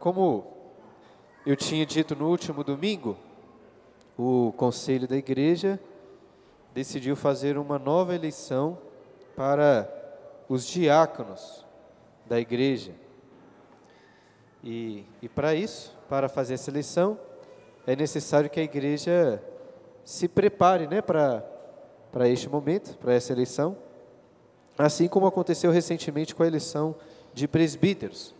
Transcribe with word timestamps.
Como 0.00 0.46
eu 1.44 1.54
tinha 1.54 1.84
dito 1.84 2.16
no 2.16 2.30
último 2.30 2.64
domingo, 2.64 3.18
o 4.16 4.50
conselho 4.56 5.06
da 5.06 5.14
igreja 5.14 5.78
decidiu 6.72 7.14
fazer 7.14 7.58
uma 7.58 7.78
nova 7.78 8.14
eleição 8.14 8.78
para 9.36 9.86
os 10.48 10.66
diáconos 10.66 11.66
da 12.24 12.40
igreja. 12.40 12.92
E, 14.64 15.04
e 15.20 15.28
para 15.28 15.54
isso, 15.54 15.94
para 16.08 16.30
fazer 16.30 16.54
essa 16.54 16.70
eleição, 16.70 17.20
é 17.86 17.94
necessário 17.94 18.48
que 18.48 18.58
a 18.58 18.64
igreja 18.64 19.42
se 20.02 20.28
prepare 20.28 20.86
né, 20.86 21.02
para 21.02 22.26
este 22.26 22.48
momento, 22.48 22.96
para 22.96 23.12
essa 23.12 23.34
eleição, 23.34 23.76
assim 24.78 25.08
como 25.08 25.26
aconteceu 25.26 25.70
recentemente 25.70 26.34
com 26.34 26.42
a 26.42 26.46
eleição 26.46 26.96
de 27.34 27.46
presbíteros. 27.46 28.39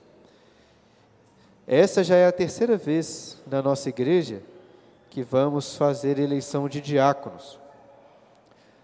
Essa 1.73 2.03
já 2.03 2.17
é 2.17 2.27
a 2.27 2.33
terceira 2.33 2.77
vez 2.77 3.41
na 3.47 3.63
nossa 3.63 3.89
igreja 3.89 4.43
que 5.09 5.23
vamos 5.23 5.77
fazer 5.77 6.19
eleição 6.19 6.69
de 6.69 6.81
diáconos. 6.81 7.61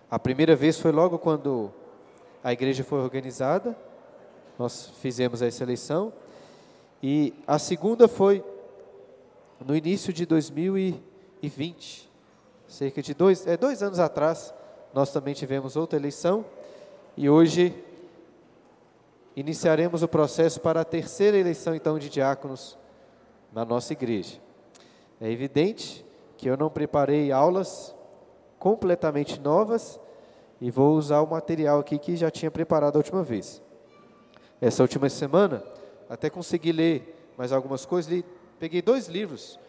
A 0.08 0.20
primeira 0.20 0.54
vez 0.54 0.78
foi 0.78 0.92
logo 0.92 1.18
quando 1.18 1.72
a 2.44 2.52
igreja 2.52 2.84
foi 2.84 3.00
organizada, 3.00 3.76
nós 4.56 4.92
fizemos 5.02 5.42
essa 5.42 5.64
eleição, 5.64 6.12
e 7.02 7.34
a 7.44 7.58
segunda 7.58 8.06
foi 8.06 8.44
no 9.58 9.74
início 9.74 10.12
de 10.12 10.24
2020, 10.24 12.08
cerca 12.68 13.02
de 13.02 13.14
dois, 13.14 13.48
é, 13.48 13.56
dois 13.56 13.82
anos 13.82 13.98
atrás, 13.98 14.54
nós 14.94 15.10
também 15.12 15.34
tivemos 15.34 15.74
outra 15.74 15.98
eleição, 15.98 16.46
e 17.16 17.28
hoje 17.28 17.74
iniciaremos 19.36 20.02
o 20.02 20.08
processo 20.08 20.58
para 20.60 20.80
a 20.80 20.84
terceira 20.84 21.36
eleição, 21.36 21.74
então, 21.74 21.98
de 21.98 22.08
diáconos 22.08 22.78
na 23.52 23.64
nossa 23.64 23.92
igreja. 23.92 24.40
É 25.20 25.30
evidente 25.30 26.04
que 26.38 26.48
eu 26.48 26.56
não 26.56 26.70
preparei 26.70 27.30
aulas 27.30 27.94
completamente 28.58 29.38
novas 29.38 30.00
e 30.60 30.70
vou 30.70 30.96
usar 30.96 31.20
o 31.20 31.26
material 31.26 31.78
aqui 31.78 31.98
que 31.98 32.16
já 32.16 32.30
tinha 32.30 32.50
preparado 32.50 32.96
a 32.96 32.98
última 32.98 33.22
vez. 33.22 33.62
Essa 34.60 34.82
última 34.82 35.08
semana, 35.10 35.62
até 36.08 36.30
consegui 36.30 36.72
ler 36.72 37.32
mais 37.36 37.52
algumas 37.52 37.84
coisas, 37.84 38.10
li, 38.10 38.24
peguei 38.58 38.80
dois 38.80 39.06
livros 39.06 39.60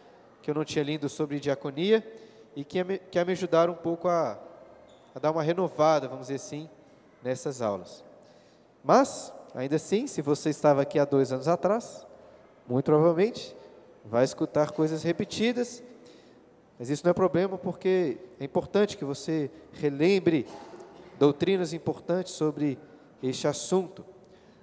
que 0.42 0.50
eu 0.50 0.54
não 0.54 0.64
tinha 0.64 0.82
lido 0.82 1.08
sobre 1.08 1.38
diaconia 1.38 2.06
e 2.56 2.64
que, 2.64 2.82
que 3.10 3.24
me 3.24 3.32
ajudaram 3.32 3.74
um 3.74 3.76
pouco 3.76 4.08
a, 4.08 4.38
a 5.14 5.18
dar 5.18 5.30
uma 5.30 5.42
renovada, 5.42 6.08
vamos 6.08 6.28
dizer 6.28 6.36
assim, 6.36 6.70
nessas 7.22 7.60
aulas. 7.60 8.02
Mas, 8.82 9.32
ainda 9.54 9.76
assim, 9.76 10.06
se 10.06 10.22
você 10.22 10.50
estava 10.50 10.82
aqui 10.82 10.98
há 10.98 11.04
dois 11.04 11.32
anos 11.32 11.48
atrás, 11.48 12.06
muito 12.68 12.84
provavelmente 12.84 13.56
vai 14.04 14.24
escutar 14.24 14.70
coisas 14.70 15.02
repetidas, 15.02 15.82
mas 16.78 16.90
isso 16.90 17.04
não 17.04 17.10
é 17.10 17.14
problema 17.14 17.58
porque 17.58 18.18
é 18.38 18.44
importante 18.44 18.96
que 18.96 19.04
você 19.04 19.50
relembre 19.72 20.46
doutrinas 21.18 21.72
importantes 21.72 22.32
sobre 22.32 22.78
este 23.22 23.48
assunto. 23.48 24.04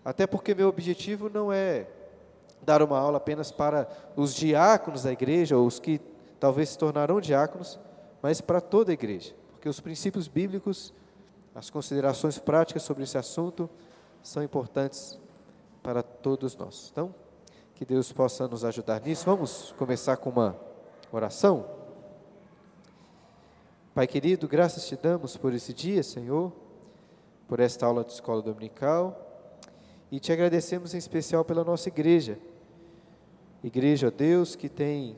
Até 0.04 0.26
porque 0.26 0.56
meu 0.56 0.70
objetivo 0.70 1.30
não 1.30 1.52
é 1.52 1.88
dar 2.62 2.82
uma 2.82 2.98
aula 2.98 3.18
apenas 3.18 3.52
para 3.52 3.88
os 4.16 4.34
diáconos 4.34 5.04
da 5.04 5.12
igreja, 5.12 5.58
ou 5.58 5.68
os 5.68 5.80
que 5.80 6.00
talvez 6.40 6.70
se 6.70 6.78
tornarão 6.78 7.20
diáconos, 7.20 7.80
mas 8.22 8.42
para 8.42 8.62
toda 8.62 8.92
a 8.92 8.94
igreja. 8.94 9.34
Porque 9.52 9.68
os 9.68 9.80
princípios 9.80 10.28
bíblicos, 10.28 10.94
as 11.54 11.70
considerações 11.70 12.38
práticas 12.38 12.84
sobre 12.84 13.04
esse 13.04 13.18
assunto, 13.18 13.70
são 14.26 14.42
importantes 14.42 15.20
para 15.84 16.02
todos 16.02 16.58
nós. 16.58 16.90
Então, 16.92 17.14
que 17.76 17.86
Deus 17.86 18.12
possa 18.12 18.48
nos 18.48 18.66
ajudar 18.66 19.00
nisso. 19.02 19.24
Vamos 19.24 19.72
começar 19.78 20.18
com 20.18 20.32
uma 20.32 20.56
oração? 21.12 21.66
Pai 23.94 24.08
querido, 24.08 24.48
graças 24.48 24.88
te 24.88 24.96
damos 24.96 25.38
por 25.38 25.54
esse 25.54 25.74
dia, 25.74 26.02
Senhor, 26.02 26.52
por 27.48 27.60
esta 27.60 27.86
aula 27.86 28.04
de 28.04 28.14
escola 28.14 28.42
dominical, 28.42 29.16
e 30.12 30.20
te 30.20 30.34
agradecemos 30.34 30.96
em 30.96 30.98
especial 30.98 31.46
pela 31.46 31.64
nossa 31.64 31.88
igreja. 31.90 32.40
Igreja, 33.64 34.08
ó 34.08 34.12
Deus, 34.12 34.56
que 34.56 34.68
tem, 34.68 35.16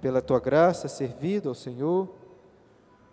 pela 0.00 0.22
tua 0.22 0.40
graça, 0.40 0.88
servido 0.88 1.50
ao 1.50 1.54
Senhor, 1.54 2.08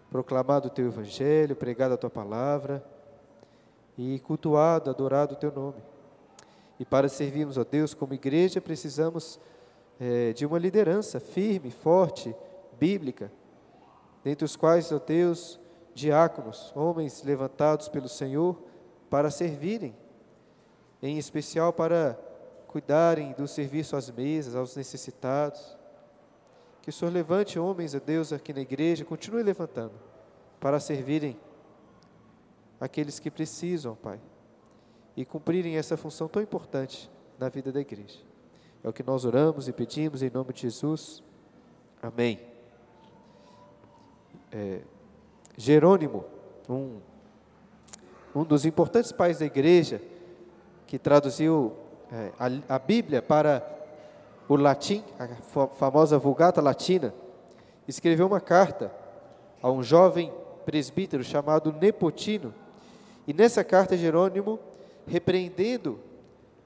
proclamado 0.09 0.69
o 0.69 0.72
teu 0.72 0.88
evangelho, 0.88 1.57
pregado 1.57 1.94
a 1.94 1.97
tua 1.97 2.09
palavra 2.09 2.94
e 3.97 4.19
cultuado, 4.19 4.89
adorado 4.89 5.33
o 5.33 5.38
teu 5.38 5.51
nome. 5.51 5.81
E 6.79 6.85
para 6.85 7.07
servirmos, 7.07 7.57
ó 7.57 7.63
Deus, 7.63 7.94
como 7.94 8.13
igreja, 8.13 8.59
precisamos 8.59 9.39
é, 10.00 10.33
de 10.33 10.45
uma 10.45 10.59
liderança 10.59 11.19
firme, 11.19 11.72
forte, 11.72 12.35
bíblica, 12.78 13.31
dentre 14.23 14.44
os 14.44 14.56
quais, 14.56 14.91
ó 14.91 15.00
Deus, 15.00 15.59
diáconos, 15.94 16.73
homens 16.75 17.23
levantados 17.23 17.88
pelo 17.88 18.09
Senhor 18.09 18.57
para 19.09 19.31
servirem, 19.31 19.95
em 21.01 21.17
especial 21.17 21.72
para 21.72 22.19
cuidarem 22.67 23.31
do 23.33 23.47
serviço 23.47 23.95
às 23.95 24.09
mesas, 24.12 24.56
aos 24.56 24.75
necessitados. 24.75 25.77
Que 26.81 26.89
o 26.89 26.94
Senhor 26.94 27.12
levante 27.12 27.57
homens, 27.57 27.95
ó 27.95 28.00
Deus, 28.00 28.33
aqui 28.33 28.51
na 28.51 28.59
igreja, 28.59 29.06
continue 29.06 29.41
levantando, 29.41 29.94
para 30.59 30.79
servirem 30.79 31.39
aqueles 32.85 33.19
que 33.19 33.29
precisam, 33.29 33.96
Pai, 33.96 34.19
e 35.16 35.25
cumprirem 35.25 35.78
essa 35.78 35.97
função 35.97 36.28
tão 36.28 36.41
importante 36.41 37.09
na 37.40 37.50
vida 37.50 37.72
da 37.72 37.79
igreja. 37.79 38.19
É 38.84 38.90
o 38.90 38.94
que 38.94 39.03
nós 39.03 39.25
oramos 39.25 39.68
e 39.68 39.73
pedimos 39.73 40.22
em 40.22 40.29
nome 40.29 40.53
de 40.53 40.62
Jesus. 40.62 41.24
Amém 42.01 42.56
é, 44.56 44.79
Jerônimo, 45.57 46.24
um, 46.69 47.00
um 48.34 48.44
dos 48.45 48.66
importantes 48.66 49.12
pais 49.12 49.40
da 49.40 49.45
igreja, 49.45 50.01
que 50.88 50.97
traduziu 50.97 51.74
é, 52.09 52.31
a, 52.40 52.75
a, 52.75 52.79
Bíblia 52.79 53.22
para 53.22 53.66
o 54.47 54.56
latim, 54.56 55.03
a 55.19 55.28
famosa 55.68 56.18
Vulgata 56.18 56.62
Latina, 56.62 57.13
escreveu 57.85 58.28
uma 58.28 58.40
carta 58.40 58.91
a 59.62 59.69
um 59.69 59.84
jovem 59.84 60.31
presbítero 60.66 61.24
chamado 61.24 61.74
Nepotino. 61.74 62.53
E 63.28 63.34
nessa 63.34 63.63
carta, 63.63 63.97
Jerônimo, 63.97 64.59
repreendendo 65.08 66.00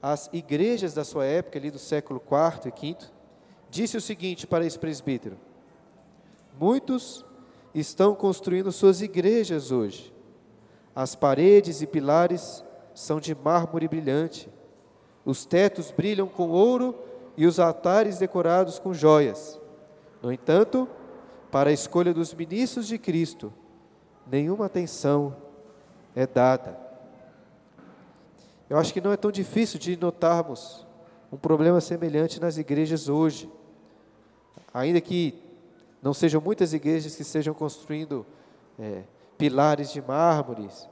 as 0.02 0.28
igrejas 0.32 0.94
da 0.94 1.04
sua 1.04 1.24
época, 1.24 1.58
ali 1.58 1.70
do 1.70 1.78
século 1.78 2.22
IV 2.24 2.72
e 2.76 2.92
V, 2.92 2.96
disse 3.70 3.96
o 3.96 4.00
seguinte 4.00 4.46
para 4.46 4.64
esse 4.64 4.78
presbítero: 4.78 5.36
Muitos 6.58 7.24
estão 7.74 8.14
construindo 8.14 8.72
suas 8.72 9.00
igrejas 9.00 9.70
hoje. 9.70 10.12
As 10.94 11.14
paredes 11.14 11.80
e 11.82 11.86
pilares 11.86 12.64
são 12.94 13.20
de 13.20 13.34
mármore 13.34 13.88
brilhante, 13.88 14.48
os 15.24 15.46
tetos 15.46 15.90
brilham 15.90 16.26
com 16.26 16.50
ouro 16.50 16.94
e 17.36 17.46
os 17.46 17.58
altares 17.60 18.18
decorados 18.18 18.78
com 18.78 18.92
joias. 18.92 19.60
No 20.22 20.32
entanto, 20.32 20.88
para 21.50 21.70
a 21.70 21.72
escolha 21.72 22.12
dos 22.12 22.34
ministros 22.34 22.86
de 22.86 22.98
Cristo, 22.98 23.52
nenhuma 24.30 24.66
atenção 24.66 25.36
é 26.20 26.26
dada. 26.26 26.78
Eu 28.68 28.76
acho 28.76 28.92
que 28.92 29.00
não 29.00 29.10
é 29.10 29.16
tão 29.16 29.32
difícil 29.32 29.78
de 29.78 29.96
notarmos 29.96 30.86
um 31.32 31.36
problema 31.36 31.80
semelhante 31.80 32.38
nas 32.38 32.58
igrejas 32.58 33.08
hoje. 33.08 33.50
Ainda 34.72 35.00
que 35.00 35.34
não 36.02 36.12
sejam 36.12 36.40
muitas 36.40 36.74
igrejas 36.74 37.16
que 37.16 37.22
estejam 37.22 37.54
construindo 37.54 38.26
é, 38.78 39.02
pilares 39.38 39.92
de 39.92 40.02
mármores 40.02 40.88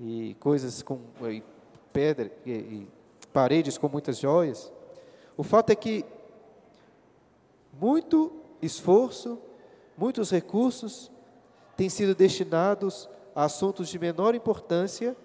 e 0.00 0.36
coisas 0.40 0.82
com 0.82 0.98
e 1.22 1.42
pedra 1.92 2.30
e, 2.44 2.50
e 2.50 2.88
paredes 3.32 3.78
com 3.78 3.88
muitas 3.88 4.18
joias. 4.18 4.72
O 5.36 5.44
fato 5.44 5.70
é 5.70 5.76
que 5.76 6.04
muito 7.72 8.32
esforço, 8.60 9.38
muitos 9.96 10.30
recursos 10.30 11.10
têm 11.76 11.88
sido 11.88 12.14
destinados 12.16 13.08
a 13.34 13.44
assuntos 13.44 13.88
de 13.88 13.98
menor 13.98 14.34
importância, 14.34 15.16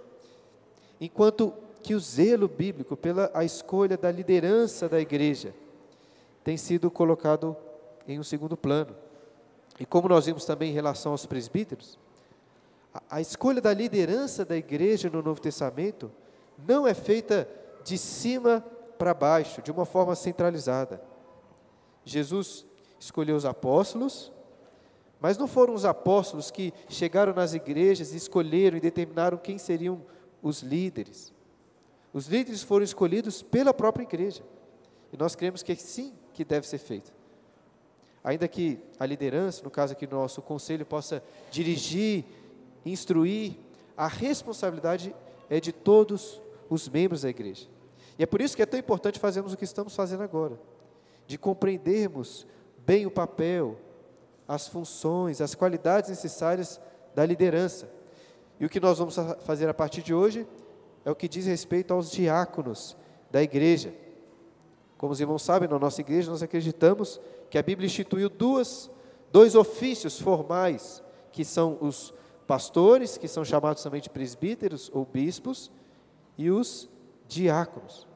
enquanto 0.99 1.53
que 1.81 1.93
o 1.93 1.99
zelo 1.99 2.47
bíblico 2.47 2.97
pela 2.97 3.29
a 3.33 3.43
escolha 3.43 3.95
da 3.97 4.11
liderança 4.11 4.89
da 4.89 4.99
igreja 4.99 5.53
tem 6.43 6.57
sido 6.57 6.89
colocado 6.89 7.55
em 8.07 8.19
um 8.19 8.23
segundo 8.23 8.55
plano. 8.55 8.95
E 9.79 9.85
como 9.85 10.07
nós 10.07 10.25
vimos 10.25 10.45
também 10.45 10.71
em 10.71 10.73
relação 10.73 11.11
aos 11.11 11.25
presbíteros, 11.25 11.99
a, 12.93 13.17
a 13.17 13.21
escolha 13.21 13.61
da 13.61 13.73
liderança 13.73 14.45
da 14.45 14.55
igreja 14.55 15.09
no 15.09 15.21
Novo 15.21 15.41
Testamento 15.41 16.11
não 16.67 16.87
é 16.87 16.93
feita 16.93 17.47
de 17.83 17.97
cima 17.97 18.65
para 18.97 19.13
baixo, 19.13 19.61
de 19.61 19.71
uma 19.71 19.85
forma 19.85 20.15
centralizada. 20.15 21.01
Jesus 22.03 22.65
escolheu 22.99 23.35
os 23.35 23.45
apóstolos, 23.45 24.31
mas 25.25 25.39
não 25.39 25.47
foram 25.47 25.73
os 25.73 25.85
apóstolos 25.85 26.51
que 26.51 26.71
chegaram 26.87 27.33
nas 27.33 27.55
igrejas 27.55 28.13
e 28.13 28.17
escolheram 28.17 28.77
e 28.77 28.79
determinaram 28.79 29.39
quem 29.39 29.57
seriam 29.57 29.99
os 30.39 30.61
líderes. 30.61 31.33
Os 32.13 32.27
líderes 32.27 32.61
foram 32.61 32.83
escolhidos 32.83 33.41
pela 33.41 33.73
própria 33.73 34.03
igreja. 34.03 34.43
E 35.11 35.17
nós 35.17 35.35
cremos 35.35 35.63
que 35.63 35.75
sim, 35.77 36.13
que 36.31 36.45
deve 36.45 36.67
ser 36.67 36.77
feito. 36.77 37.11
Ainda 38.23 38.47
que 38.47 38.77
a 38.99 39.05
liderança, 39.07 39.63
no 39.63 39.71
caso 39.71 39.93
aqui 39.93 40.05
nosso 40.05 40.43
conselho, 40.43 40.85
possa 40.85 41.23
dirigir, 41.49 42.23
instruir, 42.85 43.55
a 43.97 44.07
responsabilidade 44.07 45.11
é 45.49 45.59
de 45.59 45.71
todos 45.71 46.39
os 46.69 46.87
membros 46.87 47.23
da 47.23 47.29
igreja. 47.29 47.65
E 48.19 48.21
é 48.21 48.27
por 48.27 48.41
isso 48.41 48.55
que 48.55 48.61
é 48.61 48.65
tão 48.67 48.79
importante 48.79 49.17
fazermos 49.17 49.53
o 49.53 49.57
que 49.57 49.65
estamos 49.65 49.95
fazendo 49.95 50.21
agora, 50.21 50.59
de 51.25 51.35
compreendermos 51.35 52.45
bem 52.85 53.07
o 53.07 53.11
papel, 53.11 53.75
as 54.47 54.67
funções, 54.67 55.41
as 55.41 55.55
qualidades 55.55 56.09
necessárias 56.09 56.79
da 57.13 57.25
liderança. 57.25 57.89
E 58.59 58.65
o 58.65 58.69
que 58.69 58.79
nós 58.79 58.99
vamos 58.99 59.15
fazer 59.41 59.67
a 59.67 59.73
partir 59.73 60.01
de 60.01 60.13
hoje 60.13 60.47
é 61.03 61.11
o 61.11 61.15
que 61.15 61.27
diz 61.27 61.45
respeito 61.45 61.93
aos 61.93 62.09
diáconos 62.11 62.95
da 63.31 63.41
igreja. 63.41 63.93
Como 64.97 65.11
os 65.11 65.19
irmãos 65.19 65.43
sabem, 65.43 65.67
na 65.67 65.77
nossa 65.77 66.01
igreja 66.01 66.31
nós 66.31 66.41
acreditamos 66.41 67.19
que 67.49 67.57
a 67.57 67.63
Bíblia 67.63 67.87
instituiu 67.87 68.29
duas, 68.29 68.89
dois 69.31 69.55
ofícios 69.55 70.19
formais, 70.19 71.03
que 71.31 71.43
são 71.43 71.77
os 71.81 72.13
pastores, 72.47 73.17
que 73.17 73.27
são 73.27 73.43
chamados 73.43 73.83
também 73.83 74.01
de 74.01 74.09
presbíteros 74.09 74.89
ou 74.93 75.05
bispos, 75.05 75.71
e 76.37 76.49
os 76.49 76.89
diáconos. 77.27 78.07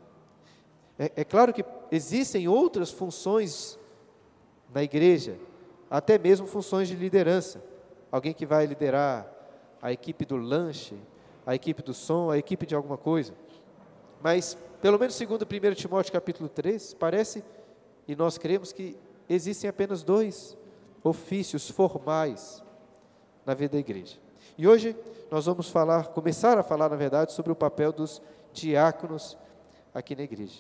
É, 0.98 1.12
é 1.18 1.24
claro 1.24 1.54
que 1.54 1.66
existem 1.92 2.48
outras 2.48 2.92
funções 2.92 3.78
na 4.74 4.84
igreja, 4.84 5.38
até 5.90 6.18
mesmo 6.18 6.46
funções 6.46 6.88
de 6.88 6.96
liderança. 6.96 7.64
Alguém 8.12 8.34
que 8.34 8.46
vai 8.46 8.66
liderar 8.66 9.30
a 9.82 9.92
equipe 9.92 10.26
do 10.26 10.36
lanche, 10.36 10.96
a 11.46 11.56
equipe 11.56 11.82
do 11.82 11.94
som, 11.94 12.30
a 12.30 12.38
equipe 12.38 12.66
de 12.66 12.76
alguma 12.76 12.98
coisa. 12.98 13.34
Mas, 14.22 14.58
pelo 14.82 15.00
menos 15.00 15.16
segundo 15.16 15.44
1 15.44 15.74
Timóteo 15.74 16.12
capítulo 16.12 16.50
3, 16.50 16.94
parece, 16.96 17.44
e 18.08 18.16
nós 18.16 18.38
cremos 18.38 18.72
que 18.72 18.98
existem 19.28 19.70
apenas 19.70 20.04
dois 20.04 20.58
ofícios 21.04 21.70
formais 21.70 22.64
na 23.46 23.54
vida 23.54 23.74
da 23.74 23.80
igreja. 23.80 24.18
E 24.58 24.68
hoje 24.68 24.96
nós 25.32 25.46
vamos 25.46 25.70
falar, 25.70 26.08
começar 26.08 26.58
a 26.58 26.64
falar, 26.64 26.90
na 26.90 26.96
verdade, 26.96 27.32
sobre 27.34 27.52
o 27.52 27.56
papel 27.56 27.92
dos 27.92 28.22
diáconos 28.52 29.38
aqui 29.94 30.16
na 30.16 30.24
igreja. 30.24 30.60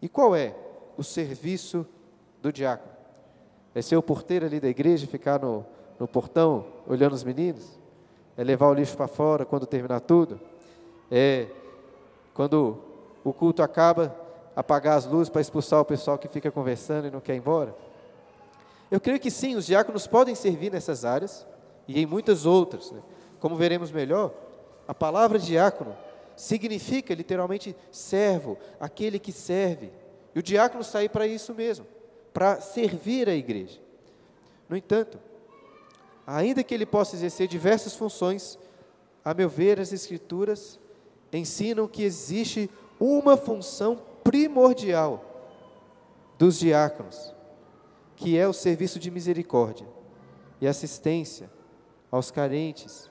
E 0.00 0.08
qual 0.08 0.34
é 0.34 0.54
o 0.96 1.02
serviço 1.02 1.86
do 2.40 2.52
diácono? 2.52 3.01
É 3.74 3.80
ser 3.82 3.96
o 3.96 4.02
porteiro 4.02 4.46
ali 4.46 4.60
da 4.60 4.68
igreja, 4.68 5.06
ficar 5.06 5.40
no, 5.40 5.64
no 5.98 6.06
portão 6.06 6.66
olhando 6.86 7.14
os 7.14 7.24
meninos? 7.24 7.78
É 8.36 8.44
levar 8.44 8.68
o 8.68 8.74
lixo 8.74 8.96
para 8.96 9.06
fora 9.06 9.44
quando 9.44 9.66
terminar 9.66 10.00
tudo? 10.00 10.40
É 11.10 11.46
quando 12.34 12.78
o 13.24 13.32
culto 13.32 13.62
acaba, 13.62 14.14
apagar 14.54 14.96
as 14.96 15.06
luzes 15.06 15.28
para 15.28 15.40
expulsar 15.40 15.80
o 15.80 15.84
pessoal 15.84 16.18
que 16.18 16.28
fica 16.28 16.50
conversando 16.50 17.06
e 17.06 17.10
não 17.10 17.20
quer 17.20 17.34
ir 17.34 17.38
embora? 17.38 17.74
Eu 18.90 19.00
creio 19.00 19.18
que 19.18 19.30
sim, 19.30 19.56
os 19.56 19.66
diáconos 19.66 20.06
podem 20.06 20.34
servir 20.34 20.70
nessas 20.70 21.04
áreas 21.04 21.46
e 21.88 22.00
em 22.00 22.06
muitas 22.06 22.44
outras. 22.44 22.90
Né? 22.90 23.00
Como 23.40 23.56
veremos 23.56 23.90
melhor, 23.90 24.32
a 24.86 24.94
palavra 24.94 25.38
diácono 25.38 25.96
significa 26.36 27.14
literalmente 27.14 27.74
servo, 27.90 28.58
aquele 28.78 29.18
que 29.18 29.32
serve. 29.32 29.90
E 30.34 30.38
o 30.38 30.42
diácono 30.42 30.82
está 30.82 30.98
aí 30.98 31.08
para 31.08 31.26
isso 31.26 31.54
mesmo, 31.54 31.86
para 32.32 32.60
servir 32.60 33.28
a 33.28 33.34
igreja. 33.34 33.80
No 34.68 34.76
entanto, 34.76 35.18
ainda 36.26 36.62
que 36.62 36.72
ele 36.74 36.86
possa 36.86 37.16
exercer 37.16 37.46
diversas 37.46 37.94
funções, 37.94 38.58
a 39.24 39.34
meu 39.34 39.48
ver, 39.48 39.78
as 39.78 39.92
Escrituras 39.92 40.78
ensinam 41.32 41.86
que 41.86 42.02
existe 42.02 42.70
uma 42.98 43.36
função 43.36 44.00
primordial 44.22 45.24
dos 46.38 46.58
diáconos, 46.58 47.34
que 48.16 48.36
é 48.36 48.46
o 48.46 48.52
serviço 48.52 48.98
de 48.98 49.10
misericórdia 49.10 49.86
e 50.60 50.66
assistência 50.66 51.50
aos 52.10 52.30
carentes 52.30 53.10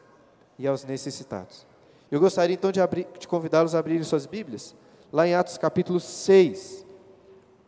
e 0.58 0.68
aos 0.68 0.84
necessitados. 0.84 1.66
Eu 2.10 2.20
gostaria 2.20 2.54
então 2.54 2.72
de, 2.72 2.80
de 3.20 3.28
convidá-los 3.28 3.74
a 3.74 3.80
abrirem 3.80 4.04
suas 4.04 4.26
Bíblias, 4.26 4.76
lá 5.12 5.28
em 5.28 5.34
Atos 5.34 5.58
capítulo 5.58 6.00
6. 6.00 6.81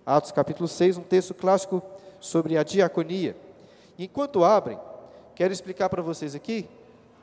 Atos 0.06 0.32
capítulo 0.32 0.68
6, 0.68 0.98
um 0.98 1.04
texto 1.04 1.34
clássico 1.34 1.82
sobre 2.20 2.58
a 2.58 2.64
diaconia. 2.64 3.36
Enquanto 3.98 4.44
abrem, 4.44 4.80
quero 5.34 5.54
explicar 5.54 5.90
para 5.90 6.02
vocês 6.02 6.36
aqui 6.36 6.68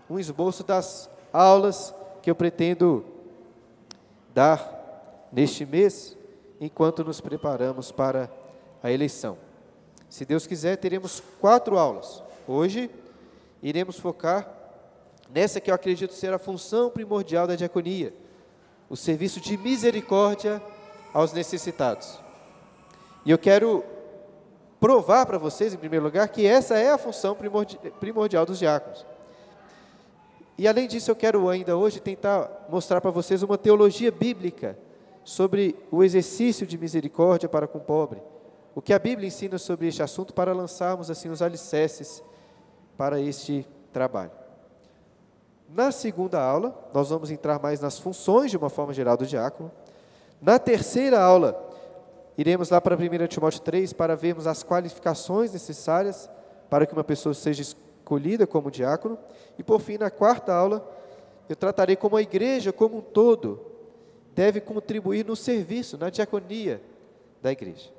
um 0.09 0.19
esboço 0.19 0.65
das 0.65 1.11
aulas 1.32 1.94
que 2.23 2.31
eu 2.31 2.35
pretendo 2.35 3.05
dar 4.35 5.29
neste 5.32 5.67
mês, 5.67 6.17
enquanto 6.61 7.05
nos 7.05 7.21
preparamos 7.21 7.93
para 7.93 8.31
a 8.83 8.91
eleição. 8.91 9.37
Se 10.09 10.25
Deus 10.25 10.47
quiser, 10.47 10.76
teremos 10.76 11.23
quatro 11.41 11.79
aulas. 11.79 12.23
Hoje, 12.47 12.91
iremos 13.62 13.99
focar 13.99 14.49
nessa 15.33 15.61
que 15.61 15.71
eu 15.71 15.75
acredito 15.75 16.15
ser 16.15 16.33
a 16.33 16.38
função 16.38 16.91
primordial 16.91 17.47
da 17.47 17.56
diaconia, 17.56 18.12
o 18.88 18.97
serviço 18.97 19.41
de 19.41 19.56
misericórdia 19.56 20.62
aos 21.12 21.33
necessitados. 21.33 22.20
E 23.25 23.31
eu 23.31 23.39
quero 23.39 23.85
provar 24.81 25.27
para 25.27 25.37
vocês, 25.37 25.75
em 25.75 25.77
primeiro 25.77 26.05
lugar, 26.05 26.27
que 26.29 26.47
essa 26.47 26.79
é 26.79 26.91
a 26.91 26.99
função 26.99 27.37
primordial 28.01 28.47
dos 28.47 28.59
diáconos. 28.59 29.05
E 30.57 30.67
além 30.67 30.89
disso, 30.89 31.11
eu 31.11 31.17
quero 31.17 31.49
ainda 31.49 31.77
hoje 31.77 32.01
tentar 32.01 32.67
mostrar 32.69 33.01
para 33.01 33.11
vocês 33.11 33.43
uma 33.43 33.59
teologia 33.59 34.11
bíblica 34.11 34.79
sobre 35.25 35.77
o 35.91 36.03
exercício 36.03 36.67
de 36.67 36.77
misericórdia 36.77 37.49
para 37.49 37.67
com 37.67 37.79
o 37.79 37.83
pobre. 37.83 38.23
O 38.75 38.83
que 38.83 38.93
a 38.93 38.99
Bíblia 38.99 39.29
ensina 39.29 39.59
sobre 39.59 39.89
este 39.89 40.03
assunto 40.03 40.33
para 40.33 40.53
lançarmos 40.53 41.11
assim 41.11 41.29
os 41.29 41.43
alicerces 41.43 42.23
para 42.97 43.21
este 43.21 43.67
trabalho. 43.93 44.33
Na 45.69 45.93
segunda 45.93 46.43
aula, 46.43 46.77
nós 46.93 47.11
vamos 47.11 47.31
entrar 47.31 47.61
mais 47.61 47.81
nas 47.81 47.99
funções 47.99 48.51
de 48.51 48.57
uma 48.57 48.69
forma 48.69 48.93
geral 48.93 49.17
do 49.17 49.27
diácono. 49.27 49.71
Na 50.43 50.59
terceira 50.59 51.21
aula, 51.21 51.70
iremos 52.41 52.71
lá 52.71 52.81
para 52.81 52.97
1 52.97 53.27
Timóteo 53.27 53.61
3 53.61 53.93
para 53.93 54.17
vermos 54.17 54.47
as 54.47 54.63
qualificações 54.63 55.53
necessárias 55.53 56.31
para 56.71 56.87
que 56.87 56.93
uma 56.95 57.05
pessoa 57.05 57.35
seja 57.35 57.61
escolhida 57.61 58.47
como 58.47 58.71
diácono. 58.71 59.19
E 59.59 59.63
por 59.63 59.81
fim, 59.81 59.99
na 59.99 60.11
quarta 60.11 60.55
aula, 60.55 60.89
eu 61.49 61.57
tratarei 61.57 61.97
como 61.97 62.17
a 62.17 62.23
igreja 62.23 62.73
como 62.73 62.99
um 62.99 63.00
todo 63.03 63.61
deve 64.35 64.61
contribuir 64.61 65.26
no 65.26 65.37
serviço, 65.37 65.99
na 65.99 66.09
diaconia 66.09 66.81
da 67.43 67.53
igreja. 67.53 67.91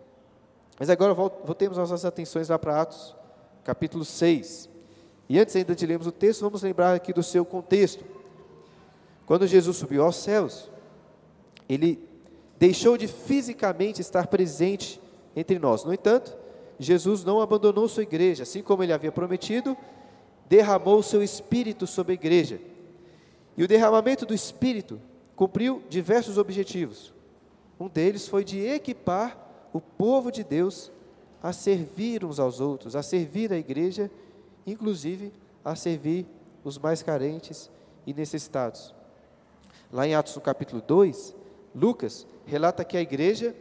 Mas 0.79 0.89
agora 0.89 1.13
voltemos 1.13 1.77
nossas 1.77 2.03
atenções 2.03 2.49
lá 2.49 2.57
para 2.57 2.81
Atos, 2.81 3.15
capítulo 3.63 4.03
6. 4.03 4.67
E 5.29 5.39
antes 5.39 5.55
ainda 5.55 5.75
de 5.75 5.85
lermos 5.85 6.07
o 6.07 6.11
texto, 6.11 6.41
vamos 6.41 6.63
lembrar 6.63 6.95
aqui 6.95 7.13
do 7.13 7.21
seu 7.21 7.45
contexto. 7.45 8.03
Quando 9.27 9.45
Jesus 9.45 9.77
subiu 9.77 10.03
aos 10.03 10.15
céus, 10.15 10.71
ele 11.69 12.10
deixou 12.61 12.95
de 12.95 13.07
fisicamente 13.07 14.01
estar 14.01 14.27
presente 14.27 15.01
entre 15.35 15.57
nós. 15.57 15.83
No 15.83 15.91
entanto, 15.91 16.37
Jesus 16.77 17.23
não 17.23 17.41
abandonou 17.41 17.87
sua 17.87 18.03
igreja, 18.03 18.43
assim 18.43 18.61
como 18.61 18.83
ele 18.83 18.93
havia 18.93 19.11
prometido, 19.11 19.75
derramou 20.47 21.01
seu 21.01 21.23
espírito 21.23 21.87
sobre 21.87 22.11
a 22.11 22.13
igreja. 22.13 22.61
E 23.57 23.63
o 23.63 23.67
derramamento 23.67 24.27
do 24.27 24.35
espírito 24.35 25.01
cumpriu 25.35 25.81
diversos 25.89 26.37
objetivos. 26.37 27.11
Um 27.79 27.87
deles 27.87 28.27
foi 28.27 28.43
de 28.43 28.59
equipar 28.59 29.35
o 29.73 29.81
povo 29.81 30.31
de 30.31 30.43
Deus 30.43 30.91
a 31.41 31.51
servir 31.51 32.23
uns 32.23 32.39
aos 32.39 32.59
outros, 32.59 32.95
a 32.95 33.01
servir 33.01 33.51
a 33.51 33.57
igreja 33.57 34.11
inclusive 34.67 35.33
a 35.65 35.75
servir 35.75 36.27
os 36.63 36.77
mais 36.77 37.01
carentes 37.01 37.71
e 38.05 38.13
necessitados. 38.13 38.93
Lá 39.91 40.07
em 40.07 40.13
Atos 40.13 40.35
no 40.35 40.41
capítulo 40.41 40.79
2, 40.85 41.40
Lucas 41.73 42.25
relata 42.45 42.83
que 42.83 42.97
a 42.97 43.01
igreja 43.01 43.55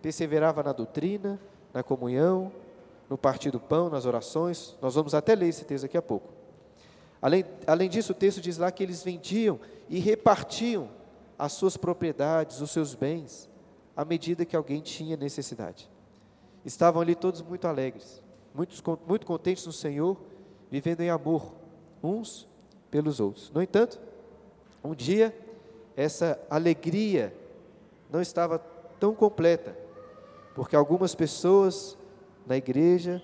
perseverava 0.00 0.62
na 0.62 0.72
doutrina, 0.72 1.40
na 1.72 1.82
comunhão, 1.82 2.52
no 3.08 3.18
partir 3.18 3.50
do 3.50 3.60
pão, 3.60 3.88
nas 3.88 4.04
orações. 4.04 4.76
Nós 4.80 4.94
vamos 4.94 5.14
até 5.14 5.34
ler 5.34 5.48
esse 5.48 5.64
texto 5.64 5.82
daqui 5.82 5.96
a 5.96 6.02
pouco. 6.02 6.28
Além, 7.20 7.44
além 7.66 7.88
disso, 7.88 8.12
o 8.12 8.14
texto 8.14 8.40
diz 8.40 8.58
lá 8.58 8.70
que 8.70 8.82
eles 8.82 9.02
vendiam 9.02 9.58
e 9.88 9.98
repartiam 9.98 10.88
as 11.38 11.52
suas 11.52 11.76
propriedades, 11.76 12.60
os 12.60 12.70
seus 12.70 12.94
bens, 12.94 13.48
à 13.96 14.04
medida 14.04 14.44
que 14.44 14.56
alguém 14.56 14.80
tinha 14.80 15.16
necessidade. 15.16 15.88
Estavam 16.64 17.02
ali 17.02 17.14
todos 17.14 17.42
muito 17.42 17.66
alegres, 17.66 18.22
muito, 18.54 19.00
muito 19.06 19.26
contentes 19.26 19.66
no 19.66 19.72
Senhor 19.72 20.16
vivendo 20.70 21.00
em 21.00 21.10
amor 21.10 21.54
uns 22.02 22.46
pelos 22.90 23.20
outros. 23.20 23.50
No 23.50 23.62
entanto, 23.62 23.98
um 24.84 24.94
dia 24.94 25.34
essa 25.96 26.40
alegria 26.48 27.34
não 28.10 28.20
estava 28.20 28.58
tão 28.98 29.14
completa, 29.14 29.76
porque 30.54 30.74
algumas 30.74 31.14
pessoas 31.14 31.96
na 32.46 32.56
igreja 32.56 33.22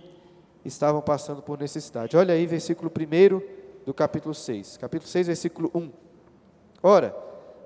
estavam 0.64 1.02
passando 1.02 1.42
por 1.42 1.58
necessidade. 1.58 2.16
Olha 2.16 2.34
aí, 2.34 2.46
versículo 2.46 2.90
1 2.90 3.84
do 3.84 3.92
capítulo 3.92 4.34
6. 4.34 4.76
Capítulo 4.76 5.10
6, 5.10 5.26
versículo 5.26 5.70
1. 5.74 5.90
Ora, 6.82 7.16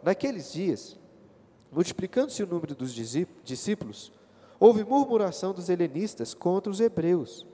naqueles 0.02 0.52
dias, 0.52 0.98
multiplicando-se 1.70 2.42
o 2.42 2.46
número 2.46 2.74
dos 2.74 2.92
discípulos, 3.44 4.12
houve 4.58 4.84
murmuração 4.84 5.52
dos 5.52 5.68
helenistas 5.68 6.34
contra 6.34 6.70
os 6.70 6.80
hebreus, 6.80 7.46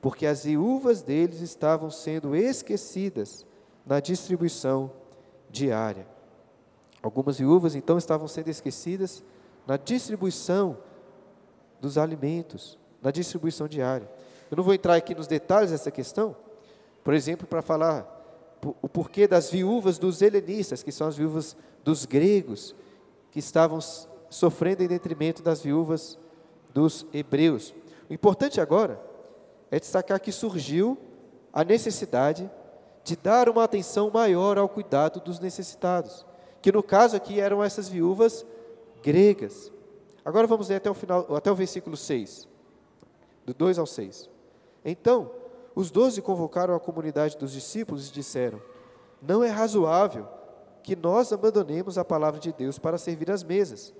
porque 0.00 0.26
as 0.26 0.44
viúvas 0.44 1.02
deles 1.02 1.40
estavam 1.40 1.90
sendo 1.90 2.36
esquecidas 2.36 3.46
na 3.86 4.00
distribuição 4.00 4.92
diária. 5.50 6.06
Algumas 7.02 7.38
viúvas 7.38 7.74
então 7.74 7.98
estavam 7.98 8.28
sendo 8.28 8.48
esquecidas 8.48 9.24
na 9.66 9.76
distribuição 9.76 10.78
dos 11.80 11.98
alimentos, 11.98 12.78
na 13.02 13.10
distribuição 13.10 13.66
diária. 13.66 14.08
Eu 14.50 14.56
não 14.56 14.64
vou 14.64 14.72
entrar 14.72 14.94
aqui 14.94 15.14
nos 15.14 15.26
detalhes 15.26 15.70
dessa 15.70 15.90
questão, 15.90 16.36
por 17.02 17.12
exemplo, 17.14 17.46
para 17.46 17.60
falar 17.60 18.20
o 18.80 18.88
porquê 18.88 19.26
das 19.26 19.50
viúvas 19.50 19.98
dos 19.98 20.22
helenistas, 20.22 20.82
que 20.82 20.92
são 20.92 21.08
as 21.08 21.16
viúvas 21.16 21.56
dos 21.82 22.04
gregos, 22.04 22.74
que 23.32 23.40
estavam 23.40 23.80
sofrendo 24.30 24.84
em 24.84 24.86
detrimento 24.86 25.42
das 25.42 25.62
viúvas 25.62 26.16
dos 26.72 27.04
hebreus. 27.12 27.74
O 28.08 28.12
importante 28.12 28.60
agora 28.60 29.00
é 29.70 29.80
destacar 29.80 30.20
que 30.20 30.30
surgiu 30.30 30.96
a 31.52 31.64
necessidade 31.64 32.48
de 33.02 33.16
dar 33.16 33.48
uma 33.48 33.64
atenção 33.64 34.10
maior 34.10 34.56
ao 34.58 34.68
cuidado 34.68 35.20
dos 35.20 35.40
necessitados, 35.40 36.24
que 36.62 36.70
no 36.70 36.82
caso 36.82 37.16
aqui 37.16 37.40
eram 37.40 37.62
essas 37.62 37.88
viúvas 37.88 38.46
gregas. 39.02 39.72
Agora 40.24 40.46
vamos 40.46 40.68
ler 40.68 40.76
até 40.76 40.88
o 40.88 40.94
final, 40.94 41.34
até 41.34 41.50
o 41.50 41.56
versículo 41.56 41.96
6, 41.96 42.48
do 43.44 43.52
2 43.52 43.78
ao 43.78 43.86
6. 43.86 44.30
Então, 44.84 45.32
os 45.74 45.90
doze 45.90 46.22
convocaram 46.22 46.74
a 46.74 46.80
comunidade 46.80 47.36
dos 47.36 47.52
discípulos 47.52 48.08
e 48.08 48.12
disseram: 48.12 48.62
Não 49.20 49.42
é 49.42 49.48
razoável 49.48 50.28
que 50.82 50.94
nós 50.94 51.32
abandonemos 51.32 51.98
a 51.98 52.04
palavra 52.04 52.38
de 52.38 52.52
Deus 52.52 52.78
para 52.78 52.98
servir 52.98 53.30
às 53.30 53.42
mesas. 53.42 53.92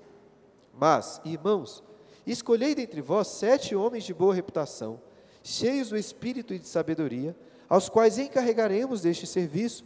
Mas, 0.73 1.21
irmãos, 1.25 1.83
escolhei 2.25 2.73
dentre 2.73 3.01
vós 3.01 3.27
sete 3.27 3.75
homens 3.75 4.05
de 4.05 4.13
boa 4.13 4.33
reputação, 4.33 5.01
cheios 5.43 5.89
do 5.89 5.97
espírito 5.97 6.53
e 6.53 6.59
de 6.59 6.67
sabedoria, 6.67 7.35
aos 7.67 7.89
quais 7.89 8.17
encarregaremos 8.17 9.01
deste 9.01 9.27
serviço. 9.27 9.85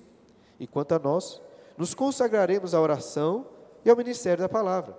E 0.59 0.65
quanto 0.65 0.93
a 0.93 0.99
nós, 0.99 1.41
nos 1.77 1.93
consagraremos 1.93 2.73
à 2.73 2.81
oração 2.81 3.45
e 3.85 3.89
ao 3.89 3.95
ministério 3.95 4.41
da 4.41 4.49
palavra. 4.49 4.97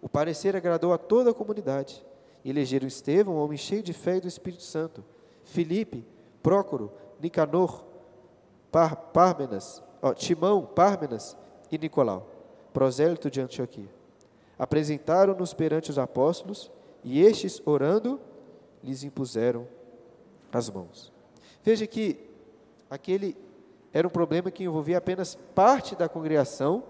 O 0.00 0.08
parecer 0.08 0.56
agradou 0.56 0.92
a 0.92 0.98
toda 0.98 1.30
a 1.30 1.34
comunidade. 1.34 2.04
Elegeram 2.44 2.86
Estevão, 2.86 3.34
um 3.34 3.38
homem 3.38 3.58
cheio 3.58 3.82
de 3.82 3.92
fé 3.92 4.16
e 4.16 4.20
do 4.20 4.28
Espírito 4.28 4.62
Santo 4.62 5.04
Filipe, 5.44 6.06
Prócoro, 6.42 6.92
Nicanor, 7.20 7.84
Par, 8.70 8.96
Pármenas, 8.96 9.82
ó, 10.00 10.12
Timão, 10.12 10.64
Pármenas 10.64 11.36
e 11.70 11.78
Nicolau, 11.78 12.28
prosélito 12.72 13.30
de 13.30 13.40
Antioquia. 13.40 13.88
Apresentaram-nos 14.58 15.54
perante 15.54 15.90
os 15.90 15.98
apóstolos 15.98 16.70
e 17.02 17.22
estes, 17.22 17.62
orando, 17.64 18.20
lhes 18.82 19.04
impuseram 19.04 19.66
as 20.52 20.68
mãos. 20.68 21.12
Veja 21.62 21.86
que 21.86 22.18
aquele 22.90 23.36
era 23.92 24.06
um 24.06 24.10
problema 24.10 24.50
que 24.50 24.64
envolvia 24.64 24.98
apenas 24.98 25.34
parte 25.54 25.96
da 25.96 26.08
congregação, 26.08 26.82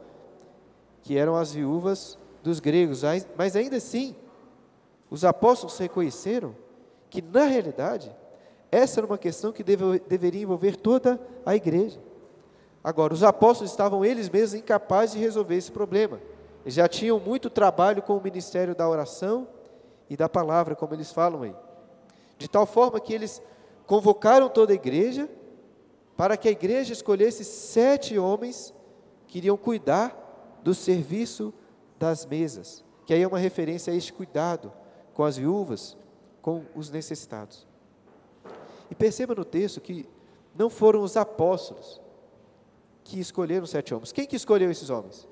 que 1.02 1.16
eram 1.16 1.36
as 1.36 1.52
viúvas 1.52 2.18
dos 2.42 2.60
gregos, 2.60 3.02
mas 3.36 3.54
ainda 3.56 3.76
assim, 3.76 4.16
os 5.10 5.24
apóstolos 5.24 5.78
reconheceram 5.78 6.54
que, 7.08 7.22
na 7.22 7.44
realidade, 7.44 8.14
essa 8.70 9.00
era 9.00 9.06
uma 9.06 9.18
questão 9.18 9.52
que 9.52 9.62
deve, 9.62 10.00
deveria 10.00 10.42
envolver 10.42 10.76
toda 10.76 11.20
a 11.46 11.54
igreja. 11.56 12.00
Agora, 12.82 13.14
os 13.14 13.22
apóstolos 13.22 13.70
estavam 13.70 14.04
eles 14.04 14.28
mesmos 14.28 14.60
incapazes 14.60 15.16
de 15.16 15.20
resolver 15.20 15.56
esse 15.56 15.72
problema. 15.72 16.20
Eles 16.64 16.74
já 16.74 16.88
tinham 16.88 17.18
muito 17.18 17.48
trabalho 17.48 18.02
com 18.02 18.16
o 18.16 18.22
ministério 18.22 18.74
da 18.74 18.88
oração 18.88 19.48
e 20.10 20.16
da 20.16 20.28
palavra, 20.28 20.74
como 20.74 20.94
eles 20.94 21.12
falam 21.12 21.42
aí. 21.42 21.54
De 22.36 22.48
tal 22.48 22.66
forma 22.66 23.00
que 23.00 23.12
eles 23.12 23.42
convocaram 23.86 24.48
toda 24.48 24.72
a 24.72 24.74
igreja 24.74 25.28
para 26.18 26.36
que 26.36 26.48
a 26.48 26.50
igreja 26.50 26.92
escolhesse 26.92 27.44
sete 27.44 28.18
homens 28.18 28.74
que 29.28 29.38
iriam 29.38 29.56
cuidar 29.56 30.58
do 30.64 30.74
serviço 30.74 31.54
das 31.96 32.26
mesas, 32.26 32.84
que 33.06 33.14
aí 33.14 33.22
é 33.22 33.28
uma 33.28 33.38
referência 33.38 33.92
a 33.92 33.96
este 33.96 34.12
cuidado 34.12 34.72
com 35.14 35.22
as 35.22 35.36
viúvas, 35.36 35.96
com 36.42 36.64
os 36.74 36.90
necessitados. 36.90 37.68
E 38.90 38.96
perceba 38.96 39.32
no 39.32 39.44
texto 39.44 39.80
que 39.80 40.08
não 40.56 40.68
foram 40.68 41.04
os 41.04 41.16
apóstolos 41.16 42.00
que 43.04 43.20
escolheram 43.20 43.64
sete 43.64 43.94
homens. 43.94 44.10
Quem 44.10 44.26
que 44.26 44.34
escolheu 44.34 44.72
esses 44.72 44.90
homens? 44.90 45.28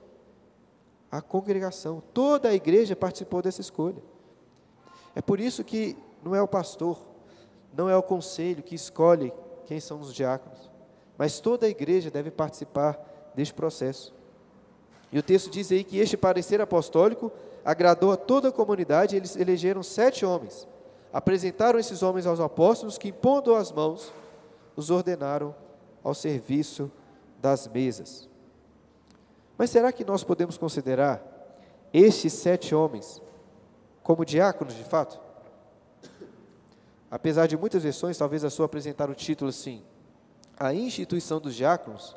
A 1.10 1.20
congregação. 1.20 2.00
Toda 2.14 2.50
a 2.50 2.54
igreja 2.54 2.94
participou 2.94 3.42
dessa 3.42 3.60
escolha. 3.60 4.00
É 5.16 5.20
por 5.20 5.40
isso 5.40 5.64
que 5.64 5.96
não 6.22 6.32
é 6.32 6.40
o 6.40 6.46
pastor, 6.46 6.96
não 7.76 7.90
é 7.90 7.96
o 7.96 8.04
conselho 8.04 8.62
que 8.62 8.76
escolhe 8.76 9.32
quem 9.66 9.80
são 9.80 10.00
os 10.00 10.14
diáconos, 10.14 10.75
mas 11.18 11.40
toda 11.40 11.66
a 11.66 11.68
igreja 11.68 12.10
deve 12.10 12.30
participar 12.30 12.98
deste 13.34 13.54
processo. 13.54 14.14
E 15.12 15.18
o 15.18 15.22
texto 15.22 15.50
diz 15.50 15.70
aí 15.70 15.84
que 15.84 15.98
este 15.98 16.16
parecer 16.16 16.60
apostólico 16.60 17.32
agradou 17.64 18.12
a 18.12 18.16
toda 18.16 18.48
a 18.48 18.52
comunidade, 18.52 19.16
eles 19.16 19.36
elegeram 19.36 19.82
sete 19.82 20.24
homens 20.24 20.66
apresentaram 21.16 21.78
esses 21.78 22.02
homens 22.02 22.26
aos 22.26 22.40
apóstolos, 22.40 22.98
que, 22.98 23.08
impondo 23.08 23.54
as 23.54 23.72
mãos, 23.72 24.12
os 24.76 24.90
ordenaram 24.90 25.54
ao 26.04 26.12
serviço 26.12 26.92
das 27.40 27.66
mesas. 27.66 28.28
Mas 29.56 29.70
será 29.70 29.90
que 29.92 30.04
nós 30.04 30.22
podemos 30.22 30.58
considerar 30.58 31.22
estes 31.90 32.34
sete 32.34 32.74
homens 32.74 33.22
como 34.02 34.26
diáconos 34.26 34.74
de 34.74 34.84
fato? 34.84 35.18
Apesar 37.10 37.46
de 37.46 37.56
muitas 37.56 37.82
versões, 37.82 38.18
talvez 38.18 38.44
a 38.44 38.50
sua 38.50 38.66
apresentar 38.66 39.08
o 39.08 39.14
título 39.14 39.48
assim, 39.48 39.82
a 40.58 40.72
instituição 40.74 41.40
dos 41.40 41.54
diáconos, 41.54 42.16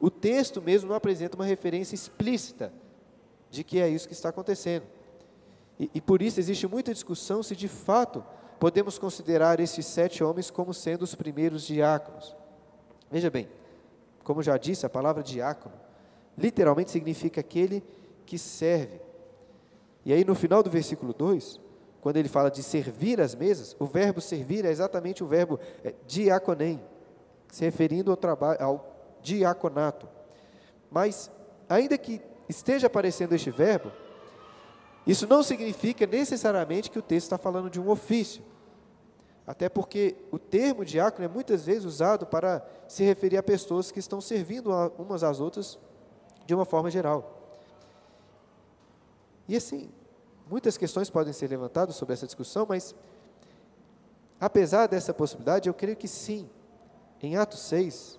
o 0.00 0.10
texto 0.10 0.60
mesmo 0.60 0.88
não 0.88 0.96
apresenta 0.96 1.36
uma 1.36 1.44
referência 1.44 1.94
explícita 1.94 2.72
de 3.50 3.64
que 3.64 3.80
é 3.80 3.88
isso 3.88 4.06
que 4.06 4.14
está 4.14 4.28
acontecendo. 4.28 4.84
E, 5.78 5.90
e 5.94 6.00
por 6.00 6.20
isso 6.20 6.40
existe 6.40 6.66
muita 6.66 6.92
discussão 6.92 7.42
se 7.42 7.56
de 7.56 7.68
fato 7.68 8.24
podemos 8.58 8.98
considerar 8.98 9.60
esses 9.60 9.86
sete 9.86 10.22
homens 10.22 10.50
como 10.50 10.74
sendo 10.74 11.02
os 11.02 11.14
primeiros 11.14 11.62
diáconos. 11.66 12.36
Veja 13.10 13.30
bem, 13.30 13.48
como 14.22 14.42
já 14.42 14.56
disse, 14.56 14.84
a 14.86 14.90
palavra 14.90 15.22
diácono 15.22 15.74
literalmente 16.36 16.90
significa 16.90 17.40
aquele 17.40 17.82
que 18.26 18.38
serve. 18.38 19.00
E 20.04 20.12
aí 20.12 20.24
no 20.24 20.34
final 20.34 20.62
do 20.62 20.70
versículo 20.70 21.12
2, 21.12 21.60
quando 22.00 22.16
ele 22.16 22.28
fala 22.28 22.50
de 22.50 22.62
servir 22.62 23.20
as 23.20 23.34
mesas, 23.34 23.74
o 23.78 23.86
verbo 23.86 24.20
servir 24.20 24.64
é 24.64 24.70
exatamente 24.70 25.24
o 25.24 25.26
verbo 25.26 25.58
é, 25.82 25.94
diaconem, 26.06 26.82
se 27.54 27.64
referindo 27.64 28.10
ao 28.10 28.16
trabalho 28.16 28.60
ao 28.60 29.16
diaconato. 29.22 30.08
Mas 30.90 31.30
ainda 31.68 31.96
que 31.96 32.20
esteja 32.48 32.88
aparecendo 32.88 33.32
este 33.32 33.48
verbo, 33.48 33.92
isso 35.06 35.24
não 35.28 35.40
significa 35.40 36.04
necessariamente 36.04 36.90
que 36.90 36.98
o 36.98 37.02
texto 37.02 37.26
está 37.26 37.38
falando 37.38 37.70
de 37.70 37.80
um 37.80 37.88
ofício. 37.88 38.42
Até 39.46 39.68
porque 39.68 40.16
o 40.32 40.38
termo 40.38 40.84
diácono 40.84 41.24
é 41.24 41.28
muitas 41.28 41.64
vezes 41.64 41.84
usado 41.84 42.26
para 42.26 42.66
se 42.88 43.04
referir 43.04 43.36
a 43.36 43.42
pessoas 43.42 43.92
que 43.92 44.00
estão 44.00 44.20
servindo 44.20 44.70
umas 44.98 45.22
às 45.22 45.38
outras 45.38 45.78
de 46.44 46.56
uma 46.56 46.64
forma 46.64 46.90
geral. 46.90 47.40
E 49.46 49.54
assim, 49.54 49.92
muitas 50.50 50.76
questões 50.76 51.08
podem 51.08 51.32
ser 51.32 51.48
levantadas 51.48 51.94
sobre 51.94 52.14
essa 52.14 52.26
discussão, 52.26 52.66
mas 52.68 52.96
apesar 54.40 54.88
dessa 54.88 55.14
possibilidade, 55.14 55.68
eu 55.68 55.74
creio 55.74 55.96
que 55.96 56.08
sim, 56.08 56.50
em 57.22 57.36
Atos 57.36 57.60
6, 57.60 58.18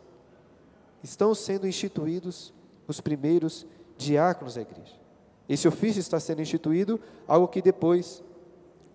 estão 1.04 1.36
sendo 1.36 1.68
instituídos 1.68 2.54
os 2.88 3.00
primeiros 3.00 3.66
diáconos 3.98 4.56
da 4.56 4.62
igreja. 4.62 4.94
Esse 5.48 5.68
ofício 5.68 6.00
está 6.00 6.20
sendo 6.20 6.42
instituído, 6.42 7.00
algo 7.28 7.48
que 7.48 7.62
depois 7.62 8.24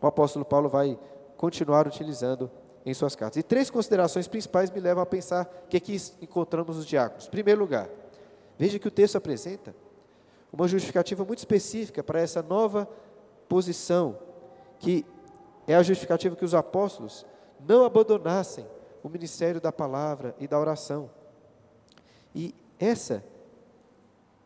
o 0.01 0.07
apóstolo 0.07 0.45
Paulo 0.45 0.69
vai 0.69 0.99
continuar 1.37 1.87
utilizando 1.87 2.51
em 2.85 2.93
suas 2.93 3.15
cartas. 3.15 3.37
E 3.37 3.43
três 3.43 3.71
considerações 3.71 4.27
principais 4.27 4.71
me 4.71 4.81
levam 4.81 5.03
a 5.03 5.07
pensar 5.07 5.45
que 5.69 5.77
aqui 5.77 5.97
encontramos 6.21 6.77
os 6.77 6.87
diáconos. 6.87 7.27
Em 7.27 7.31
primeiro 7.31 7.61
lugar, 7.61 7.89
veja 8.59 8.79
que 8.79 8.89
o 8.89 8.91
texto 8.91 9.17
apresenta 9.17 9.75
uma 10.53 10.67
justificativa 10.67 11.25
muito 11.25 11.39
específica 11.39 12.03
para 12.03 12.21
essa 12.21 12.43
nova 12.43 12.89
posição, 13.49 14.19
que 14.79 15.07
é 15.67 15.77
a 15.77 15.83
justificativa 15.83 16.35
que 16.35 16.45
os 16.45 16.55
apóstolos 16.55 17.25
não 17.67 17.85
abandonassem 17.85 18.67
o 19.03 19.09
ministério 19.09 19.61
da 19.61 19.73
palavra 19.73 20.35
e 20.39 20.47
da 20.47 20.59
oração. 20.59 21.11
E 22.35 22.55
essa 22.79 23.25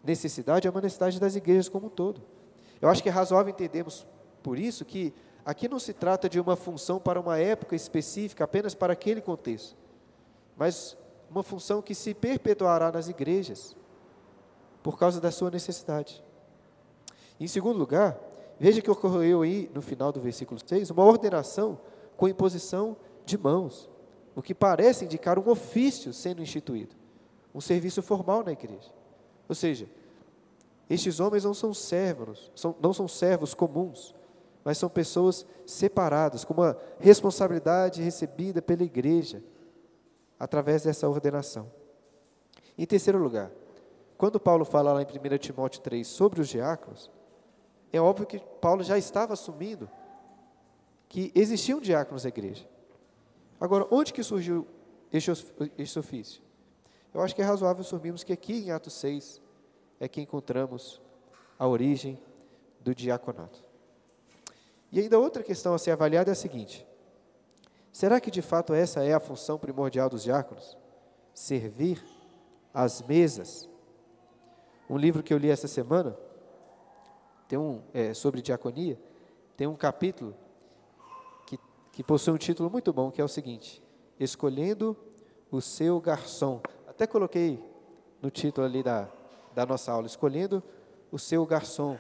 necessidade 0.02 0.66
é 0.66 0.70
uma 0.70 0.80
necessidade 0.80 1.18
das 1.18 1.34
igrejas 1.37 1.68
como 1.68 1.87
um 1.87 1.90
todo. 1.90 2.23
Eu 2.80 2.88
acho 2.88 3.02
que 3.02 3.08
é 3.08 3.12
razoável 3.12 3.50
entendermos 3.50 4.06
por 4.42 4.58
isso 4.58 4.84
que 4.84 5.14
aqui 5.44 5.68
não 5.68 5.78
se 5.78 5.92
trata 5.92 6.28
de 6.28 6.38
uma 6.38 6.56
função 6.56 6.99
para 6.99 7.20
uma 7.20 7.38
época 7.38 7.75
específica, 7.75 8.44
apenas 8.44 8.75
para 8.75 8.92
aquele 8.92 9.20
contexto, 9.20 9.76
mas 10.56 10.96
uma 11.30 11.42
função 11.42 11.80
que 11.80 11.94
se 11.94 12.14
perpetuará 12.14 12.92
nas 12.92 13.08
igrejas 13.08 13.75
por 14.82 14.99
causa 14.99 15.20
da 15.20 15.30
sua 15.30 15.50
necessidade. 15.50 16.23
Em 17.40 17.46
segundo 17.46 17.78
lugar, 17.78 18.18
veja 18.61 18.80
que 18.80 18.90
ocorreu 18.90 19.42
aí 19.42 19.70
no 19.75 19.82
final 19.82 20.12
do 20.12 20.20
versículo 20.20 20.61
6 20.64 20.90
uma 20.90 21.04
ordenação 21.04 21.80
com 22.16 22.28
imposição 22.28 22.96
de 23.25 23.37
mãos, 23.37 23.88
o 24.34 24.42
que 24.42 24.54
parece 24.54 25.04
indicar 25.04 25.38
um 25.38 25.48
ofício 25.48 26.12
sendo 26.12 26.42
instituído, 26.42 26.94
um 27.54 27.60
serviço 27.60 28.02
formal 28.02 28.42
na 28.42 28.52
igreja. 28.52 28.90
Ou 29.48 29.54
seja, 29.54 29.88
estes 30.88 31.20
homens 31.20 31.44
não 31.44 31.54
são 31.54 31.72
servos, 31.72 32.50
são, 32.54 32.74
não 32.80 32.92
são 32.92 33.08
servos 33.08 33.54
comuns, 33.54 34.14
mas 34.64 34.78
são 34.78 34.88
pessoas 34.88 35.46
separadas, 35.66 36.44
com 36.44 36.54
uma 36.54 36.76
responsabilidade 36.98 38.02
recebida 38.02 38.62
pela 38.62 38.82
igreja, 38.82 39.42
através 40.38 40.82
dessa 40.82 41.08
ordenação. 41.08 41.70
Em 42.76 42.86
terceiro 42.86 43.18
lugar, 43.18 43.50
quando 44.16 44.40
Paulo 44.40 44.64
fala 44.64 44.92
lá 44.92 45.02
em 45.02 45.06
1 45.06 45.38
Timóteo 45.38 45.80
3 45.80 46.06
sobre 46.06 46.40
os 46.40 46.48
diáconos, 46.48 47.10
é 47.92 48.00
óbvio 48.00 48.26
que 48.26 48.40
Paulo 48.60 48.82
já 48.82 48.98
estava 48.98 49.34
assumindo 49.34 49.88
que 51.08 51.30
existiam 51.34 51.80
diáconos 51.80 52.24
na 52.24 52.28
igreja. 52.28 52.66
Agora, 53.61 53.87
onde 53.90 54.12
que 54.12 54.23
surgiu 54.23 54.66
este 55.12 55.99
ofício? 55.99 56.42
Eu 57.12 57.23
acho 57.23 57.34
que 57.34 57.42
é 57.42 57.44
razoável 57.44 57.82
assumirmos 57.82 58.25
que 58.25 58.32
aqui 58.32 58.66
em 58.66 58.70
Atos 58.70 58.94
6 58.94 59.40
é 60.00 60.08
que 60.08 60.20
encontramos 60.20 61.00
a 61.58 61.66
origem 61.66 62.18
do 62.80 62.94
diaconato. 62.94 63.62
E 64.90 65.00
ainda 65.00 65.18
outra 65.18 65.42
questão 65.42 65.75
a 65.75 65.78
ser 65.78 65.92
avaliada 65.92 66.30
é 66.30 66.32
a 66.32 66.37
seguinte: 66.37 66.87
será 67.92 68.20
que 68.20 68.30
de 68.30 68.42
fato 68.42 68.75
essa 68.75 69.04
é 69.04 69.14
a 69.14 69.20
função 69.20 69.58
primordial 69.58 70.11
dos 70.11 70.25
diáconos? 70.25 70.76
Servir 71.32 72.04
às 72.73 73.00
mesas? 73.02 73.68
Um 74.88 74.99
livro 74.99 75.23
que 75.23 75.32
eu 75.32 75.38
li 75.38 75.49
essa 75.49 75.66
semana, 75.66 76.16
tem 77.49 77.58
um 77.58 77.82
é, 77.92 78.12
sobre 78.12 78.42
diaconia, 78.42 78.99
tem 79.56 79.66
um 79.66 79.75
capítulo 79.75 80.37
que 81.94 82.02
possui 82.02 82.32
um 82.32 82.36
título 82.36 82.68
muito 82.68 82.92
bom, 82.92 83.10
que 83.10 83.20
é 83.20 83.24
o 83.24 83.28
seguinte: 83.28 83.82
Escolhendo 84.18 84.96
o 85.50 85.60
seu 85.60 86.00
garçom. 86.00 86.60
Até 86.86 87.06
coloquei 87.06 87.62
no 88.20 88.30
título 88.30 88.66
ali 88.66 88.82
da, 88.82 89.08
da 89.54 89.64
nossa 89.64 89.92
aula, 89.92 90.06
Escolhendo 90.06 90.62
o 91.10 91.18
seu 91.18 91.46
garçom, 91.46 91.96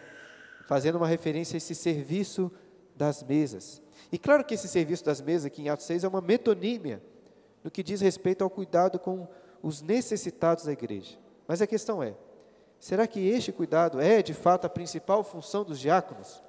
fazendo 0.66 0.96
uma 0.96 1.06
referência 1.06 1.56
a 1.56 1.58
esse 1.58 1.74
serviço 1.74 2.50
das 2.96 3.22
mesas. 3.22 3.80
E 4.10 4.18
claro 4.18 4.44
que 4.44 4.54
esse 4.54 4.68
serviço 4.68 5.04
das 5.04 5.20
mesas 5.20 5.46
aqui 5.46 5.62
em 5.62 5.68
Atos 5.68 5.86
6 5.86 6.04
é 6.04 6.08
uma 6.08 6.20
metonímia 6.20 7.02
no 7.62 7.70
que 7.70 7.82
diz 7.82 8.00
respeito 8.00 8.42
ao 8.42 8.50
cuidado 8.50 8.98
com 8.98 9.28
os 9.62 9.80
necessitados 9.80 10.64
da 10.64 10.72
igreja. 10.72 11.16
Mas 11.46 11.62
a 11.62 11.66
questão 11.68 12.02
é: 12.02 12.16
será 12.80 13.06
que 13.06 13.20
este 13.28 13.52
cuidado 13.52 14.00
é 14.00 14.22
de 14.22 14.34
fato 14.34 14.64
a 14.64 14.68
principal 14.68 15.22
função 15.22 15.62
dos 15.62 15.78
diáconos? 15.78 16.42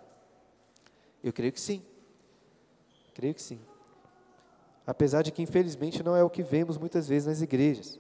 Eu 1.24 1.32
creio 1.32 1.54
que 1.54 1.62
sim. 1.62 1.84
Creio 3.16 3.34
que 3.34 3.42
sim. 3.42 3.60
Apesar 4.86 5.24
de 5.24 5.32
que, 5.32 5.42
infelizmente, 5.42 6.04
não 6.04 6.16
é 6.16 6.24
o 6.24 6.30
que 6.30 6.44
vemos 6.44 6.78
muitas 6.78 7.08
vezes 7.08 7.26
nas 7.26 7.42
igrejas. 7.42 8.00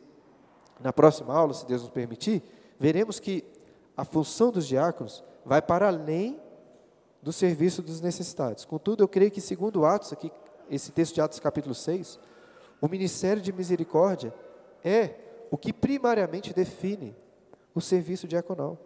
Na 0.79 0.93
próxima 0.93 1.33
aula, 1.33 1.53
se 1.53 1.65
Deus 1.65 1.81
nos 1.81 1.89
permitir, 1.89 2.43
veremos 2.77 3.19
que 3.19 3.43
a 3.95 4.03
função 4.03 4.51
dos 4.51 4.67
diáconos 4.67 5.23
vai 5.43 5.61
para 5.61 5.87
além 5.87 6.39
do 7.23 7.31
serviço 7.31 7.81
dos 7.81 8.01
necessitados. 8.01 8.65
Contudo, 8.65 9.03
eu 9.03 9.07
creio 9.07 9.31
que, 9.31 9.41
segundo 9.41 9.85
Atos, 9.85 10.11
aqui, 10.11 10.31
esse 10.69 10.91
texto 10.91 11.15
de 11.15 11.21
Atos 11.21 11.39
capítulo 11.39 11.73
6, 11.73 12.19
o 12.81 12.87
ministério 12.87 13.41
de 13.41 13.53
misericórdia 13.53 14.33
é 14.83 15.15
o 15.49 15.57
que 15.57 15.71
primariamente 15.71 16.53
define 16.53 17.15
o 17.73 17.79
serviço 17.79 18.27
diaconal. 18.27 18.77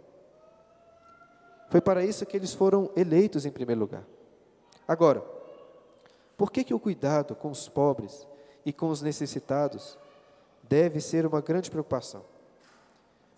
Foi 1.70 1.82
para 1.82 2.06
isso 2.06 2.26
que 2.26 2.38
eles 2.38 2.54
foram 2.54 2.92
eleitos 2.96 3.46
em 3.46 3.52
primeiro 3.52 3.82
lugar. 3.82 4.06
Agora, 4.88 5.24
por 6.39 6.54
que, 6.54 6.63
que 6.63 6.73
o 6.73 6.80
cuidado 6.80 7.36
com 7.36 7.52
os 7.52 7.67
pobres 7.67 8.25
e 8.65 8.71
com 8.71 8.88
os 8.88 9.02
necessitados 9.02 9.97
deve 10.63 11.02
ser 11.02 11.25
uma 11.25 11.41
grande 11.41 11.69
preocupação? 11.69 12.23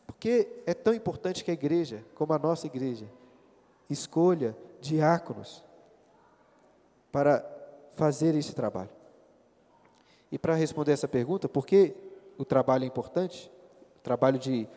Porque 0.05 0.47
é 0.67 0.75
tão 0.75 0.93
importante 0.93 1.43
que 1.43 1.49
a 1.49 1.53
igreja, 1.55 2.05
como 2.13 2.31
a 2.31 2.37
nossa 2.37 2.67
igreja, 2.67 3.07
escolha 3.89 4.55
diáconos 4.79 5.63
para 7.11 7.43
fazer 7.93 8.35
esse 8.35 8.53
trabalho. 8.53 8.91
E 10.31 10.37
para 10.37 10.53
responder 10.53 10.91
essa 10.91 11.07
pergunta, 11.07 11.49
por 11.49 11.65
que 11.65 11.95
o 12.37 12.45
trabalho 12.45 12.83
é 12.83 12.87
importante? 12.87 13.51
O 13.97 14.01
trabalho 14.01 14.37
de 14.37 14.67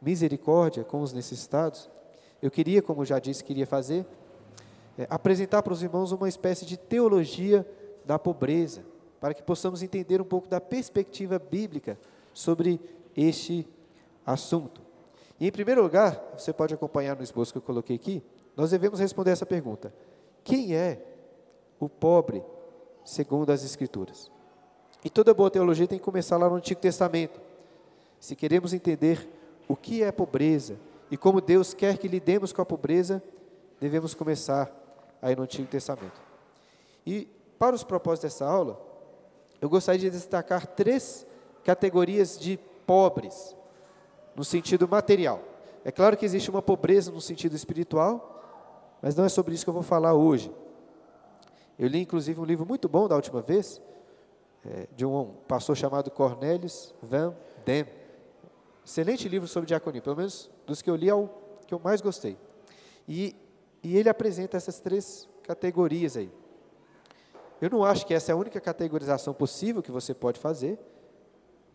misericórdia 0.00 0.82
com 0.82 1.02
os 1.02 1.12
necessitados. 1.12 1.90
Eu 2.40 2.50
queria, 2.50 2.80
como 2.80 3.04
já 3.04 3.18
disse, 3.18 3.44
queria 3.44 3.66
fazer 3.66 4.06
é, 4.98 5.06
apresentar 5.10 5.62
para 5.62 5.72
os 5.72 5.82
irmãos 5.82 6.12
uma 6.12 6.28
espécie 6.28 6.64
de 6.64 6.76
teologia 6.76 7.66
da 8.04 8.18
pobreza, 8.18 8.84
para 9.20 9.34
que 9.34 9.42
possamos 9.42 9.82
entender 9.82 10.20
um 10.20 10.24
pouco 10.24 10.48
da 10.48 10.60
perspectiva 10.60 11.38
bíblica 11.38 11.98
sobre 12.32 12.80
este 13.16 13.66
assunto. 14.26 14.82
E, 15.40 15.46
em 15.46 15.52
primeiro 15.52 15.82
lugar, 15.82 16.34
você 16.36 16.52
pode 16.52 16.74
acompanhar 16.74 17.16
no 17.16 17.22
esboço 17.22 17.52
que 17.52 17.58
eu 17.58 17.62
coloquei 17.62 17.96
aqui, 17.96 18.22
nós 18.56 18.70
devemos 18.70 19.00
responder 19.00 19.30
essa 19.30 19.46
pergunta: 19.46 19.92
quem 20.42 20.74
é 20.74 21.00
o 21.80 21.88
pobre 21.88 22.42
segundo 23.04 23.50
as 23.50 23.64
Escrituras? 23.64 24.30
E 25.04 25.10
toda 25.10 25.34
boa 25.34 25.50
teologia 25.50 25.86
tem 25.86 25.98
que 25.98 26.04
começar 26.04 26.36
lá 26.36 26.48
no 26.48 26.56
Antigo 26.56 26.80
Testamento. 26.80 27.40
Se 28.18 28.34
queremos 28.34 28.72
entender 28.72 29.28
o 29.68 29.76
que 29.76 30.02
é 30.02 30.10
pobreza 30.10 30.78
e 31.10 31.16
como 31.16 31.40
Deus 31.40 31.74
quer 31.74 31.98
que 31.98 32.08
lidemos 32.08 32.52
com 32.52 32.62
a 32.62 32.66
pobreza, 32.66 33.22
devemos 33.78 34.14
começar 34.14 34.83
aí 35.24 35.34
no 35.34 35.44
Antigo 35.44 35.66
Testamento. 35.66 36.20
E 37.06 37.26
para 37.58 37.74
os 37.74 37.82
propósitos 37.82 38.30
dessa 38.30 38.44
aula, 38.44 38.78
eu 39.58 39.70
gostaria 39.70 39.98
de 39.98 40.10
destacar 40.10 40.66
três 40.66 41.26
categorias 41.64 42.38
de 42.38 42.58
pobres, 42.86 43.56
no 44.36 44.44
sentido 44.44 44.86
material. 44.86 45.40
É 45.82 45.90
claro 45.90 46.14
que 46.14 46.26
existe 46.26 46.50
uma 46.50 46.60
pobreza 46.60 47.10
no 47.10 47.22
sentido 47.22 47.56
espiritual, 47.56 48.98
mas 49.00 49.16
não 49.16 49.24
é 49.24 49.30
sobre 49.30 49.54
isso 49.54 49.64
que 49.64 49.70
eu 49.70 49.74
vou 49.74 49.82
falar 49.82 50.12
hoje. 50.12 50.52
Eu 51.78 51.88
li 51.88 52.02
inclusive 52.02 52.38
um 52.38 52.44
livro 52.44 52.66
muito 52.66 52.86
bom 52.86 53.08
da 53.08 53.16
última 53.16 53.40
vez, 53.40 53.80
é, 54.66 54.86
de 54.94 55.06
um 55.06 55.32
pastor 55.48 55.74
chamado 55.74 56.10
Cornelius 56.10 56.94
Van 57.02 57.34
Dam. 57.64 57.86
Excelente 58.84 59.26
livro 59.26 59.48
sobre 59.48 59.68
diaconia, 59.68 60.02
pelo 60.02 60.16
menos 60.16 60.50
dos 60.66 60.82
que 60.82 60.90
eu 60.90 60.96
li 60.96 61.08
é 61.08 61.14
o 61.14 61.30
que 61.66 61.72
eu 61.72 61.80
mais 61.82 62.02
gostei. 62.02 62.36
E 63.08 63.34
e 63.84 63.98
ele 63.98 64.08
apresenta 64.08 64.56
essas 64.56 64.80
três 64.80 65.28
categorias 65.42 66.16
aí. 66.16 66.32
Eu 67.60 67.68
não 67.68 67.84
acho 67.84 68.06
que 68.06 68.14
essa 68.14 68.32
é 68.32 68.34
a 68.34 68.36
única 68.36 68.58
categorização 68.58 69.34
possível 69.34 69.82
que 69.82 69.92
você 69.92 70.14
pode 70.14 70.40
fazer, 70.40 70.78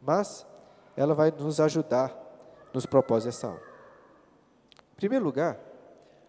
mas 0.02 0.46
ela 0.98 1.14
vai 1.14 1.30
nos 1.30 1.60
ajudar 1.60 2.18
nos 2.74 2.88
propósitos 2.88 3.36
dessa 3.36 3.48
aula. 3.48 3.62
Em 4.94 4.96
primeiro 4.96 5.24
lugar, 5.24 5.60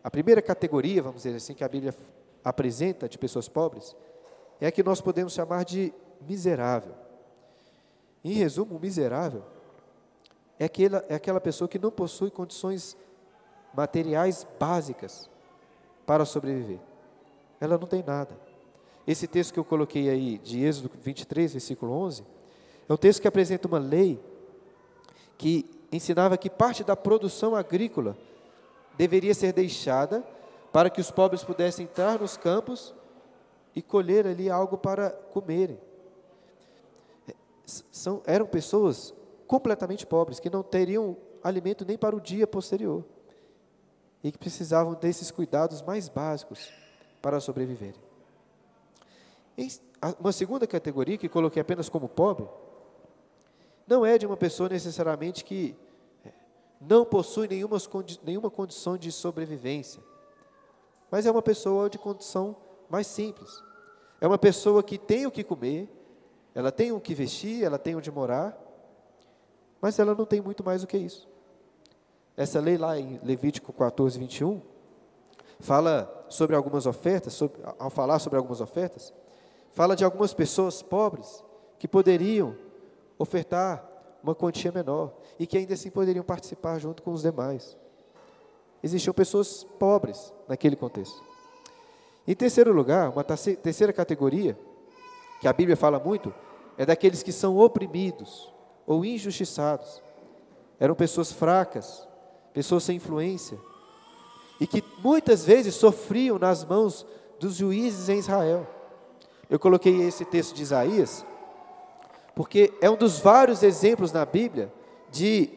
a 0.05 0.11
primeira 0.11 0.43
categoria, 0.43 1.03
vamos 1.03 1.23
dizer 1.23 1.35
assim, 1.35 1.55
que 1.55 1.65
a 1.65 1.69
Bíblia 1.69 1.95
apresenta 2.45 3.09
de 3.09 3.19
pessoas 3.19 3.49
pobres, 3.49 3.97
é 4.61 4.67
a 4.67 4.73
que 4.73 4.83
nós 4.83 5.01
podemos 5.01 5.33
chamar 5.33 5.65
de 5.65 5.95
miserável. 6.21 6.95
Em 8.23 8.35
resumo, 8.35 8.77
o 8.77 8.81
miserável 8.81 9.43
é 10.59 10.67
aquela, 10.67 11.05
é 11.09 11.15
aquela 11.15 11.41
pessoa 11.41 11.67
que 11.67 11.79
não 11.79 11.91
possui 11.91 12.31
condições 12.31 12.97
materiais 13.75 14.47
básicas 14.59 15.31
para 16.11 16.25
sobreviver. 16.25 16.81
Ela 17.61 17.79
não 17.79 17.87
tem 17.87 18.03
nada. 18.03 18.37
Esse 19.07 19.29
texto 19.29 19.53
que 19.53 19.61
eu 19.61 19.65
coloquei 19.65 20.11
aí, 20.11 20.39
de 20.39 20.61
Êxodo 20.65 20.91
23, 21.01 21.53
versículo 21.53 21.93
11, 21.93 22.25
é 22.89 22.93
um 22.93 22.97
texto 22.97 23.23
que 23.23 23.29
apresenta 23.29 23.69
uma 23.69 23.79
lei 23.79 24.19
que 25.39 25.71
ensinava 25.93 26.37
que 26.37 26.51
parte 26.51 26.83
da 26.83 26.97
produção 26.97 27.55
agrícola 27.55 28.19
deveria 28.99 29.33
ser 29.33 29.53
deixada 29.53 30.25
para 30.73 30.91
que 30.91 31.01
os 31.01 31.13
pobres 31.13 31.45
pudessem 31.45 31.85
entrar 31.85 32.19
nos 32.19 32.37
campos 32.37 32.93
e 33.73 33.81
colher 33.81 34.27
ali 34.27 34.51
algo 34.51 34.77
para 34.77 35.11
comerem. 35.11 35.79
São, 37.65 38.21
eram 38.27 38.47
pessoas 38.47 39.15
completamente 39.47 40.05
pobres, 40.05 40.41
que 40.41 40.51
não 40.51 40.65
teriam 40.65 41.17
alimento 41.41 41.85
nem 41.87 41.97
para 41.97 42.17
o 42.17 42.21
dia 42.21 42.49
posterior 42.49 43.05
e 44.23 44.31
que 44.31 44.39
precisavam 44.39 44.95
desses 44.95 45.31
cuidados 45.31 45.83
mais 45.83 46.09
básicos 46.09 46.71
para 47.23 47.41
sobreviverem. 47.41 48.01
Uma 50.19 50.33
segunda 50.33 50.67
categoria 50.67 51.19
que 51.19 51.29
coloquei 51.29 51.61
apenas 51.61 51.89
como 51.89 52.09
pobre, 52.09 52.49
não 53.87 54.07
é 54.07 54.17
de 54.17 54.27
uma 54.27 54.37
pessoa 54.37 54.69
necessariamente 54.69 55.45
que 55.45 55.77
é, 56.25 56.31
não 56.81 57.05
possui 57.05 57.49
nenhuma, 57.49 57.77
nenhuma 58.23 58.51
condição 58.51 58.97
de 58.97 59.11
sobrevivência, 59.11 60.03
mas 61.11 61.27
é 61.27 61.31
uma 61.31 61.43
pessoa 61.43 61.91
de 61.91 61.99
condição 61.99 62.57
mais 62.89 63.07
simples. 63.07 63.63
É 64.21 64.27
uma 64.27 64.39
pessoa 64.39 64.83
que 64.83 64.99
tem 64.99 65.27
o 65.27 65.31
que 65.31 65.43
comer, 65.43 65.89
ela 66.55 66.71
tem 66.71 66.93
o 66.93 67.01
que 67.01 67.15
vestir, 67.15 67.65
ela 67.65 67.79
tem 67.79 67.97
onde 67.97 68.11
morar, 68.11 68.57
mas 69.81 69.99
ela 69.99 70.15
não 70.15 70.27
tem 70.27 70.41
muito 70.41 70.63
mais 70.63 70.83
do 70.83 70.87
que 70.87 70.99
isso. 70.99 71.30
Essa 72.41 72.59
lei 72.59 72.79
lá 72.79 72.99
em 72.99 73.21
Levítico 73.23 73.71
14, 73.71 74.19
21, 74.19 74.63
fala 75.59 76.25
sobre 76.31 76.57
algumas 76.57 76.87
ofertas, 76.87 77.35
sobre, 77.35 77.61
ao 77.79 77.91
falar 77.91 78.19
sobre 78.19 78.39
algumas 78.39 78.63
ofertas, 78.63 79.13
fala 79.73 79.95
de 79.95 80.07
algumas 80.07 80.33
pessoas 80.33 80.81
pobres 80.81 81.45
que 81.79 81.87
poderiam 81.87 82.57
ofertar 83.19 83.87
uma 84.23 84.35
quantia 84.35 84.73
menor 84.73 85.13
e 85.39 85.47
que 85.47 85.59
ainda 85.59 85.75
assim 85.75 85.91
poderiam 85.91 86.25
participar 86.25 86.79
junto 86.79 87.03
com 87.03 87.13
os 87.13 87.21
demais. 87.21 87.77
Existiam 88.83 89.13
pessoas 89.13 89.65
pobres 89.79 90.33
naquele 90.49 90.77
contexto. 90.77 91.23
Em 92.27 92.35
terceiro 92.35 92.73
lugar, 92.73 93.11
uma 93.11 93.23
terceira 93.23 93.93
categoria, 93.93 94.59
que 95.43 95.47
a 95.47 95.53
Bíblia 95.53 95.77
fala 95.77 96.01
muito, 96.01 96.33
é 96.79 96.87
daqueles 96.87 97.23
que 97.23 97.33
são 97.33 97.59
oprimidos 97.59 98.51
ou 98.87 99.05
injustiçados. 99.05 100.03
Eram 100.79 100.95
pessoas 100.95 101.31
fracas, 101.31 102.09
pessoas 102.53 102.85
sem 102.85 102.97
influência, 102.97 103.59
e 104.61 104.67
que 104.67 104.85
muitas 105.03 105.45
vezes 105.45 105.75
sofriam 105.75 106.39
nas 106.39 106.65
mãos 106.65 107.07
dos 107.39 107.57
juízes 107.57 108.09
em 108.09 108.19
Israel. 108.19 108.67
Eu 109.49 109.59
coloquei 109.59 110.03
esse 110.03 110.25
texto 110.25 110.55
de 110.55 110.63
Isaías, 110.63 111.25
porque 112.35 112.73
é 112.81 112.89
um 112.89 112.97
dos 112.97 113.19
vários 113.19 113.63
exemplos 113.63 114.13
na 114.13 114.25
Bíblia 114.25 114.73
de 115.11 115.51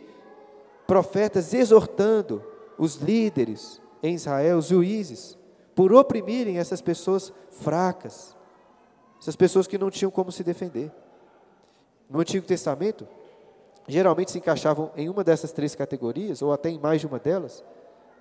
profetas 0.88 1.54
exortando 1.54 2.44
os 2.78 2.96
líderes 2.96 3.82
em 4.02 4.16
Israel, 4.16 4.58
os 4.58 4.68
juízes, 4.68 5.38
por 5.76 5.94
oprimirem 5.94 6.58
essas 6.58 6.82
pessoas 6.82 7.32
fracas, 7.52 8.36
essas 9.20 9.36
pessoas 9.36 9.68
que 9.68 9.78
não 9.78 9.90
tinham 9.90 10.12
como 10.12 10.32
se 10.32 10.44
defender. 10.44 10.92
No 12.10 12.20
Antigo 12.20 12.46
Testamento, 12.46 13.08
geralmente 13.88 14.32
se 14.32 14.38
encaixavam 14.38 14.91
em 14.96 15.10
uma 15.10 15.24
dessas 15.24 15.52
três 15.52 15.76
categorias, 15.76 16.41
ou 16.41 16.54
até 16.54 16.69
em 16.69 16.80
mais 16.80 17.02
de 17.02 17.08
uma 17.08 17.19
delas, 17.19 17.63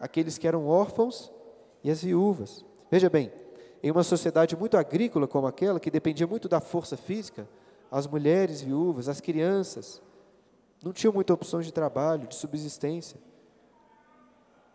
aqueles 0.00 0.38
que 0.38 0.48
eram 0.48 0.66
órfãos 0.66 1.32
e 1.84 1.90
as 1.90 2.02
viúvas. 2.02 2.64
Veja 2.90 3.08
bem, 3.08 3.32
em 3.82 3.90
uma 3.90 4.02
sociedade 4.02 4.56
muito 4.56 4.76
agrícola 4.76 5.26
como 5.26 5.46
aquela, 5.46 5.80
que 5.80 5.90
dependia 5.90 6.26
muito 6.26 6.48
da 6.48 6.60
força 6.60 6.96
física, 6.96 7.48
as 7.90 8.06
mulheres 8.06 8.60
viúvas, 8.60 9.08
as 9.08 9.20
crianças, 9.20 10.00
não 10.82 10.92
tinham 10.92 11.12
muita 11.12 11.32
opção 11.32 11.60
de 11.60 11.72
trabalho, 11.72 12.26
de 12.26 12.34
subsistência. 12.34 13.18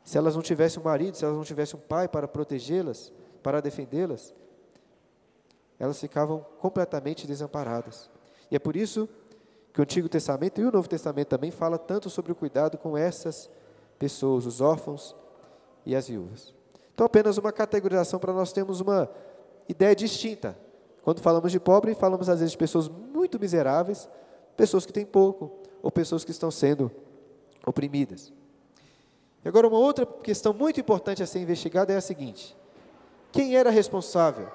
Se 0.04 0.18
elas 0.18 0.36
não 0.36 0.42
tivessem 0.42 0.80
um 0.80 0.86
marido, 0.86 1.18
se 1.18 1.26
elas 1.26 1.36
não 1.36 1.44
tivessem 1.44 1.78
um 1.78 1.84
pai 1.84 2.08
para 2.08 2.28
protegê-las, 2.28 3.12
para 3.44 3.62
defendê-las, 3.62 4.34
elas 5.78 6.00
ficavam 6.00 6.46
completamente 6.60 7.28
desamparadas. 7.28 8.10
E 8.50 8.56
é 8.56 8.60
por 8.60 8.76
isso 8.76 9.10
que 9.78 9.82
o 9.82 9.84
Antigo 9.84 10.10
Testamento 10.10 10.60
e 10.60 10.66
o 10.66 10.72
Novo 10.72 10.90
Testamento 10.90 11.28
também 11.28 11.52
fala 11.52 11.78
tanto 11.78 12.10
sobre 12.10 12.32
o 12.32 12.36
cuidado 12.36 12.80
com 12.80 12.98
essas 12.98 13.48
pessoas, 14.00 14.48
os 14.48 14.60
órfãos 14.60 15.16
e 15.86 15.96
as 15.96 16.08
viúvas. 16.08 16.52
Então, 16.96 17.06
apenas 17.06 17.38
uma 17.38 17.52
categorização 17.52 18.20
para 18.20 18.34
nós 18.34 18.52
termos 18.52 18.82
uma 18.82 19.08
ideia 19.70 19.96
distinta. 19.96 20.58
Quando 21.04 21.22
falamos 21.22 21.52
de 21.52 21.60
pobre, 21.60 21.94
falamos 21.94 22.28
às 22.28 22.40
vezes 22.40 22.54
de 22.54 22.58
pessoas 22.58 22.90
muito 22.90 23.40
miseráveis, 23.40 24.10
pessoas 24.56 24.84
que 24.84 24.92
têm 24.92 25.06
pouco, 25.06 25.60
ou 25.84 25.92
pessoas 25.92 26.26
que 26.26 26.32
estão 26.32 26.50
sendo 26.50 26.90
oprimidas. 27.64 28.34
E 29.46 29.48
agora, 29.48 29.68
uma 29.68 29.78
outra 29.78 30.08
questão 30.08 30.54
muito 30.54 30.80
importante 30.80 31.22
a 31.22 31.28
ser 31.28 31.38
investigada 31.38 31.94
é 31.94 31.98
a 31.98 32.02
seguinte: 32.02 32.58
quem 33.32 33.56
era 33.56 33.70
responsável 33.70 34.50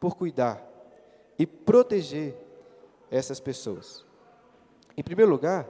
por 0.00 0.16
cuidar 0.16 0.66
e 1.38 1.46
proteger 1.46 2.34
essas 3.10 3.38
pessoas? 3.38 4.10
Em 4.96 5.02
primeiro 5.02 5.30
lugar, 5.30 5.68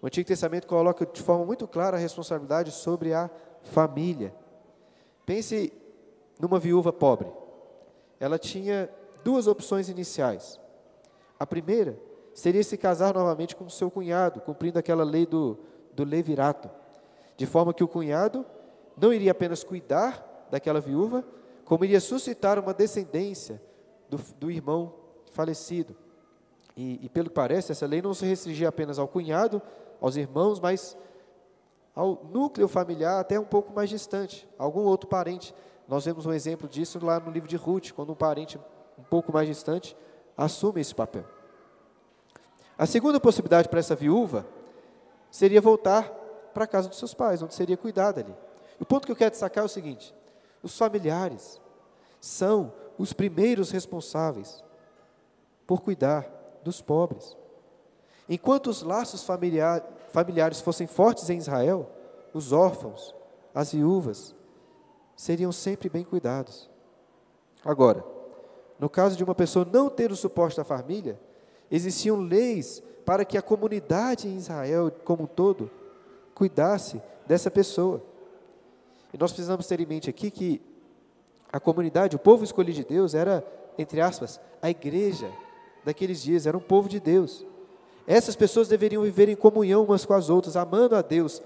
o 0.00 0.06
Antigo 0.06 0.26
Testamento 0.26 0.66
coloca 0.66 1.04
de 1.06 1.22
forma 1.22 1.44
muito 1.44 1.66
clara 1.66 1.96
a 1.96 2.00
responsabilidade 2.00 2.70
sobre 2.72 3.12
a 3.12 3.30
família. 3.62 4.34
Pense 5.26 5.72
numa 6.40 6.58
viúva 6.58 6.92
pobre. 6.92 7.30
Ela 8.20 8.38
tinha 8.38 8.88
duas 9.24 9.46
opções 9.46 9.88
iniciais. 9.88 10.60
A 11.38 11.46
primeira 11.46 11.98
seria 12.32 12.62
se 12.62 12.76
casar 12.76 13.14
novamente 13.14 13.56
com 13.56 13.68
seu 13.68 13.90
cunhado, 13.90 14.40
cumprindo 14.40 14.78
aquela 14.78 15.04
lei 15.04 15.26
do, 15.26 15.58
do 15.92 16.04
levirato, 16.04 16.70
de 17.36 17.46
forma 17.46 17.74
que 17.74 17.82
o 17.82 17.88
cunhado 17.88 18.46
não 18.96 19.12
iria 19.12 19.32
apenas 19.32 19.62
cuidar 19.64 20.46
daquela 20.50 20.80
viúva, 20.80 21.24
como 21.64 21.84
iria 21.84 22.00
suscitar 22.00 22.58
uma 22.58 22.72
descendência 22.72 23.60
do, 24.08 24.16
do 24.38 24.50
irmão 24.50 24.94
falecido. 25.32 25.94
E, 26.78 27.00
e, 27.02 27.08
pelo 27.08 27.28
que 27.28 27.34
parece, 27.34 27.72
essa 27.72 27.84
lei 27.88 28.00
não 28.00 28.14
se 28.14 28.24
restringia 28.24 28.68
apenas 28.68 29.00
ao 29.00 29.08
cunhado, 29.08 29.60
aos 30.00 30.14
irmãos, 30.14 30.60
mas 30.60 30.96
ao 31.92 32.24
núcleo 32.32 32.68
familiar 32.68 33.18
até 33.18 33.38
um 33.38 33.44
pouco 33.44 33.72
mais 33.72 33.90
distante, 33.90 34.48
algum 34.56 34.84
outro 34.84 35.08
parente. 35.08 35.52
Nós 35.88 36.04
vemos 36.04 36.24
um 36.24 36.32
exemplo 36.32 36.68
disso 36.68 37.04
lá 37.04 37.18
no 37.18 37.32
livro 37.32 37.48
de 37.48 37.56
Ruth, 37.56 37.90
quando 37.90 38.12
um 38.12 38.14
parente 38.14 38.60
um 38.96 39.02
pouco 39.02 39.32
mais 39.32 39.48
distante 39.48 39.96
assume 40.36 40.80
esse 40.80 40.94
papel. 40.94 41.24
A 42.78 42.86
segunda 42.86 43.18
possibilidade 43.18 43.68
para 43.68 43.80
essa 43.80 43.96
viúva 43.96 44.46
seria 45.32 45.60
voltar 45.60 46.08
para 46.54 46.62
a 46.62 46.68
casa 46.68 46.88
dos 46.88 46.98
seus 46.98 47.12
pais, 47.12 47.42
onde 47.42 47.56
seria 47.56 47.76
cuidada 47.76 48.20
ali. 48.20 48.36
O 48.78 48.86
ponto 48.86 49.04
que 49.04 49.10
eu 49.10 49.16
quero 49.16 49.32
destacar 49.32 49.64
é 49.64 49.66
o 49.66 49.68
seguinte: 49.68 50.14
os 50.62 50.78
familiares 50.78 51.60
são 52.20 52.72
os 52.96 53.12
primeiros 53.12 53.72
responsáveis 53.72 54.62
por 55.66 55.82
cuidar 55.82 56.37
dos 56.62 56.80
pobres. 56.80 57.36
Enquanto 58.28 58.68
os 58.68 58.82
laços 58.82 59.22
familiar, 59.22 59.82
familiares 60.10 60.60
fossem 60.60 60.86
fortes 60.86 61.28
em 61.30 61.38
Israel, 61.38 61.90
os 62.34 62.52
órfãos, 62.52 63.14
as 63.54 63.72
viúvas, 63.72 64.34
seriam 65.16 65.50
sempre 65.50 65.88
bem 65.88 66.04
cuidados. 66.04 66.70
Agora, 67.64 68.04
no 68.78 68.88
caso 68.88 69.16
de 69.16 69.24
uma 69.24 69.34
pessoa 69.34 69.66
não 69.70 69.88
ter 69.88 70.12
o 70.12 70.16
suporte 70.16 70.56
da 70.56 70.64
família, 70.64 71.18
existiam 71.70 72.20
leis 72.20 72.82
para 73.04 73.24
que 73.24 73.38
a 73.38 73.42
comunidade 73.42 74.28
em 74.28 74.36
Israel 74.36 74.92
como 75.04 75.24
um 75.24 75.26
todo 75.26 75.70
cuidasse 76.34 77.02
dessa 77.26 77.50
pessoa. 77.50 78.02
E 79.12 79.18
nós 79.18 79.32
precisamos 79.32 79.66
ter 79.66 79.80
em 79.80 79.86
mente 79.86 80.10
aqui 80.10 80.30
que 80.30 80.62
a 81.50 81.58
comunidade, 81.58 82.14
o 82.14 82.18
povo 82.18 82.44
escolhido 82.44 82.76
de 82.76 82.84
Deus, 82.84 83.14
era, 83.14 83.44
entre 83.78 84.00
aspas, 84.00 84.38
a 84.60 84.68
igreja 84.68 85.32
daqueles 85.88 86.22
dias, 86.22 86.46
era 86.46 86.56
um 86.56 86.60
povo 86.60 86.86
de 86.86 87.00
Deus. 87.00 87.46
Essas 88.06 88.36
pessoas 88.36 88.68
deveriam 88.68 89.02
viver 89.02 89.28
em 89.30 89.34
comunhão 89.34 89.84
umas 89.84 90.04
com 90.04 90.12
as 90.12 90.28
outras, 90.28 90.54
amando 90.54 90.94
a 90.94 91.00
Deus, 91.00 91.42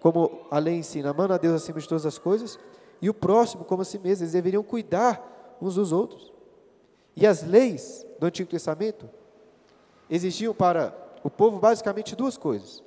como 0.00 0.40
a 0.50 0.58
lei 0.58 0.74
ensina, 0.74 1.10
amando 1.10 1.34
a 1.34 1.38
Deus 1.38 1.54
acima 1.54 1.78
de 1.78 1.88
todas 1.88 2.04
as 2.04 2.18
coisas, 2.18 2.58
e 3.00 3.08
o 3.08 3.14
próximo 3.14 3.64
como 3.64 3.82
a 3.82 3.84
si 3.84 3.96
mesmo. 3.96 4.24
Eles 4.24 4.32
deveriam 4.32 4.62
cuidar 4.64 5.56
uns 5.62 5.76
dos 5.76 5.92
outros. 5.92 6.32
E 7.14 7.24
as 7.24 7.44
leis 7.44 8.04
do 8.18 8.26
Antigo 8.26 8.50
Testamento 8.50 9.08
exigiam 10.08 10.52
para 10.52 10.92
o 11.22 11.30
povo 11.30 11.60
basicamente 11.60 12.16
duas 12.16 12.36
coisas. 12.36 12.82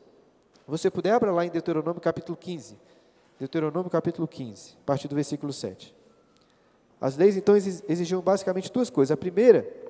Você 0.68 0.92
puder 0.92 1.14
abra 1.14 1.32
lá 1.32 1.46
em 1.46 1.50
Deuteronômio 1.50 2.02
capítulo 2.02 2.38
15. 2.38 2.78
Deuteronômio 3.40 3.90
capítulo 3.90 4.28
15, 4.28 4.76
a 4.82 4.86
partir 4.86 5.08
do 5.08 5.16
versículo 5.16 5.54
7. 5.54 5.96
As 7.00 7.16
leis 7.16 7.38
então 7.38 7.56
exigiam 7.56 8.22
basicamente 8.22 8.72
duas 8.72 8.90
coisas. 8.90 9.12
A 9.12 9.18
primeira 9.18 9.83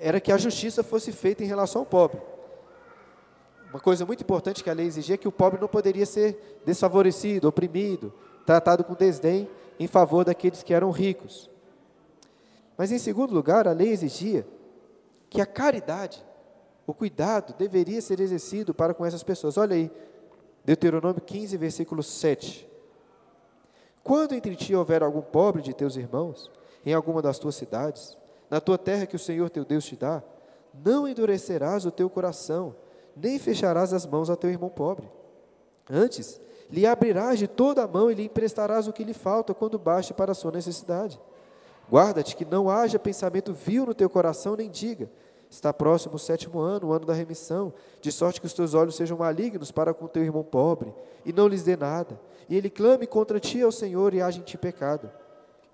era 0.00 0.18
que 0.18 0.32
a 0.32 0.38
justiça 0.38 0.82
fosse 0.82 1.12
feita 1.12 1.44
em 1.44 1.46
relação 1.46 1.82
ao 1.82 1.86
pobre. 1.86 2.20
Uma 3.68 3.78
coisa 3.78 4.04
muito 4.06 4.22
importante 4.22 4.64
que 4.64 4.70
a 4.70 4.72
lei 4.72 4.86
exigia 4.86 5.14
é 5.14 5.18
que 5.18 5.28
o 5.28 5.32
pobre 5.32 5.60
não 5.60 5.68
poderia 5.68 6.06
ser 6.06 6.60
desfavorecido, 6.64 7.46
oprimido, 7.46 8.12
tratado 8.44 8.82
com 8.82 8.94
desdém 8.94 9.48
em 9.78 9.86
favor 9.86 10.24
daqueles 10.24 10.62
que 10.62 10.74
eram 10.74 10.90
ricos. 10.90 11.48
Mas, 12.76 12.90
em 12.90 12.98
segundo 12.98 13.34
lugar, 13.34 13.68
a 13.68 13.72
lei 13.72 13.90
exigia 13.90 14.46
que 15.28 15.40
a 15.40 15.46
caridade, 15.46 16.24
o 16.86 16.94
cuidado, 16.94 17.54
deveria 17.56 18.00
ser 18.00 18.18
exercido 18.20 18.74
para 18.74 18.94
com 18.94 19.04
essas 19.04 19.22
pessoas. 19.22 19.56
Olha 19.56 19.76
aí, 19.76 19.90
Deuteronômio 20.64 21.20
15, 21.20 21.56
versículo 21.56 22.02
7. 22.02 22.68
Quando 24.02 24.34
entre 24.34 24.56
ti 24.56 24.74
houver 24.74 25.02
algum 25.02 25.20
pobre 25.20 25.62
de 25.62 25.74
teus 25.74 25.94
irmãos, 25.94 26.50
em 26.84 26.94
alguma 26.94 27.20
das 27.20 27.38
tuas 27.38 27.54
cidades, 27.54 28.16
na 28.50 28.60
tua 28.60 28.76
terra 28.76 29.06
que 29.06 29.16
o 29.16 29.18
Senhor 29.18 29.48
teu 29.48 29.64
Deus 29.64 29.84
te 29.84 29.96
dá, 29.96 30.22
não 30.74 31.06
endurecerás 31.06 31.86
o 31.86 31.90
teu 31.90 32.10
coração, 32.10 32.74
nem 33.16 33.38
fecharás 33.38 33.92
as 33.92 34.04
mãos 34.04 34.28
a 34.28 34.36
teu 34.36 34.50
irmão 34.50 34.68
pobre. 34.68 35.10
Antes, 35.88 36.40
lhe 36.70 36.86
abrirás 36.86 37.38
de 37.38 37.48
toda 37.48 37.82
a 37.82 37.88
mão 37.88 38.10
e 38.10 38.14
lhe 38.14 38.24
emprestarás 38.24 38.86
o 38.86 38.92
que 38.92 39.04
lhe 39.04 39.14
falta 39.14 39.54
quando 39.54 39.78
baste 39.78 40.14
para 40.14 40.32
a 40.32 40.34
sua 40.34 40.52
necessidade. 40.52 41.20
Guarda-te 41.90 42.36
que 42.36 42.44
não 42.44 42.70
haja 42.70 42.98
pensamento 42.98 43.52
vil 43.52 43.86
no 43.86 43.94
teu 43.94 44.08
coração, 44.08 44.54
nem 44.54 44.70
diga: 44.70 45.10
Está 45.50 45.72
próximo 45.72 46.14
o 46.14 46.18
sétimo 46.18 46.60
ano, 46.60 46.88
o 46.88 46.92
ano 46.92 47.04
da 47.04 47.12
remissão, 47.12 47.72
de 48.00 48.12
sorte 48.12 48.40
que 48.40 48.46
os 48.46 48.52
teus 48.52 48.72
olhos 48.72 48.94
sejam 48.94 49.18
malignos 49.18 49.72
para 49.72 49.92
com 49.92 50.06
teu 50.06 50.22
irmão 50.22 50.44
pobre, 50.44 50.94
e 51.24 51.32
não 51.32 51.48
lhes 51.48 51.64
dê 51.64 51.76
nada, 51.76 52.20
e 52.48 52.56
ele 52.56 52.70
clame 52.70 53.06
contra 53.06 53.40
ti 53.40 53.60
ao 53.60 53.72
Senhor 53.72 54.14
e 54.14 54.22
haja 54.22 54.38
em 54.38 54.42
ti 54.42 54.56
pecado. 54.56 55.10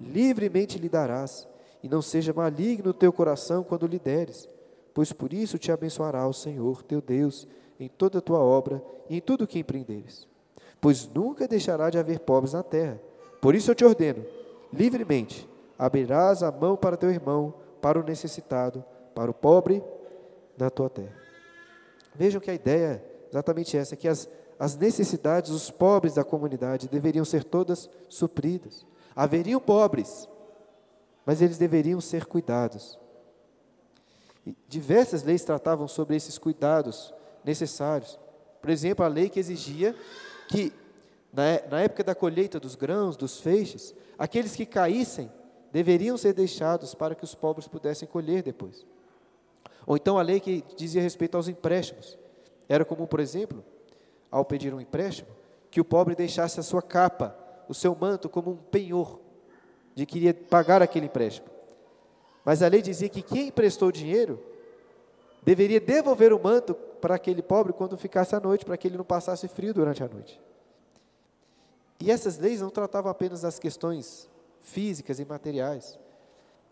Livremente 0.00 0.78
lhe 0.78 0.88
darás, 0.88 1.46
e 1.86 1.88
não 1.88 2.02
seja 2.02 2.32
maligno 2.32 2.90
o 2.90 2.92
teu 2.92 3.12
coração 3.12 3.62
quando 3.62 3.86
lhe 3.86 4.00
deres, 4.00 4.48
pois 4.92 5.12
por 5.12 5.32
isso 5.32 5.56
te 5.56 5.70
abençoará 5.70 6.26
o 6.26 6.32
Senhor, 6.32 6.82
teu 6.82 7.00
Deus, 7.00 7.46
em 7.78 7.88
toda 7.88 8.18
a 8.18 8.20
tua 8.20 8.40
obra 8.40 8.82
e 9.08 9.18
em 9.18 9.20
tudo 9.20 9.44
o 9.44 9.46
que 9.46 9.60
empreenderes. 9.60 10.26
pois 10.80 11.08
nunca 11.08 11.46
deixará 11.46 11.88
de 11.88 11.96
haver 11.96 12.18
pobres 12.18 12.54
na 12.54 12.62
terra. 12.64 13.00
Por 13.40 13.54
isso 13.54 13.70
eu 13.70 13.74
te 13.74 13.84
ordeno, 13.84 14.24
livremente, 14.72 15.48
abrirás 15.78 16.42
a 16.42 16.50
mão 16.50 16.76
para 16.76 16.96
teu 16.96 17.08
irmão, 17.08 17.54
para 17.80 18.00
o 18.00 18.02
necessitado, 18.02 18.84
para 19.14 19.30
o 19.30 19.34
pobre 19.34 19.80
na 20.58 20.68
tua 20.70 20.90
terra. 20.90 21.14
Vejam 22.16 22.40
que 22.40 22.50
a 22.50 22.54
ideia 22.54 23.00
é 23.00 23.28
exatamente 23.30 23.76
essa, 23.76 23.94
que 23.94 24.08
as, 24.08 24.28
as 24.58 24.76
necessidades 24.76 25.52
dos 25.52 25.70
pobres 25.70 26.14
da 26.14 26.24
comunidade 26.24 26.88
deveriam 26.88 27.24
ser 27.24 27.44
todas 27.44 27.88
supridas. 28.08 28.84
Haveriam 29.14 29.60
pobres, 29.60 30.28
mas 31.26 31.42
eles 31.42 31.58
deveriam 31.58 32.00
ser 32.00 32.24
cuidados. 32.24 32.96
E 34.46 34.56
diversas 34.68 35.24
leis 35.24 35.42
tratavam 35.42 35.88
sobre 35.88 36.14
esses 36.14 36.38
cuidados 36.38 37.12
necessários. 37.44 38.16
Por 38.62 38.70
exemplo, 38.70 39.04
a 39.04 39.08
lei 39.08 39.28
que 39.28 39.40
exigia 39.40 39.94
que, 40.48 40.72
na, 41.32 41.42
na 41.68 41.80
época 41.80 42.04
da 42.04 42.14
colheita 42.14 42.60
dos 42.60 42.76
grãos, 42.76 43.16
dos 43.16 43.40
feixes, 43.40 43.92
aqueles 44.16 44.54
que 44.54 44.64
caíssem 44.64 45.30
deveriam 45.72 46.16
ser 46.16 46.32
deixados 46.32 46.94
para 46.94 47.16
que 47.16 47.24
os 47.24 47.34
pobres 47.34 47.66
pudessem 47.66 48.06
colher 48.06 48.42
depois. 48.42 48.86
Ou 49.84 49.96
então 49.96 50.18
a 50.18 50.22
lei 50.22 50.38
que 50.38 50.64
dizia 50.76 51.02
respeito 51.02 51.36
aos 51.36 51.48
empréstimos. 51.48 52.16
Era 52.68 52.84
comum, 52.84 53.06
por 53.06 53.18
exemplo, 53.18 53.64
ao 54.30 54.44
pedir 54.44 54.72
um 54.72 54.80
empréstimo, 54.80 55.28
que 55.70 55.80
o 55.80 55.84
pobre 55.84 56.14
deixasse 56.14 56.58
a 56.60 56.62
sua 56.62 56.82
capa, 56.82 57.36
o 57.68 57.74
seu 57.74 57.94
manto, 57.94 58.28
como 58.28 58.52
um 58.52 58.56
penhor, 58.56 59.20
de 59.96 60.04
que 60.04 60.18
iria 60.18 60.34
pagar 60.34 60.82
aquele 60.82 61.06
empréstimo. 61.06 61.48
Mas 62.44 62.62
a 62.62 62.68
lei 62.68 62.82
dizia 62.82 63.08
que 63.08 63.22
quem 63.22 63.48
emprestou 63.48 63.90
dinheiro 63.90 64.38
deveria 65.42 65.80
devolver 65.80 66.32
o 66.32 66.38
manto 66.38 66.74
para 66.74 67.14
aquele 67.14 67.42
pobre 67.42 67.72
quando 67.72 67.96
ficasse 67.96 68.36
à 68.36 68.40
noite, 68.40 68.64
para 68.64 68.76
que 68.76 68.86
ele 68.86 68.98
não 68.98 69.04
passasse 69.04 69.48
frio 69.48 69.72
durante 69.72 70.04
a 70.04 70.08
noite. 70.08 70.40
E 71.98 72.10
essas 72.10 72.38
leis 72.38 72.60
não 72.60 72.68
tratavam 72.68 73.10
apenas 73.10 73.40
das 73.40 73.58
questões 73.58 74.28
físicas 74.60 75.18
e 75.18 75.24
materiais. 75.24 75.98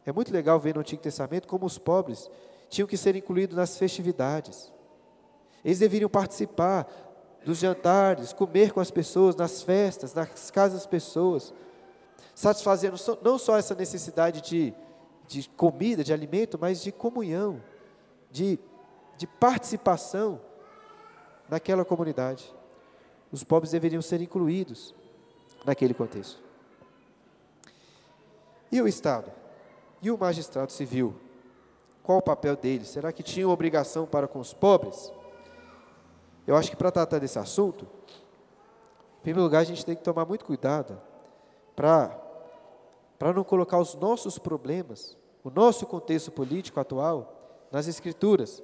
É 0.05 0.13
muito 0.13 0.33
legal 0.33 0.61
ver 0.61 0.75
no 0.75 0.83
Antigo 0.83 1.03
Testamento 1.03 1.49
como 1.49 1.65
os 1.65 1.79
pobres 1.79 2.29
tinham 2.69 2.87
que 2.87 2.97
ser 2.97 3.17
incluídos 3.17 3.57
nas 3.57 3.79
festividades. 3.79 4.71
Eles 5.65 5.79
deveriam 5.79 6.11
participar 6.11 6.87
dos 7.43 7.59
jantares, 7.59 8.33
comer 8.33 8.73
com 8.73 8.81
as 8.81 8.91
pessoas, 8.91 9.35
nas 9.35 9.63
festas, 9.63 10.13
nas 10.13 10.51
casas 10.51 10.81
das 10.81 10.87
pessoas, 10.87 11.55
satisfazendo 12.35 12.97
não 13.23 13.39
só 13.39 13.57
essa 13.57 13.75
necessidade 13.75 14.41
de, 14.41 14.75
de 15.27 15.49
comida, 15.51 16.03
de 16.03 16.13
alimento, 16.13 16.59
mas 16.61 16.83
de 16.83 16.91
comunhão, 16.91 17.63
de, 18.31 18.59
de 19.17 19.27
participação 19.27 20.41
naquela 21.49 21.85
comunidade. 21.85 22.53
Os 23.31 23.45
pobres 23.45 23.73
deveriam 23.73 24.03
ser 24.03 24.21
incluídos 24.21 24.95
naquele 25.65 25.95
contexto. 25.95 26.43
E 28.71 28.81
o 28.83 28.89
Estado? 28.89 29.31
E 30.03 30.11
o 30.11 30.19
magistrado 30.19 30.73
civil? 30.73 31.15
Qual 32.03 32.19
o 32.19 32.23
papel 32.23 32.57
dele? 32.57 32.85
Será 32.85 33.13
que 33.13 33.23
tinha 33.23 33.49
obrigação 33.49 34.07
para 34.07 34.27
com 34.29 34.39
os 34.41 34.53
pobres? 34.53 35.13
Eu 36.47 36.57
acho 36.57 36.71
que 36.71 36.77
para 36.77 36.91
tratar 36.91 37.19
desse 37.19 37.39
assunto, 37.39 37.87
em 39.19 39.23
primeiro 39.23 39.45
lugar, 39.45 39.61
a 39.61 39.65
gente 39.65 39.87
tem 39.87 39.97
que 39.97 40.03
tomar 40.03 40.27
muito 40.27 40.45
cuidado 40.45 41.01
para 41.75 42.24
não 43.33 43.45
colocar 43.45 43.79
os 43.79 43.95
nossos 43.95 44.39
problemas, 44.39 45.17
o 45.43 45.51
nosso 45.51 45.87
contexto 45.87 46.31
político 46.31 46.81
atual, 46.81 47.67
nas 47.71 47.87
Escrituras, 47.89 48.63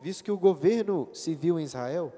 visto 0.00 0.24
que 0.24 0.30
o 0.30 0.38
governo 0.38 1.08
civil 1.12 1.58
em 1.58 1.64
Israel 1.64 2.12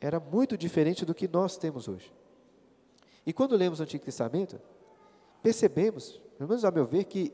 era 0.00 0.18
muito 0.18 0.56
diferente 0.56 1.04
do 1.04 1.14
que 1.14 1.28
nós 1.28 1.56
temos 1.56 1.88
hoje. 1.88 2.12
E 3.26 3.32
quando 3.32 3.56
lemos 3.56 3.80
o 3.80 3.82
Antigo 3.82 4.04
Testamento, 4.04 4.60
percebemos, 5.42 6.20
pelo 6.36 6.48
menos 6.48 6.64
a 6.64 6.70
meu 6.70 6.84
ver, 6.84 7.04
que 7.04 7.32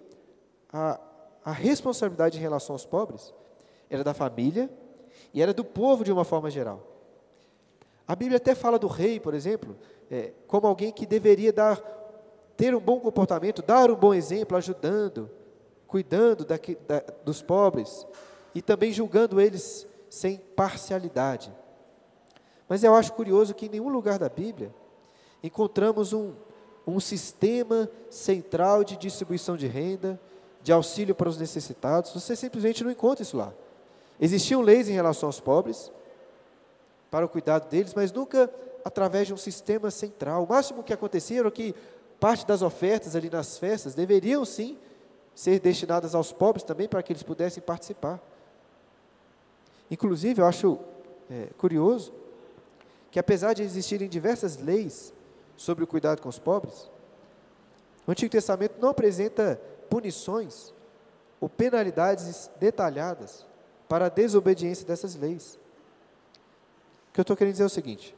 a, 0.73 1.01
a 1.44 1.53
responsabilidade 1.53 2.38
em 2.38 2.40
relação 2.40 2.75
aos 2.75 2.85
pobres 2.85 3.35
era 3.88 4.05
da 4.05 4.14
família 4.14 4.70
e 5.35 5.42
era 5.42 5.53
do 5.53 5.64
povo 5.64 6.05
de 6.05 6.12
uma 6.12 6.25
forma 6.25 6.51
geral. 6.51 6.87
A 8.07 8.14
Bíblia 8.14 8.38
até 8.38 8.55
fala 8.55 8.79
do 8.79 8.87
rei, 8.87 9.20
por 9.20 9.35
exemplo, 9.35 9.77
é, 10.11 10.33
como 10.46 10.66
alguém 10.66 10.92
que 10.92 11.07
deveria 11.07 11.53
dar, 11.53 11.81
ter 12.61 12.75
um 12.75 12.81
bom 12.81 13.01
comportamento, 13.01 13.62
dar 13.62 13.90
um 13.90 13.94
bom 13.94 14.12
exemplo, 14.12 14.55
ajudando, 14.55 15.31
cuidando 15.87 16.44
daqui, 16.44 16.77
da, 16.87 17.03
dos 17.25 17.40
pobres 17.40 18.07
e 18.55 18.61
também 18.61 18.92
julgando 18.92 19.40
eles 19.40 19.87
sem 20.11 20.37
parcialidade. 20.37 21.51
Mas 22.68 22.85
eu 22.85 22.94
acho 22.94 23.14
curioso 23.14 23.55
que 23.55 23.64
em 23.64 23.70
nenhum 23.70 23.88
lugar 23.88 24.18
da 24.18 24.29
Bíblia 24.29 24.75
encontramos 25.42 26.12
um, 26.12 26.35
um 26.87 27.01
sistema 27.01 27.88
central 28.11 28.85
de 28.85 28.99
distribuição 28.99 29.57
de 29.57 29.66
renda, 29.66 30.20
de 30.62 30.70
auxílio 30.70 31.14
para 31.14 31.31
os 31.31 31.38
necessitados, 31.38 32.12
você 32.12 32.37
simplesmente 32.37 32.85
não 32.85 32.90
encontra 32.90 33.23
isso 33.23 33.38
lá. 33.38 33.55
Existiam 34.20 34.61
leis 34.61 34.87
em 34.87 34.92
relação 34.92 35.31
aos 35.31 35.40
pobres, 35.40 35.90
para 37.11 37.25
o 37.25 37.29
cuidado 37.29 37.70
deles, 37.70 37.94
mas 37.94 38.12
nunca 38.12 38.51
através 38.85 39.27
de 39.27 39.33
um 39.33 39.38
sistema 39.38 39.90
central. 39.90 40.44
O 40.44 40.49
máximo 40.49 40.83
que 40.83 40.92
acontecia 40.92 41.40
era 41.40 41.51
que 41.51 41.75
parte 42.20 42.46
das 42.46 42.61
ofertas 42.61 43.16
ali 43.16 43.30
nas 43.30 43.56
festas 43.59 43.94
deveriam 43.94 44.44
sim 44.44 44.78
ser 45.35 45.59
destinadas 45.59 46.14
aos 46.14 46.33
pobres 46.33 46.62
também, 46.62 46.87
para 46.87 47.02
que 47.02 47.12
eles 47.12 47.22
pudessem 47.22 47.62
participar. 47.62 48.20
Inclusive, 49.90 50.42
eu 50.42 50.46
acho 50.46 50.78
é, 51.30 51.46
curioso 51.56 52.12
que, 53.11 53.18
apesar 53.18 53.54
de 53.54 53.62
existirem 53.62 54.09
diversas 54.09 54.59
leis 54.59 55.14
sobre 55.56 55.83
o 55.83 55.87
cuidado 55.87 56.20
com 56.20 56.28
os 56.28 56.38
pobres, 56.38 56.90
o 58.06 58.11
Antigo 58.11 58.30
Testamento 58.30 58.76
não 58.80 58.90
apresenta 58.90 59.61
punições 59.88 60.74
ou 61.40 61.48
penalidades 61.48 62.50
detalhadas 62.61 63.46
para 63.88 64.06
a 64.06 64.09
desobediência 64.09 64.87
dessas 64.87 65.16
leis. 65.16 65.59
O 67.09 67.12
que 67.14 67.20
eu 67.20 67.22
estou 67.22 67.37
querendo 67.37 67.54
dizer 67.54 67.64
é 67.64 67.66
o 67.66 67.70
seguinte: 67.70 68.14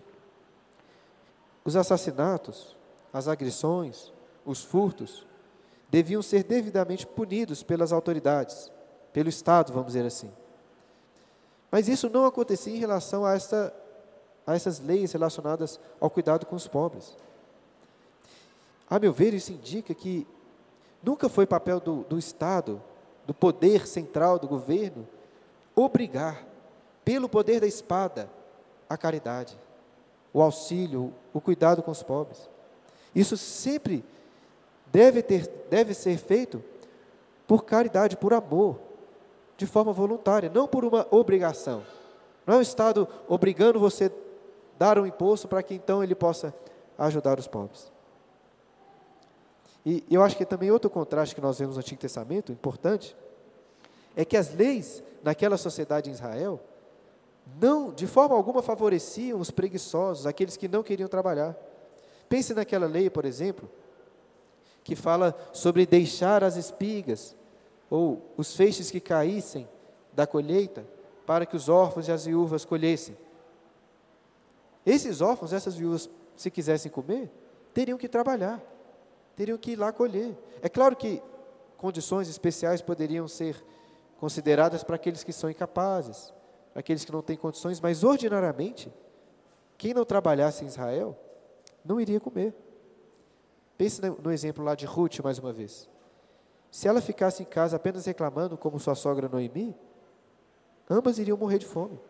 os 1.64 1.76
assassinatos, 1.76 2.76
as 3.12 3.28
agressões, 3.28 4.12
os 4.44 4.62
furtos, 4.62 5.26
deviam 5.90 6.22
ser 6.22 6.44
devidamente 6.44 7.06
punidos 7.06 7.62
pelas 7.62 7.92
autoridades, 7.92 8.70
pelo 9.12 9.28
Estado, 9.28 9.72
vamos 9.72 9.88
dizer 9.88 10.06
assim. 10.06 10.30
Mas 11.70 11.88
isso 11.88 12.08
não 12.08 12.24
acontecia 12.24 12.74
em 12.74 12.80
relação 12.80 13.24
a, 13.24 13.34
esta, 13.34 13.74
a 14.46 14.54
essas 14.54 14.80
leis 14.80 15.12
relacionadas 15.12 15.78
ao 16.00 16.10
cuidado 16.10 16.46
com 16.46 16.56
os 16.56 16.66
pobres. 16.66 17.16
A 18.88 18.98
meu 18.98 19.12
ver, 19.12 19.34
isso 19.34 19.52
indica 19.52 19.94
que 19.94 20.26
Nunca 21.02 21.28
foi 21.28 21.46
papel 21.46 21.80
do, 21.80 22.04
do 22.04 22.18
Estado, 22.18 22.80
do 23.26 23.34
poder 23.34 23.86
central 23.86 24.38
do 24.38 24.46
governo, 24.46 25.06
obrigar, 25.74 26.46
pelo 27.04 27.28
poder 27.28 27.60
da 27.60 27.66
espada, 27.66 28.30
a 28.88 28.96
caridade, 28.96 29.58
o 30.32 30.40
auxílio, 30.40 31.12
o 31.32 31.40
cuidado 31.40 31.82
com 31.82 31.90
os 31.90 32.02
pobres. 32.02 32.48
Isso 33.14 33.36
sempre 33.36 34.04
deve, 34.86 35.22
ter, 35.22 35.48
deve 35.70 35.94
ser 35.94 36.16
feito 36.18 36.62
por 37.46 37.64
caridade, 37.64 38.16
por 38.16 38.32
amor, 38.32 38.78
de 39.56 39.66
forma 39.66 39.92
voluntária, 39.92 40.50
não 40.52 40.66
por 40.66 40.84
uma 40.84 41.06
obrigação. 41.10 41.82
Não 42.46 42.54
é 42.54 42.58
o 42.58 42.62
Estado 42.62 43.06
obrigando 43.28 43.78
você 43.78 44.06
a 44.06 44.10
dar 44.78 44.98
um 44.98 45.06
imposto 45.06 45.46
para 45.46 45.62
que 45.62 45.74
então 45.74 46.02
ele 46.02 46.14
possa 46.14 46.54
ajudar 46.98 47.38
os 47.38 47.46
pobres. 47.46 47.92
E 49.84 50.04
eu 50.10 50.22
acho 50.22 50.36
que 50.36 50.44
também 50.44 50.70
outro 50.70 50.90
contraste 50.90 51.34
que 51.34 51.40
nós 51.40 51.58
vemos 51.58 51.76
no 51.76 51.80
Antigo 51.80 52.00
Testamento, 52.00 52.52
importante, 52.52 53.16
é 54.16 54.24
que 54.24 54.36
as 54.36 54.54
leis 54.54 55.02
naquela 55.22 55.56
sociedade 55.56 56.10
em 56.10 56.12
Israel 56.12 56.60
não, 57.60 57.92
de 57.92 58.06
forma 58.06 58.34
alguma, 58.34 58.62
favoreciam 58.62 59.40
os 59.40 59.50
preguiçosos, 59.50 60.26
aqueles 60.26 60.56
que 60.56 60.68
não 60.68 60.82
queriam 60.82 61.08
trabalhar. 61.08 61.56
Pense 62.32 62.54
naquela 62.54 62.86
lei, 62.86 63.10
por 63.10 63.26
exemplo, 63.26 63.68
que 64.82 64.96
fala 64.96 65.36
sobre 65.52 65.84
deixar 65.84 66.42
as 66.42 66.56
espigas 66.56 67.36
ou 67.90 68.32
os 68.38 68.56
feixes 68.56 68.90
que 68.90 69.00
caíssem 69.00 69.68
da 70.14 70.26
colheita 70.26 70.82
para 71.26 71.44
que 71.44 71.54
os 71.54 71.68
órfãos 71.68 72.08
e 72.08 72.10
as 72.10 72.24
viúvas 72.24 72.64
colhessem. 72.64 73.14
Esses 74.86 75.20
órfãos, 75.20 75.52
essas 75.52 75.74
viúvas, 75.74 76.08
se 76.34 76.50
quisessem 76.50 76.90
comer, 76.90 77.30
teriam 77.74 77.98
que 77.98 78.08
trabalhar 78.08 78.62
teriam 79.36 79.58
que 79.58 79.72
ir 79.72 79.76
lá 79.76 79.92
colher. 79.92 80.34
É 80.62 80.70
claro 80.70 80.96
que 80.96 81.22
condições 81.76 82.30
especiais 82.30 82.80
poderiam 82.80 83.28
ser 83.28 83.62
consideradas 84.18 84.82
para 84.82 84.96
aqueles 84.96 85.22
que 85.22 85.34
são 85.34 85.50
incapazes, 85.50 86.32
para 86.72 86.80
aqueles 86.80 87.04
que 87.04 87.12
não 87.12 87.20
têm 87.20 87.36
condições, 87.36 87.78
mas 87.78 88.02
ordinariamente, 88.02 88.90
quem 89.76 89.92
não 89.92 90.06
trabalhasse 90.06 90.64
em 90.64 90.68
Israel 90.68 91.14
não 91.84 92.00
iria 92.00 92.20
comer. 92.20 92.54
Pense 93.76 94.00
no 94.22 94.30
exemplo 94.30 94.64
lá 94.64 94.74
de 94.74 94.86
Ruth 94.86 95.20
mais 95.20 95.38
uma 95.38 95.52
vez. 95.52 95.88
Se 96.70 96.88
ela 96.88 97.00
ficasse 97.00 97.42
em 97.42 97.46
casa 97.46 97.76
apenas 97.76 98.06
reclamando, 98.06 98.56
como 98.56 98.80
sua 98.80 98.94
sogra 98.94 99.28
Noemi, 99.28 99.76
ambas 100.88 101.18
iriam 101.18 101.36
morrer 101.36 101.58
de 101.58 101.66
fome. 101.66 102.00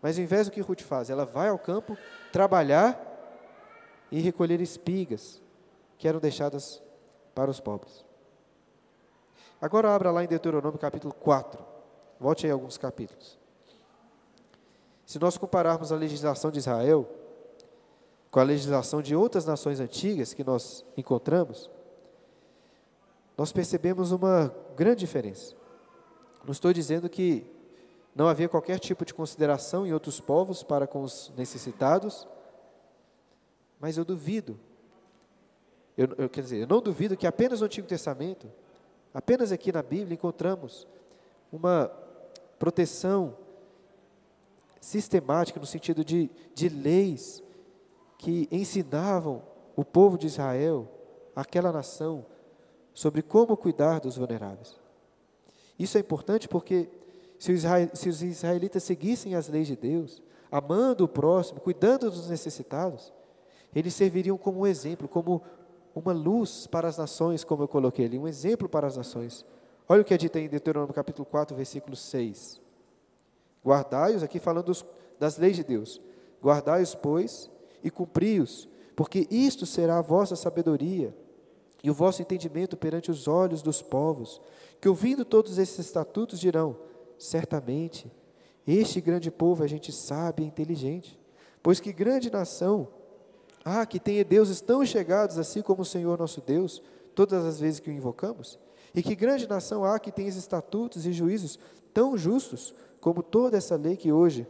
Mas 0.00 0.16
ao 0.16 0.24
invés 0.24 0.46
do 0.46 0.52
que 0.52 0.60
Ruth 0.60 0.80
faz, 0.80 1.10
ela 1.10 1.26
vai 1.26 1.48
ao 1.48 1.58
campo 1.58 1.96
trabalhar 2.32 2.98
e 4.10 4.20
recolher 4.20 4.60
espigas 4.60 5.42
que 5.98 6.08
eram 6.08 6.18
deixadas 6.18 6.82
para 7.34 7.50
os 7.50 7.60
pobres. 7.60 8.04
Agora 9.60 9.94
abra 9.94 10.10
lá 10.10 10.24
em 10.24 10.28
Deuteronômio 10.28 10.78
capítulo 10.78 11.12
4. 11.12 11.62
Volte 12.18 12.46
aí 12.46 12.52
alguns 12.52 12.78
capítulos. 12.78 13.38
Se 15.04 15.18
nós 15.18 15.36
compararmos 15.36 15.92
a 15.92 15.96
legislação 15.96 16.50
de 16.50 16.58
Israel 16.58 17.06
com 18.30 18.38
a 18.38 18.44
legislação 18.44 19.02
de 19.02 19.14
outras 19.14 19.44
nações 19.44 19.80
antigas 19.80 20.32
que 20.32 20.44
nós 20.44 20.84
encontramos, 20.96 21.70
nós 23.36 23.52
percebemos 23.52 24.12
uma 24.12 24.54
grande 24.76 25.00
diferença. 25.00 25.56
Não 26.44 26.52
estou 26.52 26.72
dizendo 26.72 27.08
que 27.08 27.44
não 28.14 28.28
havia 28.28 28.48
qualquer 28.48 28.78
tipo 28.78 29.04
de 29.04 29.14
consideração 29.14 29.86
em 29.86 29.92
outros 29.92 30.20
povos 30.20 30.62
para 30.62 30.86
com 30.86 31.02
os 31.02 31.32
necessitados, 31.36 32.28
mas 33.80 33.96
eu 33.96 34.04
duvido, 34.04 34.58
eu, 35.96 36.08
eu, 36.18 36.28
quer 36.28 36.42
dizer, 36.42 36.58
eu 36.58 36.66
não 36.66 36.80
duvido 36.80 37.16
que 37.16 37.26
apenas 37.26 37.60
no 37.60 37.66
Antigo 37.66 37.86
Testamento, 37.86 38.50
apenas 39.12 39.52
aqui 39.52 39.72
na 39.72 39.82
Bíblia, 39.82 40.14
encontramos 40.14 40.86
uma 41.50 41.90
proteção 42.58 43.36
sistemática 44.80 45.58
no 45.58 45.66
sentido 45.66 46.04
de, 46.04 46.30
de 46.54 46.68
leis 46.68 47.42
que 48.20 48.46
ensinavam 48.52 49.42
o 49.74 49.82
povo 49.82 50.18
de 50.18 50.26
Israel, 50.26 50.86
aquela 51.34 51.72
nação, 51.72 52.26
sobre 52.92 53.22
como 53.22 53.56
cuidar 53.56 53.98
dos 53.98 54.18
vulneráveis. 54.18 54.78
Isso 55.78 55.96
é 55.96 56.02
importante 56.02 56.46
porque 56.46 56.90
se 57.38 57.50
os 57.50 58.22
israelitas 58.22 58.82
seguissem 58.82 59.34
as 59.34 59.48
leis 59.48 59.66
de 59.66 59.74
Deus, 59.74 60.22
amando 60.52 61.04
o 61.04 61.08
próximo, 61.08 61.62
cuidando 61.62 62.10
dos 62.10 62.28
necessitados, 62.28 63.10
eles 63.74 63.94
serviriam 63.94 64.36
como 64.36 64.60
um 64.60 64.66
exemplo, 64.66 65.08
como 65.08 65.40
uma 65.94 66.12
luz 66.12 66.66
para 66.66 66.88
as 66.88 66.98
nações, 66.98 67.42
como 67.42 67.62
eu 67.62 67.68
coloquei 67.68 68.04
ali, 68.04 68.18
um 68.18 68.28
exemplo 68.28 68.68
para 68.68 68.86
as 68.86 68.98
nações. 68.98 69.46
Olha 69.88 70.02
o 70.02 70.04
que 70.04 70.12
é 70.12 70.18
dito 70.18 70.36
em 70.36 70.46
Deuteronômio 70.46 70.92
capítulo 70.92 71.24
4, 71.24 71.56
versículo 71.56 71.96
6. 71.96 72.60
Guardai-os, 73.64 74.22
aqui 74.22 74.38
falando 74.38 74.76
das 75.18 75.38
leis 75.38 75.56
de 75.56 75.64
Deus. 75.64 76.02
Guardai-os, 76.42 76.94
pois, 76.94 77.50
e 77.82 77.90
cumpri-os, 77.90 78.68
porque 78.94 79.26
isto 79.30 79.66
será 79.66 79.98
a 79.98 80.02
vossa 80.02 80.36
sabedoria 80.36 81.14
e 81.82 81.90
o 81.90 81.94
vosso 81.94 82.20
entendimento 82.20 82.76
perante 82.76 83.10
os 83.10 83.26
olhos 83.26 83.62
dos 83.62 83.80
povos, 83.80 84.40
que 84.80 84.88
ouvindo 84.88 85.24
todos 85.24 85.58
esses 85.58 85.78
estatutos 85.78 86.38
dirão: 86.38 86.76
certamente, 87.18 88.10
este 88.66 89.00
grande 89.00 89.30
povo 89.30 89.64
é 89.64 89.68
gente 89.68 89.92
sábia 89.92 90.44
e 90.44 90.48
inteligente, 90.48 91.18
pois 91.62 91.80
que 91.80 91.92
grande 91.92 92.30
nação 92.30 92.88
ah, 93.64 93.84
que 93.84 94.00
tenha 94.00 94.24
deuses 94.24 94.60
tão 94.60 94.84
chegados 94.84 95.38
assim 95.38 95.62
como 95.62 95.82
o 95.82 95.86
Senhor 95.86 96.18
nosso 96.18 96.40
Deus, 96.40 96.82
todas 97.14 97.44
as 97.44 97.60
vezes 97.60 97.80
que 97.80 97.90
o 97.90 97.92
invocamos? 97.92 98.58
E 98.94 99.02
que 99.02 99.14
grande 99.14 99.48
nação 99.48 99.84
há 99.84 99.98
que 99.98 100.10
tenha 100.10 100.28
estatutos 100.28 101.06
e 101.06 101.12
juízos 101.12 101.58
tão 101.92 102.16
justos 102.16 102.74
como 103.00 103.22
toda 103.22 103.56
essa 103.56 103.76
lei 103.76 103.96
que 103.96 104.12
hoje, 104.12 104.46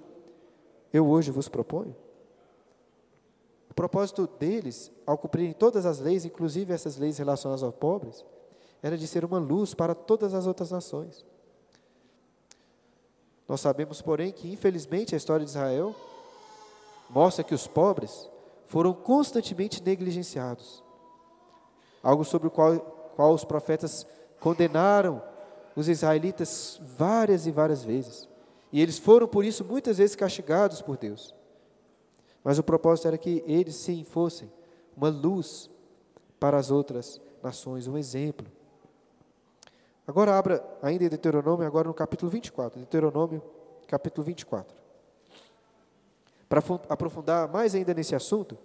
eu 0.93 1.07
hoje 1.09 1.31
vos 1.31 1.49
proponho? 1.49 1.95
O 3.71 3.75
propósito 3.75 4.27
deles, 4.39 4.91
ao 5.07 5.17
cumprirem 5.17 5.53
todas 5.53 5.87
as 5.87 6.01
leis, 6.01 6.25
inclusive 6.25 6.73
essas 6.73 6.97
leis 6.97 7.19
relacionadas 7.19 7.63
aos 7.63 7.75
pobres, 7.75 8.25
era 8.83 8.99
de 8.99 9.07
ser 9.07 9.25
uma 9.25 9.39
luz 9.39 9.75
para 9.75 9.95
todas 9.95 10.35
as 10.35 10.47
outras 10.47 10.71
nações. 10.71 11.25
Nós 13.49 13.61
sabemos, 13.61 14.03
porém, 14.03 14.33
que 14.33 14.53
infelizmente 14.53 15.15
a 15.15 15.19
história 15.19 15.45
de 15.45 15.51
Israel 15.51 15.95
mostra 17.09 17.45
que 17.45 17.55
os 17.55 17.67
pobres 17.67 18.29
foram 18.67 18.93
constantemente 18.93 19.83
negligenciados. 19.83 20.83
Algo 22.03 22.25
sobre 22.25 22.49
o 22.49 22.51
qual, 22.51 22.79
qual 23.17 23.33
os 23.33 23.45
profetas 23.45 24.07
condenaram 24.39 25.23
os 25.77 25.89
israelitas 25.89 26.81
várias 26.97 27.47
e 27.47 27.51
várias 27.51 27.85
vezes. 27.85 28.29
E 28.73 28.81
eles 28.81 28.99
foram, 28.99 29.27
por 29.27 29.45
isso, 29.45 29.65
muitas 29.65 29.99
vezes 29.99 30.17
castigados 30.17 30.81
por 30.81 30.97
Deus. 30.97 31.35
Mas 32.43 32.59
o 32.59 32.63
propósito 32.63 33.09
era 33.09 33.19
que 33.19 33.43
eles, 33.47 33.77
sim, 33.77 34.05
fossem 34.05 34.51
uma 34.97 35.09
luz 35.09 35.71
para 36.39 36.59
as 36.59 36.71
outras 36.71 37.21
nações, 37.43 37.87
um 37.87 37.97
exemplo. 37.99 38.47
Agora 40.07 40.37
abra 40.37 40.65
ainda 40.83 41.05
em 41.05 41.09
Deuteronômio, 41.09 41.67
agora 41.67 41.89
no 41.89 41.95
capítulo 41.95 42.31
24. 42.31 42.79
Deuteronômio, 42.79 43.43
capítulo 43.87 44.25
24. 44.25 44.77
Para 46.49 46.63
aprofundar 46.89 47.49
mais 47.49 47.75
ainda 47.75 47.95
nesse 47.95 48.15
assunto, 48.15 48.59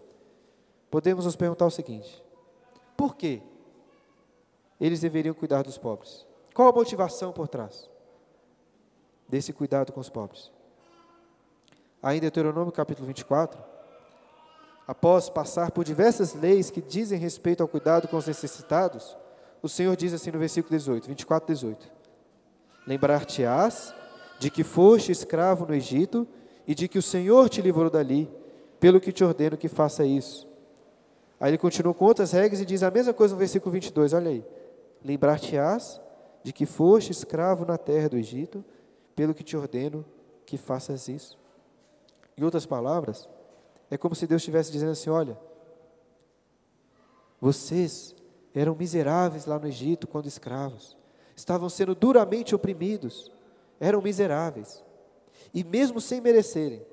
podemos 0.90 1.26
nos 1.26 1.36
perguntar 1.36 1.66
o 1.66 1.72
seguinte: 1.72 2.24
por 2.98 3.16
que 3.16 3.44
eles 4.80 5.02
deveriam 5.02 5.36
cuidar 5.36 5.64
dos 5.64 5.78
pobres? 5.78 6.26
Qual 6.54 6.70
a 6.70 6.72
motivação 6.72 7.32
por 7.32 7.48
trás 7.48 7.90
desse 9.28 9.54
cuidado 9.54 9.92
com 9.92 10.00
os 10.00 10.10
pobres? 10.10 10.52
Ainda 12.06 12.18
em 12.18 12.30
Deuteronômio 12.30 12.72
capítulo 12.72 13.08
24, 13.08 13.60
após 14.88 15.28
passar 15.28 15.72
por 15.72 15.84
diversas 15.84 16.36
leis 16.36 16.70
que 16.70 16.80
dizem 16.80 17.18
respeito 17.18 17.64
ao 17.64 17.68
cuidado 17.68 18.08
com 18.08 18.16
os 18.16 18.28
necessitados, 18.28 19.18
o 19.60 19.68
Senhor 19.68 19.96
diz 19.96 20.14
assim 20.14 20.30
no 20.30 20.38
versículo 20.38 20.70
18, 20.70 21.08
24, 21.08 21.48
18: 21.48 21.92
Lembrar-te-ás 22.86 23.92
de 24.38 24.52
que 24.52 24.64
foste 24.64 25.12
escravo 25.12 25.66
no 25.66 25.74
Egito 25.74 26.28
e 26.68 26.76
de 26.76 26.88
que 26.88 27.00
o 27.00 27.02
Senhor 27.02 27.50
te 27.50 27.60
livrou 27.60 27.90
dali, 27.90 28.32
pelo 28.80 29.02
que 29.02 29.12
te 29.12 29.24
ordeno 29.24 29.58
que 29.58 29.68
faça 29.68 30.06
isso. 30.06 30.48
Aí 31.40 31.50
ele 31.50 31.58
continua 31.58 31.96
com 31.96 32.06
outras 32.06 32.34
regras 32.34 32.62
e 32.62 32.66
diz 32.68 32.84
a 32.84 32.92
mesma 32.92 33.16
coisa 33.16 33.34
no 33.34 33.40
versículo 33.40 33.72
22, 33.72 34.14
olha 34.14 34.30
aí. 34.30 34.46
Lembrar-te-ás 35.04 36.00
de 36.44 36.54
que 36.54 36.68
foste 36.68 37.12
escravo 37.12 37.66
na 37.66 37.80
terra 37.80 38.10
do 38.10 38.16
Egito, 38.16 38.64
pelo 39.16 39.34
que 39.34 39.44
te 39.44 39.58
ordeno 39.58 40.06
que 40.46 40.56
faças 40.56 41.08
isso. 41.08 41.44
Em 42.38 42.44
outras 42.44 42.66
palavras, 42.66 43.30
é 43.90 43.98
como 43.98 44.16
se 44.16 44.28
Deus 44.28 44.42
estivesse 44.42 44.72
dizendo 44.72 44.92
assim: 44.92 45.10
olha, 45.10 45.38
vocês 47.40 48.16
eram 48.54 48.76
miseráveis 48.76 49.46
lá 49.46 49.60
no 49.60 49.68
Egito 49.68 50.08
quando 50.08 50.28
escravos, 50.28 50.98
estavam 51.36 51.70
sendo 51.70 51.94
duramente 51.94 52.56
oprimidos, 52.56 53.32
eram 53.80 54.02
miseráveis. 54.02 54.84
E 55.54 55.64
mesmo 55.64 56.02
sem 56.02 56.20
merecerem, 56.20 56.86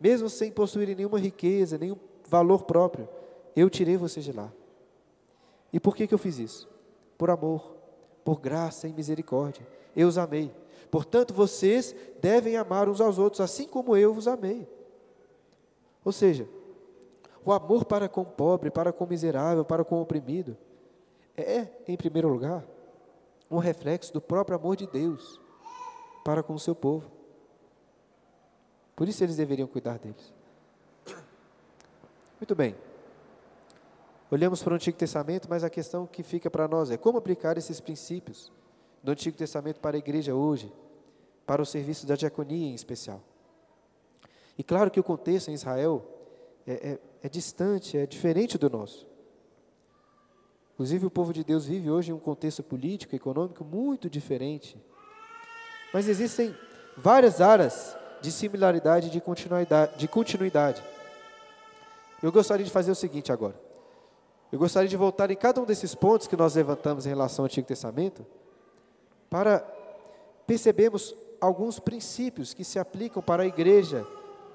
mesmo 0.00 0.28
sem 0.28 0.50
possuírem 0.50 0.94
nenhuma 0.94 1.18
riqueza, 1.18 1.78
nenhum 1.78 1.96
valor 2.26 2.64
próprio, 2.64 3.08
eu 3.56 3.68
tirei 3.68 3.96
vocês 3.96 4.24
de 4.24 4.32
lá. 4.32 4.52
E 5.72 5.80
por 5.80 5.96
que, 5.96 6.06
que 6.06 6.14
eu 6.14 6.18
fiz 6.18 6.38
isso? 6.38 6.68
Por 7.16 7.30
amor, 7.30 7.76
por 8.24 8.40
graça 8.40 8.86
e 8.86 8.92
misericórdia. 8.92 9.66
Eu 9.96 10.08
os 10.08 10.16
amei. 10.16 10.54
Portanto, 10.90 11.34
vocês 11.34 11.94
devem 12.20 12.56
amar 12.56 12.88
uns 12.88 13.00
aos 13.00 13.18
outros, 13.18 13.40
assim 13.40 13.66
como 13.66 13.96
eu 13.96 14.14
vos 14.14 14.28
amei. 14.28 14.66
Ou 16.08 16.12
seja, 16.12 16.48
o 17.44 17.52
amor 17.52 17.84
para 17.84 18.08
com 18.08 18.22
o 18.22 18.24
pobre, 18.24 18.70
para 18.70 18.94
com 18.94 19.04
o 19.04 19.06
miserável, 19.06 19.62
para 19.62 19.84
com 19.84 19.96
o 19.96 20.00
oprimido, 20.00 20.56
é, 21.36 21.66
em 21.86 21.98
primeiro 21.98 22.30
lugar, 22.30 22.64
um 23.50 23.58
reflexo 23.58 24.10
do 24.10 24.18
próprio 24.18 24.56
amor 24.56 24.74
de 24.74 24.86
Deus 24.86 25.38
para 26.24 26.42
com 26.42 26.54
o 26.54 26.58
seu 26.58 26.74
povo. 26.74 27.10
Por 28.96 29.06
isso 29.06 29.22
eles 29.22 29.36
deveriam 29.36 29.68
cuidar 29.68 29.98
deles. 29.98 30.32
Muito 32.40 32.54
bem. 32.54 32.74
Olhamos 34.30 34.62
para 34.62 34.72
o 34.72 34.76
Antigo 34.76 34.96
Testamento, 34.96 35.46
mas 35.46 35.62
a 35.62 35.68
questão 35.68 36.06
que 36.06 36.22
fica 36.22 36.50
para 36.50 36.66
nós 36.66 36.90
é 36.90 36.96
como 36.96 37.18
aplicar 37.18 37.58
esses 37.58 37.82
princípios 37.82 38.50
do 39.02 39.12
Antigo 39.12 39.36
Testamento 39.36 39.78
para 39.78 39.94
a 39.94 39.98
igreja 39.98 40.34
hoje, 40.34 40.72
para 41.44 41.60
o 41.60 41.66
serviço 41.66 42.06
da 42.06 42.16
diaconia 42.16 42.70
em 42.70 42.74
especial. 42.74 43.22
E 44.58 44.64
claro 44.64 44.90
que 44.90 44.98
o 44.98 45.04
contexto 45.04 45.48
em 45.48 45.54
Israel 45.54 46.04
é, 46.66 46.72
é, 46.72 46.98
é 47.22 47.28
distante, 47.28 47.96
é 47.96 48.04
diferente 48.04 48.58
do 48.58 48.68
nosso. 48.68 49.06
Inclusive, 50.74 51.06
o 51.06 51.10
povo 51.10 51.32
de 51.32 51.44
Deus 51.44 51.66
vive 51.66 51.88
hoje 51.88 52.10
em 52.10 52.14
um 52.14 52.18
contexto 52.18 52.62
político, 52.62 53.14
econômico 53.14 53.64
muito 53.64 54.10
diferente. 54.10 54.76
Mas 55.94 56.08
existem 56.08 56.54
várias 56.96 57.40
áreas 57.40 57.96
de 58.20 58.32
similaridade 58.32 59.06
e 59.06 59.10
de 59.10 59.20
continuidade, 59.20 59.96
de 59.96 60.08
continuidade. 60.08 60.82
Eu 62.20 62.32
gostaria 62.32 62.64
de 62.64 62.70
fazer 62.70 62.90
o 62.90 62.96
seguinte 62.96 63.30
agora. 63.30 63.54
Eu 64.50 64.58
gostaria 64.58 64.88
de 64.88 64.96
voltar 64.96 65.30
em 65.30 65.36
cada 65.36 65.60
um 65.60 65.64
desses 65.64 65.94
pontos 65.94 66.26
que 66.26 66.36
nós 66.36 66.54
levantamos 66.54 67.06
em 67.06 67.10
relação 67.10 67.44
ao 67.44 67.46
Antigo 67.46 67.66
Testamento, 67.66 68.26
para 69.30 69.60
percebermos 70.46 71.14
alguns 71.40 71.78
princípios 71.78 72.54
que 72.54 72.64
se 72.64 72.78
aplicam 72.78 73.22
para 73.22 73.42
a 73.42 73.46
igreja 73.46 74.06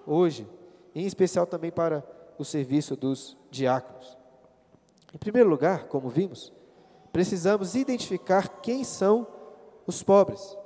hoje, 0.05 0.47
em 0.93 1.05
especial 1.05 1.45
também 1.45 1.71
para 1.71 2.03
o 2.37 2.45
serviço 2.45 2.95
dos 2.95 3.37
diáconos. 3.49 4.17
Em 5.13 5.17
primeiro 5.17 5.49
lugar, 5.49 5.87
como 5.87 6.09
vimos, 6.09 6.51
precisamos 7.11 7.75
identificar 7.75 8.61
quem 8.61 8.83
são 8.83 9.27
os 9.85 10.01
pobres. 10.01 10.57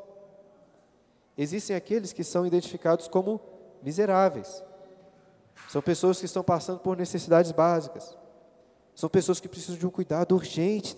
Existem 1.38 1.75
aqueles 1.75 2.13
que 2.13 2.23
são 2.23 2.45
identificados 2.45 3.07
como 3.07 3.39
miseráveis. 3.83 4.63
São 5.69 5.81
pessoas 5.81 6.19
que 6.19 6.25
estão 6.25 6.43
passando 6.43 6.79
por 6.79 6.95
necessidades 6.95 7.51
básicas. 7.51 8.17
São 8.95 9.09
pessoas 9.09 9.39
que 9.39 9.49
precisam 9.49 9.77
de 9.77 9.85
um 9.85 9.91
cuidado 9.91 10.33
urgente 10.33 10.97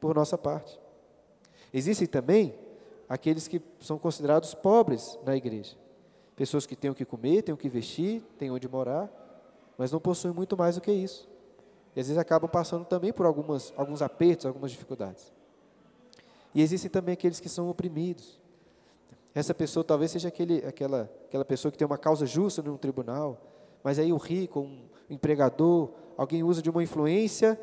por 0.00 0.14
nossa 0.14 0.36
parte. 0.36 0.78
Existem 1.72 2.06
também 2.06 2.54
aqueles 3.08 3.48
que 3.48 3.62
são 3.80 3.98
considerados 3.98 4.54
pobres 4.54 5.18
na 5.24 5.36
igreja. 5.36 5.76
Pessoas 6.36 6.66
que 6.66 6.74
têm 6.74 6.90
o 6.90 6.94
que 6.94 7.04
comer, 7.04 7.42
têm 7.42 7.54
o 7.54 7.58
que 7.58 7.68
vestir, 7.68 8.22
têm 8.38 8.50
onde 8.50 8.68
morar, 8.68 9.10
mas 9.78 9.92
não 9.92 10.00
possuem 10.00 10.34
muito 10.34 10.56
mais 10.56 10.74
do 10.74 10.80
que 10.80 10.90
isso. 10.90 11.28
E 11.94 12.00
às 12.00 12.08
vezes 12.08 12.18
acabam 12.18 12.50
passando 12.50 12.84
também 12.84 13.12
por 13.12 13.24
algumas, 13.24 13.72
alguns 13.76 14.02
apertos, 14.02 14.46
algumas 14.46 14.70
dificuldades. 14.70 15.32
E 16.54 16.60
existem 16.60 16.90
também 16.90 17.12
aqueles 17.12 17.40
que 17.40 17.48
são 17.48 17.68
oprimidos. 17.68 18.40
Essa 19.34 19.54
pessoa 19.54 19.84
talvez 19.84 20.10
seja 20.10 20.28
aquele, 20.28 20.64
aquela, 20.66 21.10
aquela 21.26 21.44
pessoa 21.44 21.70
que 21.70 21.78
tem 21.78 21.86
uma 21.86 21.98
causa 21.98 22.26
justa 22.26 22.62
num 22.62 22.76
tribunal, 22.76 23.40
mas 23.82 23.98
aí 23.98 24.12
o 24.12 24.16
rico, 24.16 24.60
um 24.60 24.84
empregador, 25.10 25.90
alguém 26.16 26.42
usa 26.42 26.62
de 26.62 26.70
uma 26.70 26.82
influência 26.82 27.60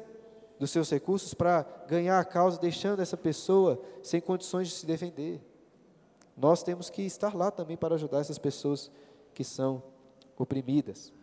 dos 0.59 0.69
seus 0.69 0.89
recursos 0.89 1.34
para 1.34 1.65
ganhar 1.88 2.19
a 2.19 2.26
causa, 2.26 2.59
deixando 2.59 3.01
essa 3.01 3.17
pessoa 3.17 3.82
sem 4.03 4.22
condições 4.22 4.67
de 4.67 4.74
se 4.76 4.86
defender. 4.86 5.41
Nós 6.36 6.64
temos 6.64 6.90
que 6.90 7.02
estar 7.02 7.36
lá 7.36 7.52
também 7.52 7.78
para 7.78 7.96
ajudar 7.96 8.20
essas 8.20 8.38
pessoas 8.38 8.92
que 9.34 9.44
são 9.44 9.84
oprimidas. 10.38 11.14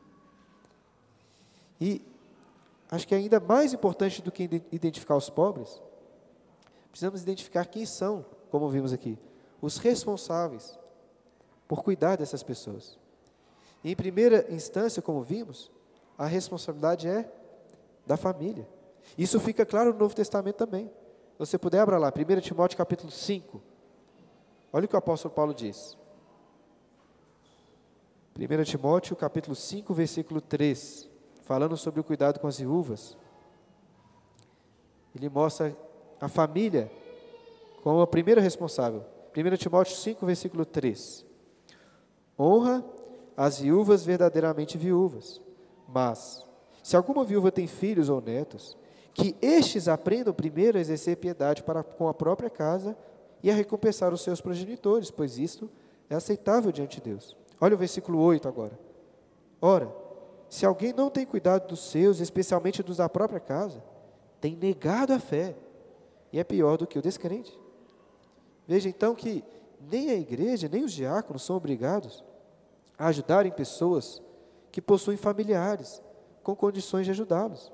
E 1.80 2.02
acho 2.90 3.06
que 3.06 3.14
ainda 3.14 3.40
mais 3.40 3.72
importante 3.72 4.22
do 4.22 4.32
que 4.32 4.44
identificar 4.70 5.16
os 5.16 5.30
pobres, 5.30 5.80
precisamos 6.90 7.22
identificar 7.22 7.66
quem 7.66 7.86
são, 7.86 8.24
como 8.50 8.68
vimos 8.68 8.92
aqui, 8.92 9.18
os 9.60 9.78
responsáveis 9.78 10.78
por 11.66 11.82
cuidar 11.82 12.16
dessas 12.16 12.42
pessoas. 12.42 12.98
E 13.84 13.92
em 13.92 13.96
primeira 13.96 14.46
instância, 14.52 15.02
como 15.02 15.22
vimos, 15.22 15.70
a 16.16 16.26
responsabilidade 16.26 17.08
é 17.08 17.30
da 18.06 18.16
família. 18.16 18.66
Isso 19.16 19.38
fica 19.38 19.64
claro 19.64 19.92
no 19.92 19.98
Novo 19.98 20.14
Testamento 20.14 20.56
também. 20.56 20.86
Se 20.86 21.38
você 21.38 21.58
puder, 21.58 21.80
abra 21.80 21.98
lá, 21.98 22.08
1 22.08 22.40
Timóteo 22.40 22.76
capítulo 22.76 23.12
5. 23.12 23.62
Olha 24.72 24.84
o 24.84 24.88
que 24.88 24.94
o 24.94 24.98
apóstolo 24.98 25.34
Paulo 25.34 25.54
diz. 25.54 25.96
1 28.38 28.64
Timóteo 28.64 29.16
capítulo 29.16 29.56
5, 29.56 29.92
versículo 29.94 30.40
3 30.40 31.08
falando 31.48 31.78
sobre 31.78 31.98
o 31.98 32.04
cuidado 32.04 32.38
com 32.38 32.46
as 32.46 32.58
viúvas, 32.58 33.16
ele 35.16 35.30
mostra 35.30 35.74
a 36.20 36.28
família 36.28 36.92
como 37.82 38.02
a 38.02 38.06
primeira 38.06 38.38
responsável. 38.38 39.02
1 39.34 39.56
Timóteo 39.56 39.96
5, 39.96 40.26
versículo 40.26 40.66
3. 40.66 41.24
Honra 42.38 42.84
as 43.34 43.60
viúvas 43.60 44.04
verdadeiramente 44.04 44.76
viúvas, 44.76 45.40
mas, 45.88 46.44
se 46.82 46.94
alguma 46.94 47.24
viúva 47.24 47.50
tem 47.50 47.66
filhos 47.66 48.10
ou 48.10 48.20
netos, 48.20 48.76
que 49.14 49.34
estes 49.40 49.88
aprendam 49.88 50.34
primeiro 50.34 50.76
a 50.76 50.82
exercer 50.82 51.16
piedade 51.16 51.62
para 51.62 51.82
com 51.82 52.08
a 52.08 52.14
própria 52.14 52.50
casa 52.50 52.94
e 53.42 53.50
a 53.50 53.54
recompensar 53.54 54.12
os 54.12 54.22
seus 54.22 54.40
progenitores, 54.40 55.10
pois 55.10 55.38
isto 55.38 55.70
é 56.10 56.14
aceitável 56.14 56.72
diante 56.72 56.96
de 56.96 57.10
Deus. 57.10 57.36
Olha 57.60 57.74
o 57.74 57.78
versículo 57.78 58.18
8 58.20 58.48
agora. 58.48 58.78
Ora, 59.60 59.92
se 60.48 60.64
alguém 60.64 60.92
não 60.92 61.10
tem 61.10 61.26
cuidado 61.26 61.68
dos 61.68 61.90
seus, 61.90 62.20
especialmente 62.20 62.82
dos 62.82 62.96
da 62.98 63.08
própria 63.08 63.40
casa, 63.40 63.82
tem 64.40 64.56
negado 64.56 65.12
a 65.12 65.18
fé 65.18 65.54
e 66.32 66.38
é 66.38 66.44
pior 66.44 66.76
do 66.76 66.86
que 66.86 66.98
o 66.98 67.02
descrente. 67.02 67.58
Veja 68.66 68.88
então 68.88 69.14
que 69.14 69.44
nem 69.90 70.10
a 70.10 70.14
igreja, 70.14 70.68
nem 70.70 70.84
os 70.84 70.92
diáconos 70.92 71.42
são 71.42 71.56
obrigados 71.56 72.24
a 72.98 73.06
ajudarem 73.06 73.52
pessoas 73.52 74.22
que 74.70 74.80
possuem 74.80 75.16
familiares 75.16 76.02
com 76.42 76.54
condições 76.54 77.04
de 77.04 77.10
ajudá-los. 77.10 77.72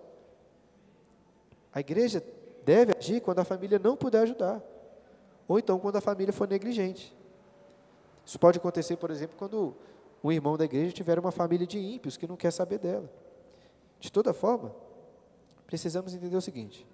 A 1.73 1.81
igreja 1.81 2.25
deve 2.65 2.97
agir 2.97 3.21
quando 3.21 3.41
a 3.41 3.45
família 3.45 3.79
não 3.79 3.97
puder 3.97 4.23
ajudar, 4.23 4.63
ou 5.47 5.59
então 5.59 5.79
quando 5.79 5.97
a 5.97 6.01
família 6.01 6.33
for 6.33 6.49
negligente. 6.49 7.15
Isso 8.25 8.39
pode 8.39 8.59
acontecer, 8.59 8.97
por 8.97 9.11
exemplo, 9.11 9.37
quando 9.39 9.75
um 10.23 10.33
irmão 10.33 10.57
da 10.57 10.65
igreja 10.65 10.93
tiver 10.93 11.19
uma 11.19 11.31
família 11.31 11.67
de 11.67 11.79
ímpios 11.79 12.17
que 12.17 12.27
não 12.27 12.37
quer 12.37 12.51
saber 12.51 12.79
dela. 12.79 13.11
De 14.01 14.11
toda 14.11 14.33
forma, 14.33 14.75
precisamos 15.67 16.15
entender 16.15 16.37
o 16.37 16.41
seguinte: 16.41 16.87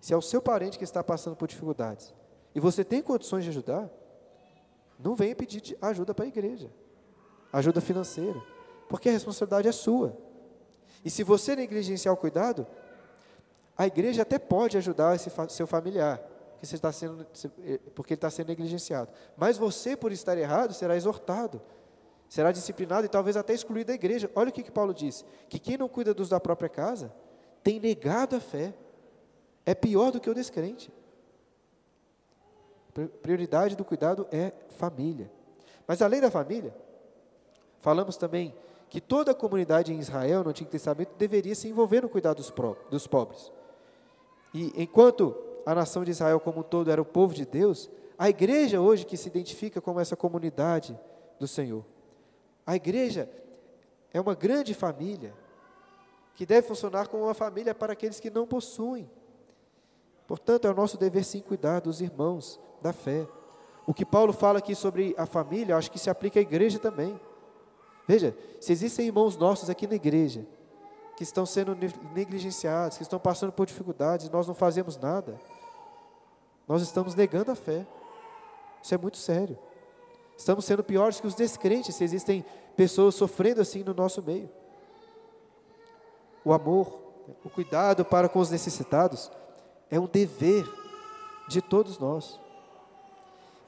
se 0.00 0.14
é 0.14 0.16
o 0.16 0.22
seu 0.22 0.40
parente 0.40 0.78
que 0.78 0.84
está 0.84 1.04
passando 1.04 1.36
por 1.36 1.46
dificuldades 1.46 2.14
e 2.54 2.60
você 2.60 2.82
tem 2.84 3.02
condições 3.02 3.44
de 3.44 3.50
ajudar, 3.50 3.90
não 4.98 5.14
venha 5.14 5.34
pedir 5.34 5.76
ajuda 5.80 6.14
para 6.14 6.24
a 6.24 6.28
igreja, 6.28 6.70
ajuda 7.52 7.80
financeira, 7.80 8.40
porque 8.88 9.08
a 9.08 9.12
responsabilidade 9.12 9.68
é 9.68 9.72
sua. 9.72 10.16
E 11.04 11.10
se 11.10 11.22
você 11.22 11.56
negligenciar 11.56 12.14
o 12.14 12.16
cuidado, 12.16 12.66
a 13.76 13.86
igreja 13.86 14.22
até 14.22 14.38
pode 14.38 14.76
ajudar 14.76 15.14
esse 15.14 15.30
seu 15.48 15.66
familiar, 15.66 16.20
porque, 16.62 16.66
você 16.66 16.76
está 16.76 16.92
sendo, 16.92 17.26
eh, 17.64 17.80
porque 17.92 18.12
ele 18.14 18.18
está 18.18 18.30
sendo 18.30 18.48
negligenciado. 18.48 19.10
Mas 19.36 19.58
você, 19.58 19.96
por 19.96 20.12
estar 20.12 20.38
errado, 20.38 20.72
será 20.72 20.96
exortado 20.96 21.60
será 22.28 22.50
disciplinado 22.50 23.04
e 23.04 23.10
talvez 23.10 23.36
até 23.36 23.52
excluído 23.52 23.88
da 23.88 23.94
igreja. 23.94 24.30
Olha 24.34 24.48
o 24.48 24.52
que, 24.52 24.62
que 24.62 24.70
Paulo 24.70 24.94
diz: 24.94 25.22
que 25.50 25.58
quem 25.58 25.76
não 25.76 25.86
cuida 25.86 26.14
dos 26.14 26.30
da 26.30 26.40
própria 26.40 26.68
casa 26.68 27.12
tem 27.62 27.78
negado 27.78 28.36
a 28.36 28.40
fé, 28.40 28.72
é 29.66 29.74
pior 29.74 30.10
do 30.10 30.18
que 30.18 30.30
o 30.30 30.34
descrente. 30.34 30.90
Prioridade 33.20 33.76
do 33.76 33.84
cuidado 33.84 34.26
é 34.30 34.50
família. 34.78 35.30
Mas 35.86 36.00
além 36.00 36.22
da 36.22 36.30
família, 36.30 36.74
falamos 37.80 38.16
também 38.16 38.54
que 38.88 38.98
toda 38.98 39.32
a 39.32 39.34
comunidade 39.34 39.92
em 39.92 39.98
Israel, 39.98 40.42
no 40.42 40.50
Antigo 40.50 40.70
Testamento, 40.70 41.14
deveria 41.18 41.54
se 41.54 41.68
envolver 41.68 42.00
no 42.00 42.08
cuidado 42.08 42.38
dos, 42.38 42.52
dos 42.90 43.06
pobres. 43.06 43.52
E 44.54 44.72
enquanto 44.74 45.51
a 45.64 45.74
nação 45.74 46.04
de 46.04 46.10
Israel 46.10 46.40
como 46.40 46.60
um 46.60 46.62
todo 46.62 46.90
era 46.90 47.00
o 47.00 47.04
povo 47.04 47.34
de 47.34 47.44
Deus, 47.46 47.90
a 48.18 48.28
igreja 48.28 48.80
hoje 48.80 49.06
que 49.06 49.16
se 49.16 49.28
identifica 49.28 49.80
como 49.80 50.00
essa 50.00 50.16
comunidade 50.16 50.98
do 51.38 51.46
Senhor. 51.48 51.84
A 52.66 52.76
igreja 52.76 53.28
é 54.12 54.20
uma 54.20 54.34
grande 54.34 54.74
família 54.74 55.34
que 56.34 56.46
deve 56.46 56.66
funcionar 56.66 57.08
como 57.08 57.24
uma 57.24 57.34
família 57.34 57.74
para 57.74 57.92
aqueles 57.92 58.20
que 58.20 58.30
não 58.30 58.46
possuem. 58.46 59.10
Portanto, 60.26 60.66
é 60.66 60.70
o 60.70 60.74
nosso 60.74 60.96
dever 60.96 61.24
sim 61.24 61.40
cuidar 61.40 61.80
dos 61.80 62.00
irmãos 62.00 62.60
da 62.80 62.92
fé. 62.92 63.26
O 63.86 63.92
que 63.92 64.04
Paulo 64.04 64.32
fala 64.32 64.58
aqui 64.58 64.74
sobre 64.74 65.14
a 65.18 65.26
família, 65.26 65.76
acho 65.76 65.90
que 65.90 65.98
se 65.98 66.08
aplica 66.08 66.38
à 66.38 66.42
igreja 66.42 66.78
também. 66.78 67.20
Veja, 68.06 68.36
se 68.60 68.72
existem 68.72 69.06
irmãos 69.06 69.36
nossos 69.36 69.68
aqui 69.68 69.86
na 69.86 69.94
igreja 69.94 70.46
que 71.16 71.22
estão 71.22 71.44
sendo 71.44 71.76
negligenciados, 72.14 72.96
que 72.96 73.02
estão 73.02 73.18
passando 73.18 73.52
por 73.52 73.66
dificuldades, 73.66 74.30
nós 74.30 74.46
não 74.46 74.54
fazemos 74.54 74.96
nada, 74.96 75.38
nós 76.72 76.80
estamos 76.80 77.14
negando 77.14 77.50
a 77.50 77.54
fé. 77.54 77.86
Isso 78.82 78.94
é 78.94 78.96
muito 78.96 79.18
sério. 79.18 79.58
Estamos 80.38 80.64
sendo 80.64 80.82
piores 80.82 81.20
que 81.20 81.26
os 81.26 81.34
descrentes 81.34 81.94
se 81.94 82.02
existem 82.02 82.42
pessoas 82.74 83.14
sofrendo 83.14 83.60
assim 83.60 83.84
no 83.84 83.92
nosso 83.92 84.22
meio. 84.22 84.48
O 86.42 86.50
amor, 86.50 86.98
o 87.44 87.50
cuidado 87.50 88.06
para 88.06 88.26
com 88.26 88.38
os 88.38 88.50
necessitados 88.50 89.30
é 89.90 90.00
um 90.00 90.06
dever 90.06 90.66
de 91.46 91.60
todos 91.60 91.98
nós. 91.98 92.40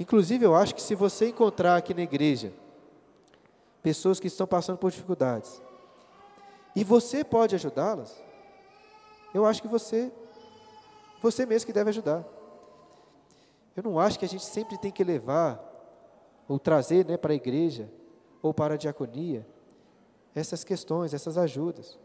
Inclusive, 0.00 0.46
eu 0.46 0.54
acho 0.54 0.74
que 0.74 0.80
se 0.80 0.94
você 0.94 1.28
encontrar 1.28 1.76
aqui 1.76 1.92
na 1.92 2.00
igreja 2.00 2.54
pessoas 3.82 4.18
que 4.18 4.28
estão 4.28 4.46
passando 4.46 4.78
por 4.78 4.90
dificuldades 4.90 5.60
e 6.74 6.82
você 6.82 7.22
pode 7.22 7.54
ajudá-las, 7.54 8.18
eu 9.34 9.44
acho 9.44 9.60
que 9.60 9.68
você 9.68 10.10
você 11.20 11.44
mesmo 11.44 11.66
que 11.66 11.72
deve 11.74 11.90
ajudar. 11.90 12.24
Eu 13.76 13.82
não 13.82 13.98
acho 13.98 14.18
que 14.18 14.24
a 14.24 14.28
gente 14.28 14.44
sempre 14.44 14.78
tem 14.78 14.90
que 14.90 15.02
levar 15.02 15.72
ou 16.48 16.58
trazer 16.58 17.06
né, 17.06 17.16
para 17.16 17.32
a 17.32 17.36
igreja, 17.36 17.90
ou 18.42 18.52
para 18.52 18.74
a 18.74 18.76
diaconia, 18.76 19.46
essas 20.34 20.62
questões, 20.62 21.14
essas 21.14 21.38
ajudas. 21.38 21.98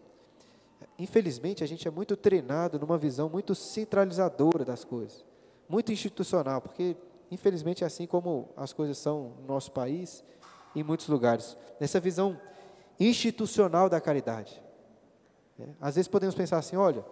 Infelizmente, 0.98 1.64
a 1.64 1.68
gente 1.68 1.88
é 1.88 1.92
muito 1.92 2.16
treinado 2.16 2.80
numa 2.80 2.98
visão 2.98 3.30
muito 3.30 3.54
centralizadora 3.54 4.64
das 4.64 4.86
coisas, 4.86 5.26
muito 5.68 5.92
institucional, 5.92 6.62
porque, 6.62 6.96
infelizmente, 7.30 7.84
é 7.84 7.88
assim 7.88 8.08
como 8.08 8.50
as 8.56 8.72
coisas 8.72 8.98
são 8.98 9.34
no 9.42 9.48
nosso 9.48 9.72
país 9.72 10.24
em 10.76 10.84
muitos 10.84 11.08
lugares. 11.08 11.58
Nessa 11.80 12.00
visão 12.00 12.40
institucional 13.00 13.90
da 13.90 14.00
caridade. 14.00 14.62
É, 15.60 15.64
às 15.82 15.96
vezes 15.96 16.08
podemos 16.08 16.36
pensar 16.36 16.58
assim: 16.58 16.76
olha, 16.76 17.04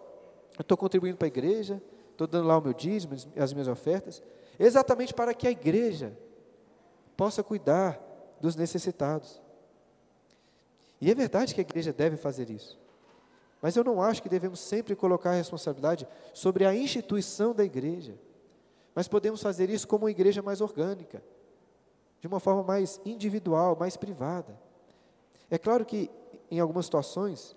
eu 0.58 0.62
estou 0.62 0.78
contribuindo 0.78 1.18
para 1.18 1.28
a 1.28 1.30
igreja, 1.30 1.82
estou 2.12 2.28
dando 2.28 2.47
lá 2.47 2.58
o 2.58 2.62
meu 2.62 2.74
dízimo, 2.74 3.16
as 3.36 3.53
minhas 3.53 3.68
ofertas, 3.68 4.22
exatamente 4.66 5.14
para 5.14 5.34
que 5.34 5.47
a 5.47 5.51
igreja 5.51 6.18
possa 7.16 7.43
cuidar 7.43 7.99
dos 8.39 8.55
necessitados. 8.55 9.41
E 10.99 11.12
é 11.12 11.16
verdade 11.16 11.53
que 11.53 11.62
a 11.62 11.64
igreja 11.64 11.93
deve 11.93 12.18
fazer 12.18 12.49
isso. 12.49 12.80
Mas 13.62 13.76
eu 13.76 13.84
não 13.84 14.01
acho 14.01 14.22
que 14.22 14.30
devemos 14.30 14.60
sempre 14.60 14.95
colocar 14.95 15.32
a 15.32 15.36
responsabilidade 15.36 16.08
sobre 16.34 16.66
a 16.66 16.76
instituição 16.76 17.53
da 17.53 17.64
igreja. 17.64 18.16
Mas 18.93 19.08
podemos 19.08 19.41
fazer 19.41 19.70
isso 19.70 19.88
como 19.88 20.05
uma 20.05 20.12
igreja 20.12 20.41
mais 20.41 20.62
orgânica, 20.62 21.24
de 22.20 22.28
uma 22.28 22.39
forma 22.39 22.64
mais 22.64 22.99
individual, 23.05 23.76
mais 23.80 23.95
privada. 23.95 24.60
É 25.49 25.58
claro 25.58 25.86
que 25.86 26.10
em 26.49 26.60
algumas 26.60 26.86
situações 26.86 27.55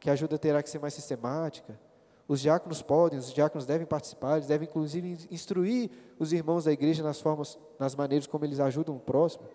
que 0.00 0.10
a 0.10 0.12
ajuda 0.12 0.38
terá 0.38 0.62
que 0.62 0.70
ser 0.70 0.78
mais 0.78 0.94
sistemática. 0.94 1.78
Os 2.26 2.40
diáconos 2.40 2.80
podem, 2.80 3.18
os 3.18 3.32
diáconos 3.32 3.66
devem 3.66 3.86
participar, 3.86 4.36
eles 4.36 4.46
devem 4.46 4.66
inclusive 4.66 5.26
instruir 5.30 5.90
os 6.18 6.32
irmãos 6.32 6.64
da 6.64 6.72
igreja 6.72 7.02
nas 7.02 7.20
formas, 7.20 7.58
nas 7.78 7.94
maneiras 7.94 8.26
como 8.26 8.44
eles 8.44 8.60
ajudam 8.60 8.96
o 8.96 9.00
próximo. 9.00 9.46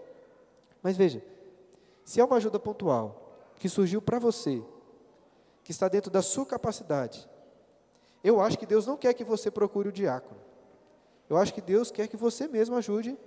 Mas 0.82 0.96
veja, 0.96 1.24
se 2.06 2.20
é 2.20 2.24
uma 2.24 2.38
ajuda 2.38 2.60
pontual 2.60 3.34
que 3.56 3.68
surgiu 3.68 4.02
para 4.02 4.20
você, 4.20 4.64
que 5.64 5.72
está 5.72 5.88
dentro 5.88 6.12
da 6.12 6.22
sua 6.22 6.46
capacidade, 6.46 7.28
eu 8.24 8.40
acho 8.40 8.58
que 8.58 8.66
Deus 8.66 8.86
não 8.86 8.98
quer 8.98 9.14
que 9.14 9.24
você 9.24 9.50
procure 9.50 9.90
o 9.90 9.92
diácono. 9.92 10.40
Eu 11.30 11.38
acho 11.38 11.54
que 11.54 11.62
Deus 11.62 11.92
quer 11.92 12.08
que 12.08 12.18
você 12.18 12.48
mesmo 12.48 12.76
ajude 12.76 13.18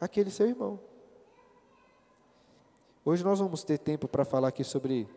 aquele 0.00 0.30
seu 0.30 0.46
irmão. 0.46 0.80
Hoje 3.04 3.24
nós 3.24 3.38
vamos 3.38 3.64
ter 3.64 3.78
tempo 3.78 4.06
para 4.06 4.24
falar 4.24 4.48
aqui 4.48 4.62
sobre 4.62 5.08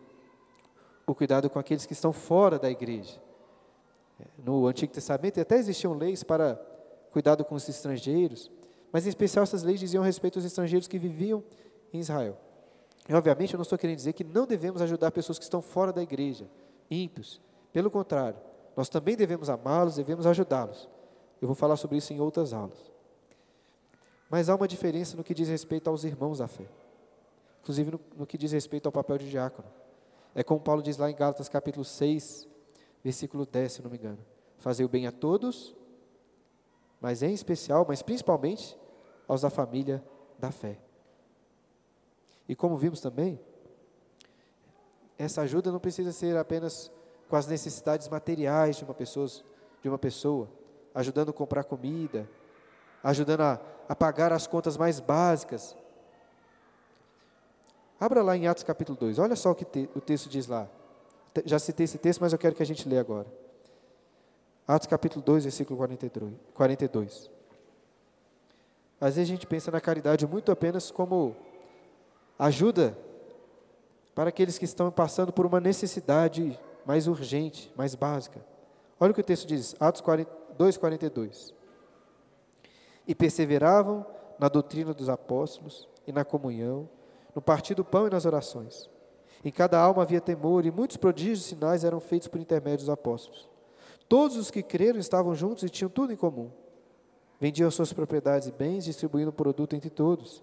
o 1.06 1.14
cuidado 1.14 1.50
com 1.50 1.58
aqueles 1.58 1.86
que 1.86 1.92
estão 1.92 2.12
fora 2.12 2.58
da 2.58 2.70
igreja. 2.70 3.20
No 4.38 4.66
Antigo 4.66 4.92
Testamento 4.92 5.40
até 5.40 5.56
existiam 5.56 5.94
leis 5.94 6.22
para 6.22 6.60
cuidado 7.10 7.44
com 7.44 7.54
os 7.54 7.68
estrangeiros, 7.68 8.50
mas 8.92 9.06
em 9.06 9.08
especial 9.08 9.42
essas 9.42 9.62
leis 9.62 9.80
diziam 9.80 10.02
respeito 10.02 10.38
aos 10.38 10.44
estrangeiros 10.44 10.86
que 10.88 10.98
viviam 10.98 11.42
em 11.92 11.98
Israel. 12.00 12.36
E 13.08 13.14
obviamente 13.14 13.54
eu 13.54 13.58
não 13.58 13.62
estou 13.62 13.78
querendo 13.78 13.96
dizer 13.96 14.12
que 14.12 14.24
não 14.24 14.46
devemos 14.46 14.80
ajudar 14.80 15.10
pessoas 15.10 15.38
que 15.38 15.44
estão 15.44 15.60
fora 15.60 15.92
da 15.92 16.02
igreja, 16.02 16.48
ímpios. 16.90 17.40
Pelo 17.72 17.90
contrário, 17.90 18.38
nós 18.76 18.88
também 18.88 19.16
devemos 19.16 19.50
amá-los, 19.50 19.96
devemos 19.96 20.26
ajudá-los. 20.26 20.88
Eu 21.40 21.46
vou 21.46 21.54
falar 21.54 21.76
sobre 21.76 21.98
isso 21.98 22.12
em 22.12 22.20
outras 22.20 22.52
aulas. 22.52 22.78
Mas 24.30 24.48
há 24.48 24.54
uma 24.54 24.66
diferença 24.66 25.16
no 25.16 25.22
que 25.22 25.34
diz 25.34 25.48
respeito 25.48 25.90
aos 25.90 26.04
irmãos 26.04 26.38
da 26.38 26.48
fé, 26.48 26.66
inclusive 27.60 27.92
no, 27.92 28.00
no 28.16 28.26
que 28.26 28.38
diz 28.38 28.52
respeito 28.52 28.86
ao 28.86 28.92
papel 28.92 29.18
de 29.18 29.28
diácono. 29.28 29.68
É 30.34 30.42
como 30.42 30.60
Paulo 30.60 30.82
diz 30.82 30.96
lá 30.96 31.10
em 31.10 31.14
Gálatas 31.14 31.48
capítulo 31.48 31.84
6, 31.84 32.48
versículo 33.04 33.44
10, 33.44 33.72
se 33.72 33.82
não 33.82 33.90
me 33.90 33.98
engano. 33.98 34.18
Fazer 34.58 34.82
o 34.82 34.88
bem 34.88 35.06
a 35.06 35.12
todos, 35.12 35.76
mas 37.00 37.22
em 37.22 37.34
especial, 37.34 37.84
mas 37.86 38.00
principalmente 38.00 38.78
aos 39.28 39.42
da 39.42 39.50
família 39.50 40.02
da 40.38 40.50
fé. 40.50 40.78
E 42.48 42.56
como 42.56 42.78
vimos 42.78 43.00
também, 43.00 43.38
essa 45.18 45.42
ajuda 45.42 45.70
não 45.70 45.78
precisa 45.78 46.12
ser 46.12 46.34
apenas 46.36 46.90
com 47.28 47.36
as 47.36 47.46
necessidades 47.46 48.08
materiais 48.08 48.76
de 48.76 48.84
uma 48.84 48.94
pessoa, 48.94 49.28
de 49.82 49.88
uma 49.88 49.98
pessoa 49.98 50.48
ajudando 50.94 51.28
a 51.28 51.32
comprar 51.32 51.64
comida, 51.64 52.28
ajudando 53.02 53.42
a, 53.42 53.60
a 53.86 53.94
pagar 53.94 54.32
as 54.32 54.46
contas 54.46 54.76
mais 54.76 54.98
básicas. 54.98 55.76
Abra 58.00 58.22
lá 58.22 58.36
em 58.36 58.46
Atos 58.46 58.62
capítulo 58.64 58.98
2, 58.98 59.18
olha 59.18 59.36
só 59.36 59.50
o 59.50 59.54
que 59.54 59.64
te, 59.64 59.90
o 59.94 60.00
texto 60.00 60.28
diz 60.28 60.46
lá. 60.46 60.68
Já 61.44 61.58
citei 61.58 61.84
esse 61.84 61.98
texto, 61.98 62.20
mas 62.20 62.32
eu 62.32 62.38
quero 62.38 62.54
que 62.54 62.62
a 62.62 62.66
gente 62.66 62.88
lê 62.88 62.98
agora. 62.98 63.26
Atos 64.66 64.86
capítulo 64.86 65.22
2, 65.24 65.44
versículo 65.44 65.78
42. 66.54 67.30
Às 69.00 69.16
vezes 69.16 69.30
a 69.30 69.32
gente 69.32 69.46
pensa 69.46 69.70
na 69.70 69.80
caridade 69.80 70.26
muito 70.26 70.50
apenas 70.50 70.90
como 70.90 71.36
ajuda 72.38 72.96
para 74.14 74.30
aqueles 74.30 74.56
que 74.56 74.64
estão 74.64 74.90
passando 74.90 75.32
por 75.32 75.44
uma 75.44 75.60
necessidade 75.60 76.58
mais 76.86 77.06
urgente, 77.06 77.72
mais 77.76 77.94
básica. 77.94 78.44
Olha 78.98 79.10
o 79.10 79.14
que 79.14 79.20
o 79.20 79.24
texto 79.24 79.46
diz, 79.46 79.74
Atos 79.80 80.02
2,42. 80.02 81.52
E 83.06 83.14
perseveravam 83.14 84.06
na 84.38 84.48
doutrina 84.48 84.94
dos 84.94 85.08
apóstolos 85.08 85.88
e 86.06 86.12
na 86.12 86.24
comunhão, 86.24 86.88
no 87.34 87.42
partir 87.42 87.74
do 87.74 87.84
pão 87.84 88.06
e 88.06 88.10
nas 88.10 88.24
orações. 88.24 88.88
Em 89.44 89.52
cada 89.52 89.78
alma 89.78 90.02
havia 90.02 90.20
temor, 90.20 90.64
e 90.64 90.70
muitos 90.70 90.96
prodígios 90.96 91.40
e 91.40 91.48
sinais 91.50 91.84
eram 91.84 92.00
feitos 92.00 92.28
por 92.28 92.40
intermédio 92.40 92.78
dos 92.78 92.88
apóstolos. 92.88 93.48
Todos 94.08 94.36
os 94.36 94.50
que 94.50 94.62
creram 94.62 94.98
estavam 94.98 95.34
juntos 95.34 95.62
e 95.64 95.68
tinham 95.68 95.90
tudo 95.90 96.12
em 96.12 96.16
comum. 96.16 96.50
Vendiam 97.38 97.70
suas 97.70 97.92
propriedades 97.92 98.48
e 98.48 98.52
bens, 98.52 98.84
distribuindo 98.84 99.30
o 99.30 99.32
produto 99.32 99.76
entre 99.76 99.90
todos, 99.90 100.42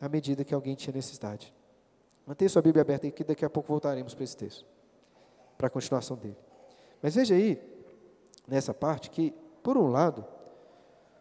à 0.00 0.08
medida 0.08 0.44
que 0.44 0.54
alguém 0.54 0.74
tinha 0.74 0.94
necessidade. 0.94 1.52
Mantenha 2.26 2.48
sua 2.48 2.62
Bíblia 2.62 2.82
aberta 2.82 3.06
aqui, 3.06 3.22
daqui 3.22 3.44
a 3.44 3.50
pouco 3.50 3.68
voltaremos 3.68 4.14
para 4.14 4.24
esse 4.24 4.36
texto, 4.36 4.64
para 5.56 5.66
a 5.66 5.70
continuação 5.70 6.16
dele. 6.16 6.36
Mas 7.02 7.14
veja 7.14 7.34
aí, 7.34 7.60
nessa 8.46 8.72
parte, 8.72 9.10
que, 9.10 9.34
por 9.62 9.76
um 9.76 9.88
lado, 9.88 10.24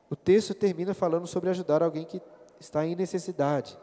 o 0.10 0.16
texto 0.16 0.54
termina 0.54 0.94
falando 0.94 1.28
sobre 1.28 1.50
ajudar 1.50 1.84
alguém 1.84 2.06
que 2.06 2.22
está 2.60 2.86
em 2.86 2.96
necessidade. 2.96 3.78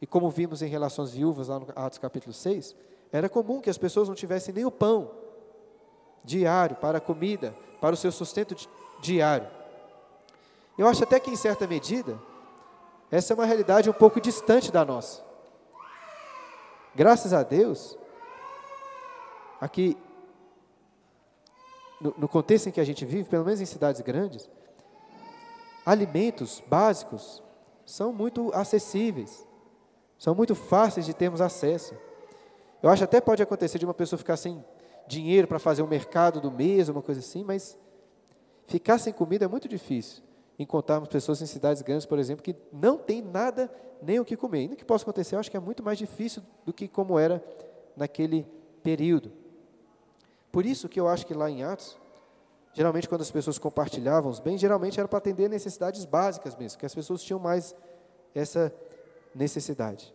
E 0.00 0.06
como 0.06 0.30
vimos 0.30 0.62
em 0.62 0.68
relação 0.68 1.04
às 1.04 1.12
viúvas, 1.12 1.48
lá 1.48 1.58
no 1.58 1.66
Atos 1.74 1.98
capítulo 1.98 2.32
6, 2.32 2.76
era 3.12 3.28
comum 3.28 3.60
que 3.60 3.70
as 3.70 3.78
pessoas 3.78 4.08
não 4.08 4.14
tivessem 4.14 4.54
nem 4.54 4.64
o 4.64 4.70
pão 4.70 5.10
diário 6.24 6.76
para 6.76 6.98
a 6.98 7.00
comida, 7.00 7.54
para 7.80 7.94
o 7.94 7.96
seu 7.96 8.12
sustento 8.12 8.54
diário. 9.00 9.48
Eu 10.76 10.86
acho 10.86 11.04
até 11.04 11.18
que, 11.18 11.30
em 11.30 11.36
certa 11.36 11.66
medida, 11.66 12.20
essa 13.10 13.32
é 13.32 13.34
uma 13.34 13.46
realidade 13.46 13.88
um 13.88 13.94
pouco 13.94 14.20
distante 14.20 14.70
da 14.70 14.84
nossa. 14.84 15.24
Graças 16.94 17.32
a 17.32 17.42
Deus, 17.42 17.96
aqui, 19.60 19.96
no, 22.00 22.14
no 22.18 22.28
contexto 22.28 22.68
em 22.68 22.72
que 22.72 22.80
a 22.80 22.84
gente 22.84 23.04
vive, 23.04 23.28
pelo 23.28 23.44
menos 23.44 23.60
em 23.60 23.66
cidades 23.66 24.00
grandes, 24.00 24.50
alimentos 25.84 26.62
básicos 26.66 27.42
são 27.84 28.12
muito 28.12 28.50
acessíveis, 28.52 29.45
são 30.18 30.34
muito 30.34 30.54
fáceis 30.54 31.06
de 31.06 31.14
termos 31.14 31.40
acesso. 31.40 31.94
Eu 32.82 32.90
acho 32.90 33.04
até 33.04 33.20
pode 33.20 33.42
acontecer 33.42 33.78
de 33.78 33.84
uma 33.84 33.94
pessoa 33.94 34.18
ficar 34.18 34.36
sem 34.36 34.64
dinheiro 35.06 35.46
para 35.46 35.58
fazer 35.58 35.82
o 35.82 35.84
um 35.84 35.88
mercado 35.88 36.40
do 36.40 36.50
mês, 36.50 36.88
uma 36.88 37.02
coisa 37.02 37.20
assim, 37.20 37.44
mas 37.44 37.78
ficar 38.66 38.98
sem 38.98 39.12
comida 39.12 39.44
é 39.44 39.48
muito 39.48 39.68
difícil 39.68 40.22
encontrarmos 40.58 41.08
pessoas 41.08 41.42
em 41.42 41.46
cidades 41.46 41.82
grandes, 41.82 42.06
por 42.06 42.18
exemplo, 42.18 42.42
que 42.42 42.56
não 42.72 42.96
tem 42.96 43.20
nada 43.20 43.70
nem 44.00 44.18
o 44.18 44.24
que 44.24 44.36
comer. 44.36 44.60
Ainda 44.60 44.76
que 44.76 44.84
possa 44.84 45.04
acontecer, 45.04 45.34
eu 45.34 45.40
acho 45.40 45.50
que 45.50 45.56
é 45.56 45.60
muito 45.60 45.82
mais 45.82 45.98
difícil 45.98 46.42
do 46.64 46.72
que 46.72 46.88
como 46.88 47.18
era 47.18 47.44
naquele 47.96 48.46
período. 48.82 49.32
Por 50.50 50.64
isso 50.64 50.88
que 50.88 50.98
eu 50.98 51.08
acho 51.08 51.26
que 51.26 51.34
lá 51.34 51.50
em 51.50 51.62
Atos, 51.62 51.98
geralmente 52.72 53.08
quando 53.08 53.20
as 53.20 53.30
pessoas 53.30 53.58
compartilhavam 53.58 54.30
os 54.30 54.40
bens, 54.40 54.60
geralmente 54.60 54.98
era 54.98 55.08
para 55.08 55.18
atender 55.18 55.50
necessidades 55.50 56.04
básicas 56.04 56.56
mesmo, 56.56 56.78
que 56.78 56.86
as 56.86 56.94
pessoas 56.94 57.22
tinham 57.22 57.38
mais 57.38 57.74
essa 58.34 58.72
necessidade. 59.36 60.14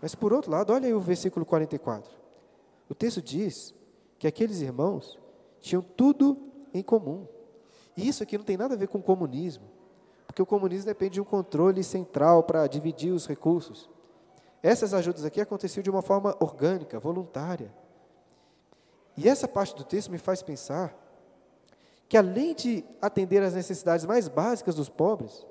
Mas 0.00 0.14
por 0.14 0.32
outro 0.32 0.50
lado, 0.50 0.72
olha 0.72 0.86
aí 0.86 0.94
o 0.94 1.00
versículo 1.00 1.44
44. 1.44 2.10
O 2.88 2.94
texto 2.94 3.20
diz 3.20 3.74
que 4.18 4.26
aqueles 4.26 4.60
irmãos 4.60 5.18
tinham 5.60 5.82
tudo 5.82 6.38
em 6.72 6.82
comum. 6.82 7.26
E 7.96 8.06
isso 8.06 8.22
aqui 8.22 8.38
não 8.38 8.44
tem 8.44 8.56
nada 8.56 8.74
a 8.74 8.76
ver 8.76 8.88
com 8.88 9.02
comunismo, 9.02 9.64
porque 10.26 10.40
o 10.40 10.46
comunismo 10.46 10.86
depende 10.86 11.14
de 11.14 11.20
um 11.20 11.24
controle 11.24 11.82
central 11.82 12.44
para 12.44 12.66
dividir 12.66 13.12
os 13.12 13.26
recursos. 13.26 13.90
Essas 14.62 14.94
ajudas 14.94 15.24
aqui 15.24 15.40
aconteciam 15.40 15.82
de 15.82 15.90
uma 15.90 16.02
forma 16.02 16.36
orgânica, 16.40 16.98
voluntária. 16.98 17.72
E 19.16 19.28
essa 19.28 19.48
parte 19.48 19.74
do 19.74 19.82
texto 19.82 20.10
me 20.10 20.18
faz 20.18 20.42
pensar 20.42 20.96
que, 22.08 22.16
além 22.16 22.54
de 22.54 22.84
atender 23.02 23.42
às 23.42 23.54
necessidades 23.54 24.06
mais 24.06 24.28
básicas 24.28 24.76
dos 24.76 24.88
pobres, 24.88 25.44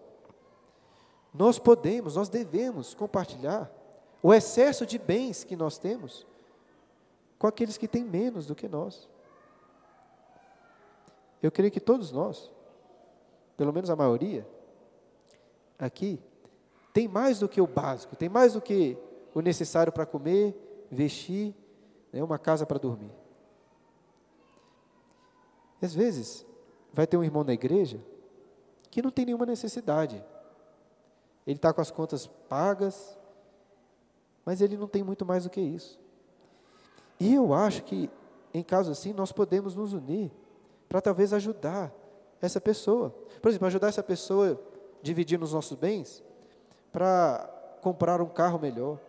nós 1.38 1.60
podemos, 1.60 2.16
nós 2.16 2.30
devemos 2.30 2.94
compartilhar 2.94 3.72
o 4.24 4.34
excesso 4.34 4.86
de 4.86 4.98
bens 4.98 5.44
que 5.44 5.56
nós 5.56 5.78
temos 5.78 6.26
com 7.38 7.46
aqueles 7.46 7.78
que 7.78 7.88
têm 7.88 8.04
menos 8.04 8.48
do 8.48 8.56
que 8.56 8.68
nós. 8.68 9.08
Eu 11.42 11.52
creio 11.52 11.72
que 11.72 11.80
todos 11.80 12.12
nós, 12.12 12.52
pelo 13.56 13.72
menos 13.72 13.92
a 13.92 13.96
maioria, 13.96 14.48
aqui, 15.78 16.20
tem 16.92 17.08
mais 17.08 17.40
do 17.40 17.48
que 17.48 17.62
o 17.62 17.68
básico, 17.68 18.16
tem 18.16 18.28
mais 18.28 18.54
do 18.54 18.62
que 18.62 18.98
o 19.36 19.40
necessário 19.40 19.94
para 19.94 20.08
comer, 20.08 20.88
vestir, 20.90 21.54
né, 22.12 22.24
uma 22.24 22.40
casa 22.40 22.66
para 22.66 22.80
dormir. 22.80 23.12
Às 25.80 25.94
vezes, 25.94 26.44
vai 26.92 27.06
ter 27.06 27.18
um 27.18 27.24
irmão 27.24 27.44
na 27.44 27.54
igreja 27.54 28.04
que 28.90 29.04
não 29.04 29.12
tem 29.12 29.26
nenhuma 29.26 29.46
necessidade. 29.46 30.26
Ele 31.48 31.56
está 31.56 31.72
com 31.72 31.80
as 31.80 31.90
contas 31.90 32.28
pagas, 32.28 33.18
mas 34.46 34.60
ele 34.60 34.76
não 34.76 34.88
tem 34.88 35.02
muito 35.02 35.26
mais 35.26 35.46
do 35.46 35.50
que 35.50 35.62
isso. 35.62 35.98
E 37.18 37.34
eu 37.34 37.54
acho 37.54 37.84
que, 37.84 38.10
em 38.54 38.62
caso 38.62 38.92
assim, 38.92 39.14
nós 39.14 39.32
podemos 39.32 39.74
nos 39.74 39.94
unir 39.94 40.30
para 40.90 41.00
talvez 41.00 41.32
ajudar 41.32 41.94
essa 42.42 42.60
pessoa. 42.60 43.16
Por 43.42 43.48
exemplo, 43.48 43.66
ajudar 43.66 43.88
essa 43.88 44.04
pessoa 44.04 44.62
dividindo 45.02 45.46
os 45.46 45.54
nossos 45.54 45.78
bens 45.78 46.22
para 46.92 47.50
comprar 47.82 48.22
um 48.22 48.28
carro 48.28 48.60
melhor, 48.60 49.00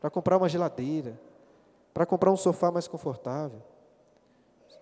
para 0.00 0.10
comprar 0.10 0.38
uma 0.38 0.48
geladeira, 0.48 1.20
para 1.94 2.04
comprar 2.04 2.32
um 2.32 2.36
sofá 2.36 2.72
mais 2.72 2.88
confortável. 2.88 3.62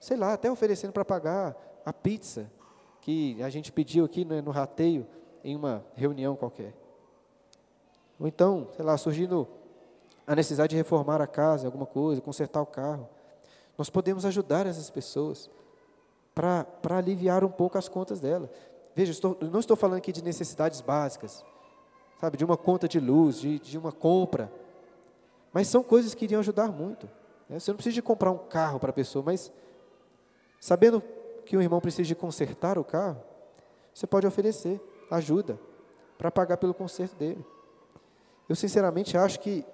Sei 0.00 0.16
lá, 0.16 0.32
até 0.32 0.50
oferecendo 0.50 0.92
para 0.92 1.04
pagar 1.04 1.54
a 1.84 1.92
pizza 1.92 2.50
que 3.02 3.42
a 3.42 3.50
gente 3.50 3.70
pediu 3.72 4.06
aqui 4.06 4.24
no, 4.24 4.40
no 4.40 4.50
rateio 4.50 5.06
em 5.44 5.56
uma 5.56 5.84
reunião 5.94 6.36
qualquer. 6.36 6.74
Ou 8.18 8.26
então, 8.26 8.68
sei 8.74 8.84
lá, 8.84 8.96
surgindo 8.96 9.46
a 10.26 10.34
necessidade 10.34 10.70
de 10.70 10.76
reformar 10.76 11.20
a 11.20 11.26
casa, 11.26 11.66
alguma 11.66 11.86
coisa, 11.86 12.20
consertar 12.20 12.60
o 12.60 12.66
carro. 12.66 13.08
Nós 13.76 13.88
podemos 13.88 14.24
ajudar 14.24 14.66
essas 14.66 14.90
pessoas 14.90 15.48
para 16.34 16.66
aliviar 16.96 17.44
um 17.44 17.50
pouco 17.50 17.78
as 17.78 17.88
contas 17.88 18.20
dela. 18.20 18.50
Veja, 18.94 19.12
estou, 19.12 19.36
não 19.40 19.60
estou 19.60 19.76
falando 19.76 19.98
aqui 19.98 20.12
de 20.12 20.22
necessidades 20.22 20.80
básicas, 20.80 21.44
sabe, 22.20 22.36
de 22.36 22.44
uma 22.44 22.56
conta 22.56 22.88
de 22.88 22.98
luz, 22.98 23.40
de, 23.40 23.58
de 23.58 23.78
uma 23.78 23.92
compra, 23.92 24.52
mas 25.52 25.68
são 25.68 25.82
coisas 25.82 26.14
que 26.14 26.24
iriam 26.24 26.40
ajudar 26.40 26.70
muito. 26.70 27.08
Né? 27.48 27.58
Você 27.58 27.70
não 27.70 27.76
precisa 27.76 27.94
de 27.94 28.02
comprar 28.02 28.30
um 28.30 28.38
carro 28.38 28.78
para 28.78 28.90
a 28.90 28.92
pessoa, 28.92 29.24
mas 29.24 29.52
sabendo 30.60 31.02
que 31.46 31.56
o 31.56 31.62
irmão 31.62 31.80
precisa 31.80 32.06
de 32.06 32.14
consertar 32.14 32.78
o 32.78 32.84
carro, 32.84 33.22
você 33.94 34.06
pode 34.06 34.26
oferecer 34.26 34.80
ajuda 35.10 35.58
para 36.16 36.30
pagar 36.30 36.56
pelo 36.56 36.74
conserto 36.74 37.16
dele. 37.16 37.44
Eu 38.48 38.56
sinceramente 38.56 39.16
acho 39.16 39.40
que 39.40 39.64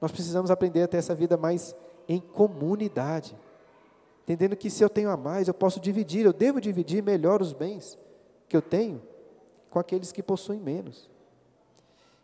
nós 0.00 0.10
precisamos 0.10 0.50
aprender 0.50 0.82
a 0.82 0.88
ter 0.88 0.96
essa 0.96 1.14
vida 1.14 1.36
mais 1.36 1.74
em 2.08 2.20
comunidade, 2.20 3.36
entendendo 4.24 4.56
que 4.56 4.70
se 4.70 4.82
eu 4.82 4.88
tenho 4.88 5.10
a 5.10 5.16
mais, 5.16 5.46
eu 5.46 5.54
posso 5.54 5.78
dividir, 5.78 6.24
eu 6.24 6.32
devo 6.32 6.60
dividir 6.60 7.02
melhor 7.02 7.42
os 7.42 7.52
bens 7.52 7.98
que 8.48 8.56
eu 8.56 8.62
tenho 8.62 9.02
com 9.68 9.78
aqueles 9.78 10.10
que 10.10 10.22
possuem 10.22 10.58
menos. 10.58 11.08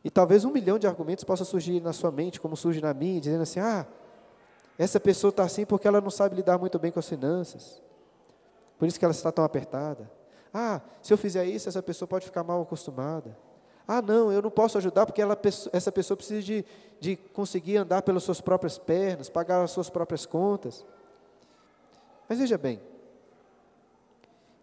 E 0.02 0.10
talvez 0.10 0.44
um 0.44 0.50
milhão 0.50 0.78
de 0.78 0.86
argumentos 0.86 1.24
possa 1.24 1.44
surgir 1.44 1.80
na 1.80 1.92
sua 1.92 2.10
mente, 2.10 2.40
como 2.40 2.56
surge 2.56 2.80
na 2.80 2.94
minha, 2.94 3.20
dizendo 3.20 3.42
assim: 3.42 3.60
ah, 3.60 3.86
essa 4.78 4.98
pessoa 4.98 5.30
está 5.30 5.44
assim 5.44 5.66
porque 5.66 5.86
ela 5.86 6.00
não 6.00 6.10
sabe 6.10 6.36
lidar 6.36 6.58
muito 6.58 6.78
bem 6.78 6.90
com 6.90 6.98
as 6.98 7.08
finanças, 7.08 7.82
por 8.78 8.86
isso 8.86 8.98
que 8.98 9.04
ela 9.04 9.12
está 9.12 9.30
tão 9.30 9.44
apertada. 9.44 10.10
Ah, 10.58 10.80
se 11.02 11.12
eu 11.12 11.18
fizer 11.18 11.44
isso, 11.44 11.68
essa 11.68 11.82
pessoa 11.82 12.08
pode 12.08 12.24
ficar 12.24 12.42
mal 12.42 12.62
acostumada. 12.62 13.36
Ah, 13.86 14.00
não, 14.00 14.32
eu 14.32 14.40
não 14.40 14.50
posso 14.50 14.78
ajudar 14.78 15.04
porque 15.04 15.20
ela, 15.20 15.38
essa 15.70 15.92
pessoa 15.92 16.16
precisa 16.16 16.40
de, 16.42 16.64
de 16.98 17.14
conseguir 17.14 17.76
andar 17.76 18.00
pelas 18.00 18.22
suas 18.22 18.40
próprias 18.40 18.78
pernas, 18.78 19.28
pagar 19.28 19.62
as 19.62 19.70
suas 19.70 19.90
próprias 19.90 20.24
contas. 20.24 20.82
Mas 22.26 22.38
veja 22.38 22.56
bem, 22.56 22.80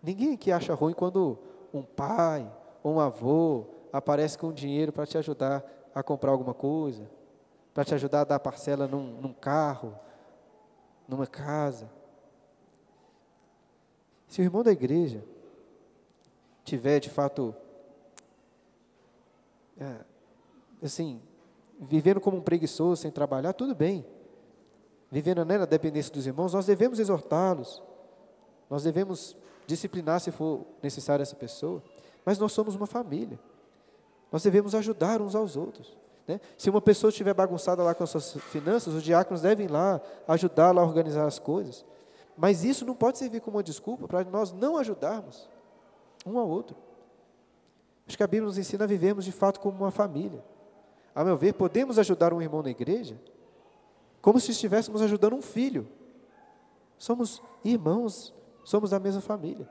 ninguém 0.01 0.33
aqui 0.33 0.51
acha 0.51 0.73
ruim 0.73 0.93
quando 0.93 1.37
um 1.71 1.83
pai 1.83 2.51
ou 2.81 2.95
um 2.95 2.99
avô 2.99 3.65
aparece 3.91 4.35
com 4.35 4.51
dinheiro 4.51 4.91
para 4.91 5.05
te 5.05 5.15
ajudar 5.19 5.63
a 5.93 6.01
comprar 6.01 6.31
alguma 6.31 6.55
coisa, 6.55 7.07
para 7.71 7.85
te 7.85 7.93
ajudar 7.93 8.21
a 8.21 8.25
dar 8.25 8.39
parcela 8.39 8.87
num, 8.87 9.21
num 9.21 9.31
carro, 9.31 9.95
numa 11.07 11.27
casa. 11.27 11.87
Se 14.27 14.41
o 14.41 14.43
irmão 14.43 14.63
da 14.63 14.71
igreja 14.71 15.23
tiver 16.63 16.99
de 16.99 17.09
fato 17.09 17.55
é, 19.79 19.95
assim, 20.81 21.21
vivendo 21.79 22.21
como 22.21 22.37
um 22.37 22.41
preguiçoso, 22.41 23.01
sem 23.01 23.11
trabalhar, 23.11 23.53
tudo 23.53 23.75
bem. 23.75 24.05
Vivendo 25.11 25.45
né, 25.45 25.57
na 25.57 25.65
dependência 25.65 26.11
dos 26.11 26.25
irmãos, 26.25 26.53
nós 26.53 26.65
devemos 26.65 26.99
exortá-los, 26.99 27.83
nós 28.69 28.83
devemos 28.83 29.35
disciplinar 29.67 30.19
se 30.19 30.31
for 30.31 30.65
necessário 30.81 31.21
essa 31.21 31.35
pessoa, 31.35 31.81
mas 32.25 32.39
nós 32.39 32.51
somos 32.51 32.75
uma 32.75 32.87
família. 32.87 33.39
Nós 34.31 34.43
devemos 34.43 34.73
ajudar 34.73 35.21
uns 35.21 35.35
aos 35.35 35.55
outros. 35.55 35.95
Né? 36.27 36.39
Se 36.57 36.69
uma 36.69 36.81
pessoa 36.81 37.09
estiver 37.09 37.33
bagunçada 37.33 37.83
lá 37.83 37.93
com 37.93 38.03
as 38.03 38.09
suas 38.09 38.33
finanças, 38.33 38.93
os 38.93 39.03
diáconos 39.03 39.41
devem 39.41 39.65
ir 39.65 39.71
lá 39.71 40.01
ajudá-la 40.27 40.81
a 40.81 40.85
organizar 40.85 41.27
as 41.27 41.37
coisas. 41.37 41.85
Mas 42.35 42.63
isso 42.63 42.85
não 42.85 42.95
pode 42.95 43.19
servir 43.19 43.41
como 43.41 43.57
uma 43.57 43.63
desculpa 43.63 44.07
para 44.07 44.23
nós 44.23 44.51
não 44.51 44.77
ajudarmos 44.77 45.47
um 46.25 46.37
ao 46.37 46.47
outro. 46.47 46.75
Acho 48.07 48.17
que 48.17 48.23
a 48.23 48.27
Bíblia 48.27 48.47
nos 48.47 48.57
ensina 48.57 48.83
a 48.83 48.87
vivermos 48.87 49.25
de 49.25 49.31
fato 49.31 49.59
como 49.59 49.77
uma 49.77 49.91
família. 49.91 50.43
A 51.15 51.23
meu 51.23 51.37
ver, 51.37 51.53
podemos 51.53 51.99
ajudar 51.99 52.33
um 52.33 52.41
irmão 52.41 52.61
na 52.61 52.69
igreja 52.69 53.19
como 54.23 54.39
se 54.39 54.51
estivéssemos 54.51 55.01
ajudando 55.01 55.35
um 55.35 55.41
filho. 55.41 55.85
Somos 56.97 57.43
irmãos, 57.61 58.33
somos 58.63 58.91
da 58.91 58.97
mesma 58.97 59.19
família. 59.19 59.67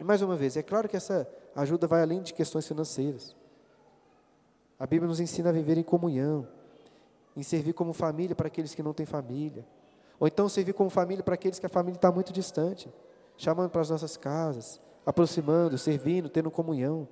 E 0.00 0.04
mais 0.04 0.20
uma 0.20 0.34
vez, 0.34 0.56
é 0.56 0.62
claro 0.64 0.88
que 0.88 0.96
essa 0.96 1.28
ajuda 1.54 1.86
vai 1.86 2.02
além 2.02 2.20
de 2.20 2.34
questões 2.34 2.66
financeiras. 2.66 3.36
A 4.76 4.84
Bíblia 4.84 5.08
nos 5.08 5.20
ensina 5.20 5.50
a 5.50 5.52
viver 5.52 5.78
em 5.78 5.84
comunhão, 5.84 6.48
em 7.36 7.42
servir 7.44 7.72
como 7.72 7.92
família 7.92 8.34
para 8.34 8.48
aqueles 8.48 8.74
que 8.74 8.82
não 8.82 8.92
têm 8.92 9.06
família. 9.06 9.64
Ou 10.18 10.26
então 10.26 10.48
servir 10.48 10.72
como 10.72 10.90
família 10.90 11.22
para 11.22 11.34
aqueles 11.34 11.60
que 11.60 11.66
a 11.66 11.68
família 11.68 11.98
está 11.98 12.10
muito 12.10 12.32
distante, 12.32 12.92
chamando 13.36 13.70
para 13.70 13.80
as 13.80 13.90
nossas 13.90 14.16
casas, 14.16 14.80
aproximando, 15.08 15.78
servindo, 15.78 16.28
tendo 16.28 16.50
comunhão. 16.50 17.08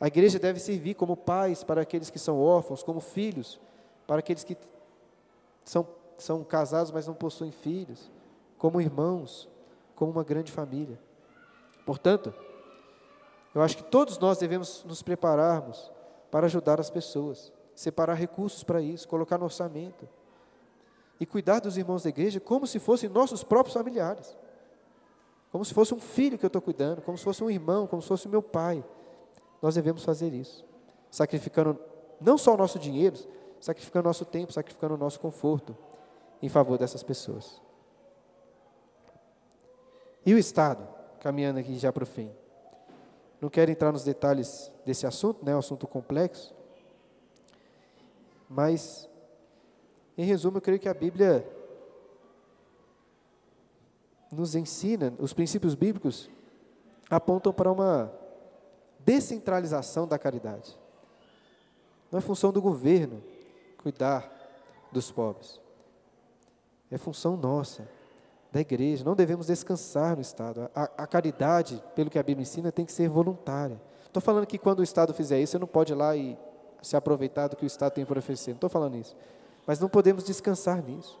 A 0.00 0.06
igreja 0.06 0.38
deve 0.38 0.58
servir 0.58 0.94
como 0.94 1.14
pais 1.14 1.62
para 1.62 1.82
aqueles 1.82 2.08
que 2.08 2.18
são 2.18 2.40
órfãos, 2.40 2.82
como 2.82 3.00
filhos 3.00 3.60
para 4.06 4.20
aqueles 4.20 4.42
que 4.42 4.56
são, 5.62 5.86
são 6.16 6.42
casados, 6.42 6.90
mas 6.90 7.06
não 7.06 7.12
possuem 7.12 7.52
filhos, 7.52 8.10
como 8.56 8.80
irmãos, 8.80 9.46
como 9.94 10.10
uma 10.10 10.24
grande 10.24 10.50
família. 10.50 10.98
Portanto, 11.84 12.32
eu 13.54 13.60
acho 13.60 13.76
que 13.76 13.84
todos 13.84 14.16
nós 14.16 14.38
devemos 14.38 14.82
nos 14.84 15.02
prepararmos 15.02 15.92
para 16.30 16.46
ajudar 16.46 16.80
as 16.80 16.88
pessoas, 16.88 17.52
separar 17.74 18.14
recursos 18.14 18.64
para 18.64 18.80
isso, 18.80 19.06
colocar 19.06 19.36
no 19.36 19.44
orçamento 19.44 20.08
e 21.20 21.26
cuidar 21.26 21.60
dos 21.60 21.76
irmãos 21.76 22.04
da 22.04 22.08
igreja 22.08 22.40
como 22.40 22.66
se 22.66 22.78
fossem 22.78 23.10
nossos 23.10 23.44
próprios 23.44 23.74
familiares, 23.74 24.34
como 25.52 25.64
se 25.64 25.72
fosse 25.72 25.94
um 25.94 26.00
filho 26.00 26.36
que 26.36 26.44
eu 26.44 26.48
estou 26.48 26.62
cuidando, 26.62 27.02
como 27.02 27.16
se 27.16 27.22
fosse 27.22 27.44
um 27.44 27.50
irmão, 27.50 27.86
como 27.86 28.02
se 28.02 28.08
fosse 28.08 28.26
meu 28.26 28.42
pai 28.42 28.82
nós 29.62 29.76
devemos 29.76 30.04
fazer 30.04 30.34
isso, 30.34 30.66
sacrificando 31.08 31.78
não 32.20 32.36
só 32.36 32.52
o 32.54 32.56
nosso 32.56 32.80
dinheiro, 32.80 33.16
sacrificando 33.60 34.06
o 34.06 34.10
nosso 34.10 34.24
tempo, 34.24 34.52
sacrificando 34.52 34.94
o 34.94 34.98
nosso 34.98 35.20
conforto 35.20 35.78
em 36.42 36.48
favor 36.48 36.76
dessas 36.76 37.04
pessoas. 37.04 37.62
E 40.26 40.34
o 40.34 40.38
Estado, 40.38 40.86
caminhando 41.20 41.60
aqui 41.60 41.78
já 41.78 41.92
para 41.92 42.02
o 42.02 42.06
fim. 42.06 42.30
Não 43.40 43.48
quero 43.48 43.70
entrar 43.70 43.92
nos 43.92 44.02
detalhes 44.02 44.72
desse 44.84 45.06
assunto, 45.06 45.44
né, 45.44 45.52
é 45.52 45.56
um 45.56 45.60
assunto 45.60 45.86
complexo, 45.86 46.54
mas, 48.48 49.08
em 50.18 50.24
resumo, 50.24 50.58
eu 50.58 50.62
creio 50.62 50.78
que 50.78 50.88
a 50.88 50.94
Bíblia 50.94 51.46
nos 54.32 54.54
ensina, 54.54 55.12
os 55.18 55.32
princípios 55.32 55.74
bíblicos 55.74 56.30
apontam 57.10 57.52
para 57.52 57.70
uma 57.70 58.10
descentralização 59.00 60.08
da 60.08 60.18
caridade. 60.18 60.76
Não 62.10 62.18
é 62.18 62.22
função 62.22 62.50
do 62.50 62.60
governo 62.60 63.22
cuidar 63.76 64.30
dos 64.90 65.10
pobres. 65.10 65.60
É 66.90 66.96
função 66.98 67.36
nossa, 67.36 67.88
da 68.50 68.60
igreja. 68.60 69.04
Não 69.04 69.14
devemos 69.14 69.46
descansar 69.46 70.16
no 70.16 70.22
Estado. 70.22 70.70
A, 70.74 70.82
a 70.98 71.06
caridade, 71.06 71.82
pelo 71.94 72.10
que 72.10 72.18
a 72.18 72.22
Bíblia 72.22 72.42
ensina, 72.42 72.70
tem 72.70 72.84
que 72.84 72.92
ser 72.92 73.08
voluntária. 73.08 73.80
Estou 74.06 74.20
falando 74.20 74.46
que 74.46 74.58
quando 74.58 74.80
o 74.80 74.82
Estado 74.82 75.14
fizer 75.14 75.40
isso, 75.40 75.52
você 75.52 75.58
não 75.58 75.66
pode 75.66 75.92
ir 75.92 75.96
lá 75.96 76.14
e 76.14 76.38
se 76.82 76.96
aproveitar 76.96 77.48
do 77.48 77.56
que 77.56 77.64
o 77.64 77.66
Estado 77.66 77.92
tem 77.92 78.04
para 78.04 78.18
oferecer. 78.18 78.50
Não 78.50 78.56
estou 78.56 78.70
falando 78.70 78.96
isso. 78.96 79.16
Mas 79.66 79.80
não 79.80 79.88
podemos 79.88 80.24
descansar 80.24 80.82
nisso. 80.82 81.18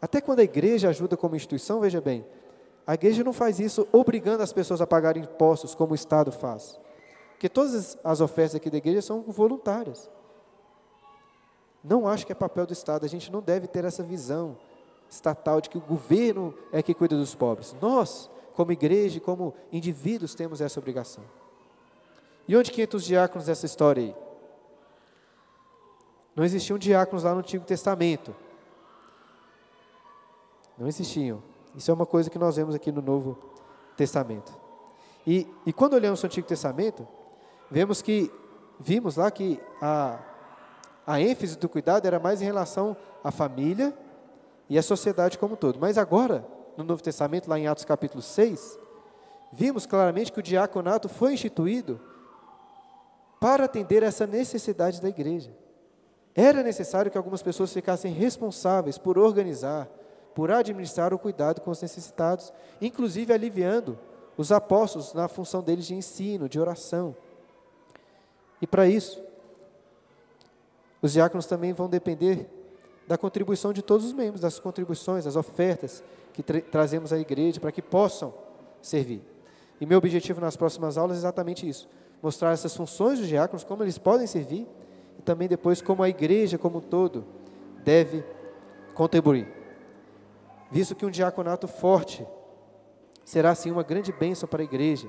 Até 0.00 0.20
quando 0.20 0.40
a 0.40 0.44
igreja 0.44 0.88
ajuda 0.88 1.16
como 1.16 1.36
instituição, 1.36 1.80
veja 1.80 2.00
bem, 2.00 2.24
a 2.86 2.94
igreja 2.94 3.24
não 3.24 3.32
faz 3.32 3.58
isso 3.58 3.88
obrigando 3.92 4.42
as 4.42 4.52
pessoas 4.52 4.80
a 4.80 4.86
pagarem 4.86 5.22
impostos, 5.22 5.74
como 5.74 5.92
o 5.92 5.94
Estado 5.94 6.30
faz. 6.30 6.78
Porque 7.32 7.48
todas 7.48 7.98
as 8.04 8.20
ofertas 8.20 8.54
aqui 8.54 8.70
da 8.70 8.78
igreja 8.78 9.02
são 9.02 9.22
voluntárias. 9.22 10.10
Não 11.82 12.06
acho 12.06 12.26
que 12.26 12.32
é 12.32 12.34
papel 12.34 12.66
do 12.66 12.72
Estado, 12.72 13.04
a 13.04 13.08
gente 13.08 13.30
não 13.30 13.42
deve 13.42 13.66
ter 13.66 13.84
essa 13.84 14.02
visão 14.02 14.56
estatal 15.08 15.60
de 15.60 15.68
que 15.68 15.78
o 15.78 15.80
governo 15.80 16.54
é 16.72 16.82
que 16.82 16.94
cuida 16.94 17.16
dos 17.16 17.34
pobres. 17.34 17.74
Nós, 17.80 18.30
como 18.54 18.72
igreja, 18.72 19.20
como 19.20 19.54
indivíduos, 19.72 20.34
temos 20.34 20.60
essa 20.60 20.78
obrigação. 20.80 21.24
E 22.46 22.56
onde 22.56 22.70
que 22.70 22.82
entram 22.82 22.98
os 22.98 23.04
diáconos 23.04 23.46
dessa 23.46 23.66
história 23.66 24.02
aí? 24.02 24.16
Não 26.34 26.44
existiam 26.44 26.78
diáconos 26.78 27.24
lá 27.24 27.32
no 27.32 27.40
Antigo 27.40 27.64
Testamento. 27.64 28.34
Não 30.78 30.86
existiam. 30.86 31.42
Isso 31.74 31.90
é 31.90 31.94
uma 31.94 32.06
coisa 32.06 32.30
que 32.30 32.38
nós 32.38 32.56
vemos 32.56 32.74
aqui 32.74 32.92
no 32.92 33.02
Novo 33.02 33.38
Testamento. 33.96 34.52
E, 35.26 35.46
e 35.64 35.72
quando 35.72 35.94
olhamos 35.94 36.22
o 36.22 36.26
Antigo 36.26 36.46
Testamento, 36.46 37.06
vemos 37.70 38.02
que, 38.02 38.30
vimos 38.78 39.16
lá 39.16 39.30
que 39.30 39.60
a, 39.80 40.18
a 41.06 41.20
ênfase 41.20 41.56
do 41.58 41.68
cuidado 41.68 42.06
era 42.06 42.18
mais 42.18 42.42
em 42.42 42.44
relação 42.44 42.96
à 43.22 43.30
família 43.30 43.96
e 44.68 44.78
à 44.78 44.82
sociedade 44.82 45.38
como 45.38 45.54
um 45.54 45.56
todo. 45.56 45.78
Mas 45.80 45.98
agora, 45.98 46.46
no 46.76 46.84
Novo 46.84 47.02
Testamento, 47.02 47.48
lá 47.48 47.58
em 47.58 47.66
Atos 47.66 47.84
capítulo 47.84 48.22
6, 48.22 48.78
vimos 49.52 49.86
claramente 49.86 50.32
que 50.32 50.40
o 50.40 50.42
diaconato 50.42 51.08
foi 51.08 51.34
instituído 51.34 52.00
para 53.40 53.64
atender 53.64 54.02
essa 54.02 54.26
necessidade 54.26 55.00
da 55.00 55.08
igreja. 55.08 55.50
Era 56.34 56.62
necessário 56.62 57.10
que 57.10 57.18
algumas 57.18 57.42
pessoas 57.42 57.72
ficassem 57.72 58.12
responsáveis 58.12 58.98
por 58.98 59.18
organizar, 59.18 59.88
por 60.34 60.50
administrar 60.50 61.14
o 61.14 61.18
cuidado 61.18 61.60
com 61.60 61.70
os 61.70 61.80
necessitados, 61.80 62.52
inclusive 62.80 63.32
aliviando 63.32 63.98
os 64.36 64.50
apóstolos 64.50 65.14
na 65.14 65.28
função 65.28 65.62
deles 65.62 65.86
de 65.86 65.94
ensino, 65.94 66.48
de 66.48 66.58
oração. 66.58 67.14
E 68.60 68.66
para 68.66 68.86
isso, 68.86 69.22
Os 71.04 71.12
diáconos 71.12 71.44
também 71.44 71.74
vão 71.74 71.86
depender 71.86 72.48
da 73.06 73.18
contribuição 73.18 73.74
de 73.74 73.82
todos 73.82 74.06
os 74.06 74.14
membros, 74.14 74.40
das 74.40 74.58
contribuições, 74.58 75.26
das 75.26 75.36
ofertas 75.36 76.02
que 76.32 76.42
tra 76.42 76.62
trazemos 76.62 77.12
à 77.12 77.18
igreja 77.18 77.60
para 77.60 77.70
que 77.70 77.82
possam 77.82 78.32
servir. 78.80 79.20
E 79.78 79.84
meu 79.84 79.98
objetivo 79.98 80.40
nas 80.40 80.56
próximas 80.56 80.96
aulas 80.96 81.18
é 81.18 81.20
exatamente 81.20 81.68
isso: 81.68 81.86
mostrar 82.22 82.52
essas 82.52 82.74
funções 82.74 83.18
dos 83.18 83.28
diáconos, 83.28 83.64
como 83.64 83.82
eles 83.82 83.98
podem 83.98 84.26
servir, 84.26 84.66
e 85.18 85.22
também 85.22 85.46
depois 85.46 85.82
como 85.82 86.02
a 86.02 86.08
igreja 86.08 86.56
como 86.56 86.78
um 86.78 86.80
todo 86.80 87.22
deve 87.84 88.24
contribuir. 88.94 89.46
Visto 90.74 90.96
que 90.96 91.06
um 91.06 91.10
diaconato 91.10 91.68
forte 91.68 92.26
será 93.24 93.52
assim 93.52 93.70
uma 93.70 93.84
grande 93.84 94.10
bênção 94.10 94.48
para 94.48 94.60
a 94.60 94.64
igreja, 94.64 95.08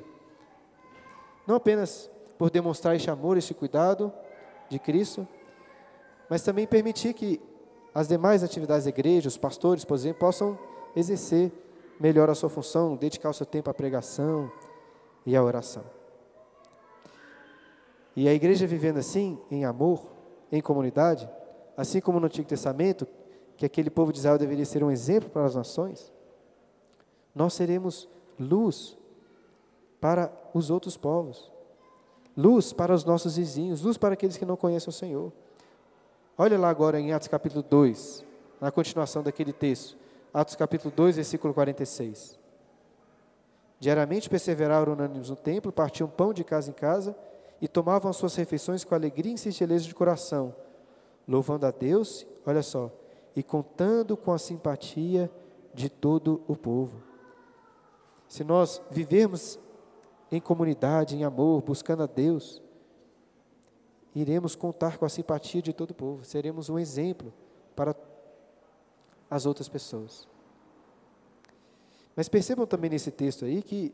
não 1.48 1.56
apenas 1.56 2.08
por 2.38 2.52
demonstrar 2.52 2.96
este 2.96 3.10
amor, 3.10 3.36
este 3.36 3.52
cuidado 3.52 4.14
de 4.70 4.78
Cristo, 4.78 5.28
mas 6.30 6.44
também 6.44 6.68
permitir 6.68 7.16
que 7.16 7.42
as 7.96 8.08
demais 8.08 8.44
atividades 8.44 8.84
da 8.84 8.92
igreja, 8.92 9.28
os 9.28 9.40
pastores, 9.40 9.84
por 9.84 9.96
exemplo, 9.96 10.20
possam 10.20 10.56
exercer 10.96 11.52
melhor 12.00 12.30
a 12.30 12.36
sua 12.36 12.48
função, 12.48 12.96
dedicar 12.96 13.32
o 13.32 13.34
seu 13.34 13.48
tempo 13.48 13.68
à 13.68 13.74
pregação 13.74 14.52
e 15.26 15.36
à 15.36 15.42
oração. 15.42 15.84
E 18.16 18.28
a 18.28 18.34
igreja 18.36 18.68
vivendo 18.68 19.00
assim, 19.00 19.40
em 19.50 19.66
amor, 19.66 20.06
em 20.52 20.62
comunidade, 20.62 21.28
assim 21.76 22.00
como 22.00 22.20
no 22.20 22.28
Antigo 22.28 22.48
Testamento, 22.48 23.08
que 23.58 23.66
aquele 23.66 23.90
povo 23.90 24.12
de 24.12 24.20
Israel 24.20 24.38
deveria 24.38 24.66
ser 24.66 24.84
um 24.84 24.92
exemplo 24.92 25.30
para 25.30 25.46
as 25.46 25.56
nações, 25.56 26.12
nós 27.34 27.54
seremos 27.54 28.08
luz 28.40 28.98
para 30.00 30.32
os 30.54 30.70
outros 30.70 30.98
povos, 30.98 31.52
luz 32.36 32.74
para 32.74 32.94
os 32.94 33.04
nossos 33.04 33.38
vizinhos, 33.38 33.82
luz 33.82 33.98
para 33.98 34.14
aqueles 34.14 34.38
que 34.38 34.46
não 34.46 34.56
conhecem 34.56 34.90
o 34.90 34.94
Senhor. 34.94 35.32
Olha 36.38 36.60
lá 36.60 36.70
agora 36.70 37.00
em 37.00 37.14
Atos 37.14 37.28
capítulo 37.28 37.64
2, 37.64 38.26
na 38.60 38.72
continuação 38.72 39.24
daquele 39.24 39.54
texto. 39.54 39.98
Atos 40.34 40.56
capítulo 40.56 40.94
2, 40.94 41.16
versículo 41.16 41.54
46. 41.54 42.38
Diariamente 43.80 44.30
perseveraram 44.30 44.94
unânimes 44.94 45.30
no 45.30 45.36
templo, 45.36 45.72
partiam 45.72 46.10
pão 46.10 46.34
de 46.34 46.44
casa 46.44 46.70
em 46.70 46.74
casa 46.74 47.16
e 47.62 47.68
tomavam 47.68 48.10
as 48.10 48.18
suas 48.18 48.36
refeições 48.36 48.84
com 48.84 48.96
alegria 48.96 49.34
e 49.34 49.38
singeleza 49.38 49.86
de 49.86 49.96
coração, 49.96 50.54
louvando 51.28 51.66
a 51.66 51.72
Deus, 51.72 52.26
olha 52.46 52.62
só, 52.62 52.92
e 53.36 53.44
contando 53.44 54.16
com 54.16 54.32
a 54.32 54.38
simpatia 54.38 55.30
de 55.74 55.90
todo 55.90 56.42
o 56.48 56.56
povo. 56.56 57.04
Se 58.28 58.44
nós 58.44 58.82
vivermos 58.90 59.60
em 60.32 60.40
comunidade, 60.40 61.16
em 61.16 61.24
amor, 61.24 61.62
buscando 61.62 62.04
a 62.04 62.06
Deus, 62.06 62.62
iremos 64.14 64.56
contar 64.56 64.98
com 64.98 65.06
a 65.06 65.10
simpatia 65.10 65.62
de 65.62 65.74
todo 65.74 65.92
o 65.92 65.96
povo, 65.96 66.24
seremos 66.24 66.70
um 66.70 66.80
exemplo 66.80 67.34
para 67.76 67.96
as 69.30 69.46
outras 69.46 69.68
pessoas. 69.68 70.28
Mas 72.16 72.30
percebam 72.30 72.66
também 72.66 72.90
nesse 72.90 73.12
texto 73.12 73.44
aí 73.44 73.62
que 73.62 73.94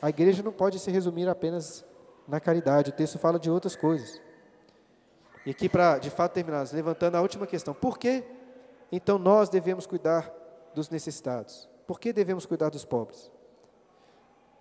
a 0.00 0.08
igreja 0.08 0.42
não 0.42 0.52
pode 0.52 0.78
se 0.78 0.90
resumir 0.90 1.28
apenas 1.28 1.84
na 2.26 2.40
caridade, 2.40 2.90
o 2.90 2.94
texto 2.94 3.18
fala 3.18 3.38
de 3.38 3.50
outras 3.50 3.76
coisas. 3.76 4.20
E 5.46 5.50
aqui, 5.50 5.68
para 5.68 5.98
de 5.98 6.10
fato 6.10 6.32
terminar, 6.32 6.66
levantando 6.72 7.16
a 7.16 7.20
última 7.20 7.46
questão: 7.46 7.74
por 7.74 7.98
que 7.98 8.24
então 8.90 9.18
nós 9.18 9.48
devemos 9.48 9.86
cuidar 9.86 10.32
dos 10.74 10.88
necessitados? 10.88 11.68
Por 11.86 12.00
que 12.00 12.12
devemos 12.12 12.46
cuidar 12.46 12.70
dos 12.70 12.84
pobres? 12.84 13.30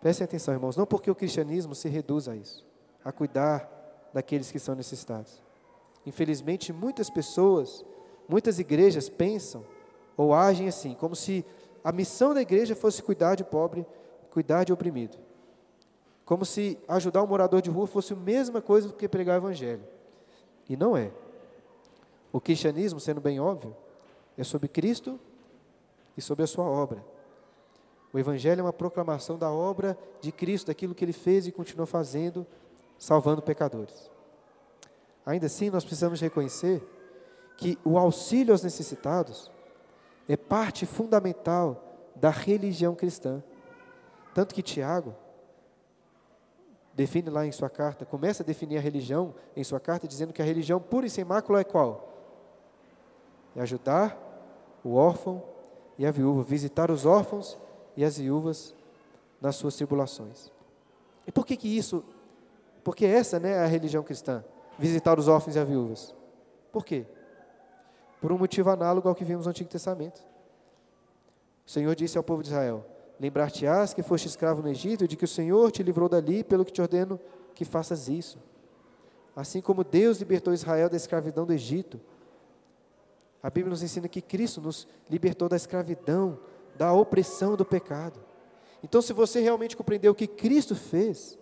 Prestem 0.01 0.25
atenção, 0.25 0.53
irmãos, 0.53 0.75
não 0.75 0.85
porque 0.85 1.09
o 1.09 1.15
cristianismo 1.15 1.73
se 1.73 1.87
reduz 1.87 2.27
a 2.27 2.35
isso, 2.35 2.65
a 3.05 3.11
cuidar 3.11 3.69
daqueles 4.13 4.51
que 4.51 4.59
são 4.59 4.75
necessitados. 4.75 5.41
Infelizmente, 6.05 6.73
muitas 6.73 7.09
pessoas, 7.09 7.85
muitas 8.27 8.59
igrejas 8.59 9.07
pensam 9.07 9.63
ou 10.17 10.33
agem 10.33 10.67
assim, 10.67 10.93
como 10.93 11.15
se 11.15 11.45
a 11.83 11.91
missão 11.91 12.33
da 12.33 12.41
igreja 12.41 12.75
fosse 12.75 13.01
cuidar 13.01 13.35
de 13.35 13.45
pobre, 13.45 13.85
cuidar 14.29 14.65
de 14.65 14.73
oprimido. 14.73 15.17
Como 16.25 16.45
se 16.45 16.77
ajudar 16.87 17.23
um 17.23 17.27
morador 17.27 17.61
de 17.61 17.69
rua 17.69 17.87
fosse 17.87 18.13
a 18.13 18.17
mesma 18.17 18.61
coisa 18.61 18.89
do 18.89 18.93
que 18.93 19.07
pregar 19.07 19.39
o 19.39 19.45
evangelho. 19.45 19.83
E 20.69 20.75
não 20.75 20.95
é. 20.95 21.11
O 22.31 22.39
cristianismo, 22.41 22.99
sendo 22.99 23.21
bem 23.21 23.39
óbvio, 23.39 23.75
é 24.37 24.43
sobre 24.43 24.67
Cristo 24.67 25.19
e 26.17 26.21
sobre 26.21 26.43
a 26.43 26.47
sua 26.47 26.65
obra. 26.65 27.03
O 28.11 28.19
evangelho 28.19 28.59
é 28.59 28.63
uma 28.63 28.73
proclamação 28.73 29.37
da 29.37 29.51
obra 29.51 29.97
de 30.21 30.31
Cristo, 30.31 30.67
daquilo 30.67 30.93
que 30.93 31.03
ele 31.03 31.13
fez 31.13 31.47
e 31.47 31.51
continuou 31.51 31.87
fazendo 31.87 32.45
salvando 32.97 33.41
pecadores. 33.41 34.09
Ainda 35.25 35.47
assim, 35.47 35.69
nós 35.69 35.83
precisamos 35.83 36.21
reconhecer 36.21 36.81
que 37.57 37.77
o 37.83 37.97
auxílio 37.97 38.53
aos 38.53 38.63
necessitados 38.63 39.51
é 40.27 40.37
parte 40.37 40.85
fundamental 40.85 41.83
da 42.15 42.29
religião 42.29 42.95
cristã. 42.95 43.43
Tanto 44.33 44.53
que 44.53 44.61
Tiago 44.61 45.15
define 46.93 47.29
lá 47.29 47.45
em 47.45 47.51
sua 47.51 47.69
carta, 47.69 48.05
começa 48.05 48.43
a 48.43 48.45
definir 48.45 48.77
a 48.77 48.81
religião 48.81 49.33
em 49.55 49.63
sua 49.63 49.79
carta, 49.79 50.07
dizendo 50.07 50.33
que 50.33 50.41
a 50.41 50.45
religião 50.45 50.79
pura 50.79 51.05
e 51.05 51.09
sem 51.09 51.23
mácula 51.23 51.59
é 51.59 51.63
qual? 51.63 52.09
É 53.55 53.61
ajudar 53.61 54.17
o 54.83 54.95
órfão 54.95 55.43
e 55.97 56.05
a 56.05 56.11
viúva, 56.11 56.43
visitar 56.43 56.91
os 56.91 57.05
órfãos 57.05 57.57
e 57.95 58.03
as 58.03 58.17
viúvas 58.17 58.75
nas 59.41 59.55
suas 59.55 59.75
tribulações. 59.75 60.51
E 61.25 61.31
por 61.31 61.45
que, 61.45 61.55
que 61.55 61.67
isso 61.67 62.03
porque 62.83 63.05
essa 63.05 63.39
né, 63.39 63.51
é 63.51 63.63
a 63.63 63.65
religião 63.65 64.03
cristã, 64.03 64.43
visitar 64.77 65.17
os 65.17 65.27
órfãos 65.27 65.55
e 65.55 65.59
as 65.59 65.67
viúvas. 65.67 66.13
Por 66.71 66.83
quê? 66.83 67.05
Por 68.19 68.31
um 68.31 68.37
motivo 68.37 68.69
análogo 68.69 69.07
ao 69.07 69.15
que 69.15 69.23
vimos 69.23 69.45
no 69.45 69.51
Antigo 69.51 69.69
Testamento. 69.69 70.21
O 71.65 71.71
Senhor 71.71 71.95
disse 71.95 72.17
ao 72.17 72.23
povo 72.23 72.43
de 72.43 72.49
Israel: 72.49 72.85
Lembrar-te-ás 73.23 73.93
que 73.93 74.03
foste 74.03 74.27
escravo 74.27 74.61
no 74.61 74.67
Egito 74.67 75.05
e 75.05 75.07
de 75.07 75.15
que 75.15 75.23
o 75.23 75.27
Senhor 75.29 75.71
te 75.71 75.81
livrou 75.81 76.09
dali, 76.09 76.43
pelo 76.43 76.65
que 76.65 76.73
te 76.73 76.81
ordeno 76.81 77.17
que 77.55 77.63
faças 77.63 78.09
isso. 78.09 78.37
Assim 79.33 79.61
como 79.61 79.81
Deus 79.81 80.17
libertou 80.17 80.53
Israel 80.53 80.89
da 80.89 80.97
escravidão 80.97 81.45
do 81.45 81.53
Egito, 81.53 82.01
a 83.41 83.49
Bíblia 83.49 83.69
nos 83.69 83.81
ensina 83.81 84.09
que 84.09 84.21
Cristo 84.21 84.59
nos 84.59 84.85
libertou 85.09 85.47
da 85.47 85.55
escravidão, 85.55 86.37
da 86.75 86.91
opressão 86.91 87.55
do 87.55 87.63
pecado. 87.63 88.19
Então, 88.83 89.01
se 89.01 89.13
você 89.13 89.39
realmente 89.39 89.77
compreendeu 89.77 90.11
o 90.11 90.15
que 90.15 90.27
Cristo 90.27 90.75
fez, 90.75 91.39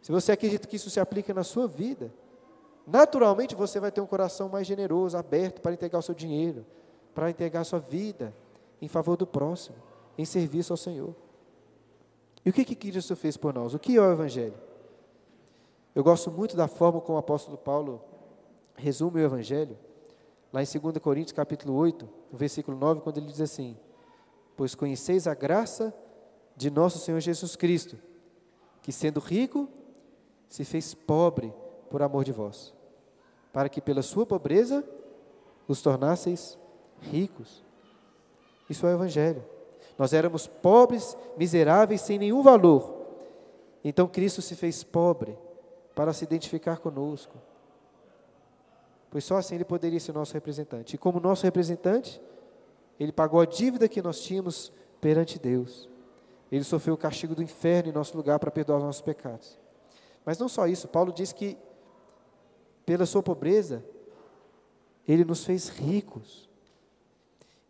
se 0.00 0.12
você 0.12 0.30
acredita 0.30 0.68
que 0.68 0.76
isso 0.76 0.88
se 0.88 1.00
aplica 1.00 1.34
na 1.34 1.42
sua 1.42 1.66
vida, 1.66 2.14
naturalmente 2.86 3.56
você 3.56 3.80
vai 3.80 3.90
ter 3.90 4.00
um 4.00 4.06
coração 4.06 4.48
mais 4.48 4.68
generoso, 4.68 5.18
aberto 5.18 5.60
para 5.60 5.72
entregar 5.72 5.98
o 5.98 6.02
seu 6.02 6.14
dinheiro, 6.14 6.64
para 7.12 7.28
entregar 7.28 7.62
a 7.62 7.64
sua 7.64 7.80
vida 7.80 8.32
em 8.80 8.86
favor 8.86 9.16
do 9.16 9.26
próximo, 9.26 9.90
em 10.16 10.24
serviço 10.24 10.72
ao 10.72 10.76
Senhor. 10.76 11.14
E 12.44 12.50
o 12.50 12.52
que 12.52 12.64
que 12.64 12.74
Cristo 12.74 13.14
fez 13.14 13.36
por 13.36 13.54
nós? 13.54 13.74
O 13.74 13.78
que 13.78 13.96
é 13.96 14.00
o 14.00 14.12
Evangelho? 14.12 14.54
Eu 15.94 16.02
gosto 16.02 16.30
muito 16.30 16.56
da 16.56 16.66
forma 16.66 17.00
como 17.00 17.16
o 17.16 17.20
apóstolo 17.20 17.56
Paulo 17.56 18.02
resume 18.74 19.20
o 19.20 19.24
Evangelho, 19.24 19.78
lá 20.52 20.62
em 20.62 20.66
2 20.66 20.98
Coríntios 20.98 21.32
capítulo 21.32 21.74
8, 21.74 22.08
no 22.32 22.38
versículo 22.38 22.76
9, 22.76 23.00
quando 23.02 23.18
ele 23.18 23.26
diz 23.26 23.40
assim, 23.40 23.76
Pois 24.56 24.74
conheceis 24.74 25.26
a 25.26 25.34
graça 25.34 25.94
de 26.56 26.70
nosso 26.70 26.98
Senhor 26.98 27.20
Jesus 27.20 27.56
Cristo, 27.56 27.96
que 28.82 28.92
sendo 28.92 29.20
rico, 29.20 29.68
se 30.48 30.64
fez 30.64 30.94
pobre 30.94 31.52
por 31.90 32.02
amor 32.02 32.24
de 32.24 32.32
vós, 32.32 32.74
para 33.52 33.68
que 33.68 33.80
pela 33.80 34.02
sua 34.02 34.26
pobreza 34.26 34.84
os 35.68 35.80
tornasseis 35.80 36.58
ricos. 37.00 37.64
Isso 38.68 38.86
é 38.86 38.90
o 38.90 38.94
Evangelho. 38.94 39.44
Nós 39.98 40.12
éramos 40.12 40.46
pobres, 40.46 41.16
miseráveis, 41.36 42.00
sem 42.00 42.18
nenhum 42.18 42.42
valor. 42.42 43.02
Então 43.84 44.06
Cristo 44.06 44.40
se 44.40 44.54
fez 44.54 44.82
pobre 44.82 45.36
para 45.94 46.12
se 46.12 46.24
identificar 46.24 46.78
conosco. 46.78 47.36
Pois 49.10 49.24
só 49.24 49.36
assim 49.36 49.56
ele 49.56 49.64
poderia 49.64 50.00
ser 50.00 50.12
nosso 50.12 50.32
representante. 50.32 50.94
E 50.94 50.98
como 50.98 51.20
nosso 51.20 51.44
representante, 51.44 52.20
ele 52.98 53.12
pagou 53.12 53.40
a 53.40 53.44
dívida 53.44 53.88
que 53.88 54.00
nós 54.00 54.20
tínhamos 54.20 54.72
perante 55.00 55.38
Deus. 55.38 55.88
Ele 56.50 56.64
sofreu 56.64 56.94
o 56.94 56.98
castigo 56.98 57.34
do 57.34 57.42
inferno 57.42 57.90
em 57.90 57.92
nosso 57.92 58.16
lugar 58.16 58.38
para 58.38 58.50
perdoar 58.50 58.78
os 58.78 58.84
nossos 58.84 59.02
pecados. 59.02 59.58
Mas 60.24 60.38
não 60.38 60.48
só 60.48 60.66
isso, 60.66 60.88
Paulo 60.88 61.12
diz 61.12 61.32
que 61.32 61.58
pela 62.84 63.06
sua 63.06 63.22
pobreza, 63.22 63.84
ele 65.06 65.24
nos 65.24 65.44
fez 65.44 65.68
ricos. 65.68 66.48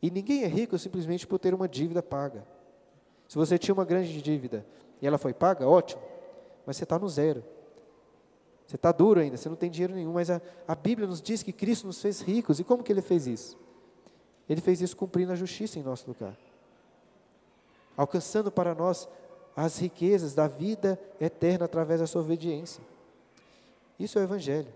E 0.03 0.11
ninguém 0.11 0.43
é 0.43 0.49
rico 0.49 0.77
simplesmente 0.77 1.27
por 1.27 1.39
ter 1.39 1.55
uma 1.55 1.69
dívida 1.69 2.03
paga. 2.03 2.45
Se 3.29 3.37
você 3.37 3.57
tinha 3.57 3.73
uma 3.73 3.85
grande 3.85 4.21
dívida 4.21 4.67
e 5.01 5.07
ela 5.07 5.17
foi 5.17 5.33
paga, 5.33 5.67
ótimo, 5.67 6.03
mas 6.67 6.77
você 6.77 6.83
está 6.83 6.99
no 6.99 7.09
zero. 7.09 7.45
Você 8.67 8.77
está 8.77 8.91
duro 8.91 9.21
ainda, 9.21 9.37
você 9.37 9.49
não 9.49 9.57
tem 9.57 9.71
dinheiro 9.71 9.95
nenhum, 9.95 10.13
mas 10.13 10.29
a, 10.29 10.41
a 10.67 10.75
Bíblia 10.75 11.07
nos 11.07 11.23
diz 11.23 11.43
que 11.43 11.53
Cristo 11.53 11.87
nos 11.87 12.01
fez 12.01 12.21
ricos. 12.21 12.59
E 12.59 12.65
como 12.65 12.83
que 12.83 12.93
ele 12.93 13.03
fez 13.03 13.27
isso? 13.27 13.59
Ele 14.49 14.61
fez 14.61 14.81
isso 14.81 14.97
cumprindo 14.97 15.33
a 15.33 15.37
justiça 15.37 15.79
em 15.79 15.83
nosso 15.83 16.09
lugar. 16.09 16.37
Alcançando 17.97 18.51
para 18.51 18.75
nós 18.75 19.09
as 19.55 19.79
riquezas 19.79 20.35
da 20.35 20.49
vida 20.49 20.99
eterna 21.21 21.67
através 21.67 22.01
da 22.01 22.07
sua 22.07 22.23
obediência. 22.23 22.83
Isso 23.99 24.19
é 24.19 24.23
o 24.23 24.25
Evangelho. 24.25 24.73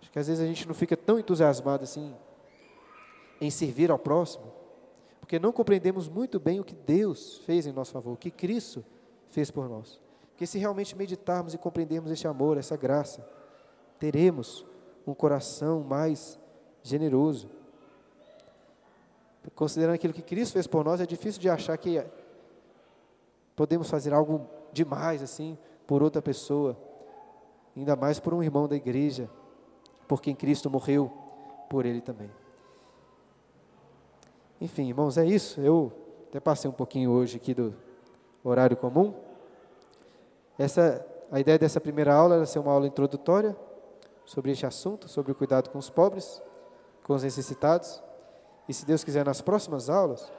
Acho 0.00 0.10
que 0.10 0.18
às 0.18 0.28
vezes 0.28 0.42
a 0.42 0.46
gente 0.46 0.66
não 0.66 0.74
fica 0.74 0.96
tão 0.96 1.18
entusiasmado 1.18 1.84
assim 1.84 2.14
em 3.42 3.50
servir 3.50 3.90
ao 3.90 3.98
próximo, 3.98 4.52
porque 5.18 5.36
não 5.36 5.50
compreendemos 5.50 6.08
muito 6.08 6.38
bem 6.38 6.60
o 6.60 6.64
que 6.64 6.76
Deus 6.76 7.38
fez 7.38 7.66
em 7.66 7.72
nosso 7.72 7.90
favor, 7.90 8.12
o 8.12 8.16
que 8.16 8.30
Cristo 8.30 8.84
fez 9.30 9.50
por 9.50 9.68
nós. 9.68 10.00
Porque 10.30 10.46
se 10.46 10.58
realmente 10.58 10.96
meditarmos 10.96 11.52
e 11.52 11.58
compreendermos 11.58 12.12
esse 12.12 12.24
amor, 12.28 12.56
essa 12.56 12.76
graça, 12.76 13.28
teremos 13.98 14.64
um 15.04 15.12
coração 15.12 15.80
mais 15.82 16.38
generoso. 16.84 17.50
Considerando 19.56 19.96
aquilo 19.96 20.14
que 20.14 20.22
Cristo 20.22 20.52
fez 20.52 20.68
por 20.68 20.84
nós, 20.84 21.00
é 21.00 21.06
difícil 21.06 21.40
de 21.40 21.50
achar 21.50 21.76
que 21.76 22.00
podemos 23.56 23.90
fazer 23.90 24.14
algo 24.14 24.46
demais 24.72 25.20
assim 25.20 25.58
por 25.84 26.00
outra 26.00 26.22
pessoa, 26.22 26.78
ainda 27.76 27.96
mais 27.96 28.20
por 28.20 28.32
um 28.34 28.40
irmão 28.42 28.68
da 28.68 28.76
igreja, 28.76 29.28
por 30.06 30.22
quem 30.22 30.32
Cristo 30.32 30.70
morreu 30.70 31.10
por 31.68 31.84
ele 31.84 32.00
também. 32.00 32.30
Enfim, 34.62 34.88
irmãos, 34.88 35.18
é 35.18 35.26
isso. 35.26 35.60
Eu 35.60 35.90
até 36.28 36.38
passei 36.38 36.70
um 36.70 36.72
pouquinho 36.72 37.10
hoje 37.10 37.36
aqui 37.36 37.52
do 37.52 37.74
horário 38.44 38.76
comum. 38.76 39.12
Essa, 40.56 41.04
a 41.32 41.40
ideia 41.40 41.58
dessa 41.58 41.80
primeira 41.80 42.14
aula 42.14 42.36
era 42.36 42.46
ser 42.46 42.60
uma 42.60 42.70
aula 42.70 42.86
introdutória 42.86 43.56
sobre 44.24 44.52
este 44.52 44.64
assunto, 44.64 45.08
sobre 45.08 45.32
o 45.32 45.34
cuidado 45.34 45.68
com 45.68 45.78
os 45.78 45.90
pobres, 45.90 46.40
com 47.02 47.12
os 47.12 47.24
necessitados. 47.24 48.00
E 48.68 48.72
se 48.72 48.86
Deus 48.86 49.02
quiser, 49.02 49.26
nas 49.26 49.40
próximas 49.40 49.90
aulas, 49.90 50.32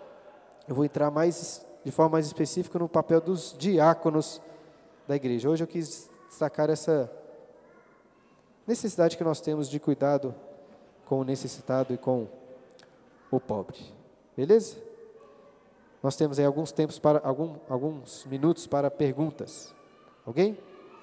eu 0.70 0.74
vou 0.74 0.86
entrar 0.86 1.12
mais 1.12 1.68
de 1.84 1.92
forma 1.92 2.12
mais 2.12 2.26
específica 2.26 2.80
no 2.80 2.88
papel 2.88 3.20
dos 3.20 3.54
diáconos 3.60 4.42
da 5.06 5.18
igreja. 5.18 5.50
Hoje 5.50 5.66
eu 5.66 5.68
quis 5.68 6.10
destacar 6.30 6.70
essa 6.70 7.12
necessidade 8.66 9.18
que 9.18 9.24
nós 9.26 9.42
temos 9.42 9.70
de 9.70 9.82
cuidado 9.82 10.34
com 11.04 11.20
o 11.20 11.24
necessitado 11.26 11.94
e 11.94 11.98
com 11.98 12.26
o 13.30 13.38
pobre. 13.38 14.02
Beleza? 14.36 14.78
Nós 16.02 16.16
temos 16.16 16.38
aí 16.40 16.46
alguns 16.46 16.72
tempos 16.72 17.00
para 17.00 17.20
algum, 17.20 17.56
alguns 17.70 18.26
minutos 18.26 18.68
para 18.68 18.92
perguntas. 18.92 19.74
Alguém 20.26 20.58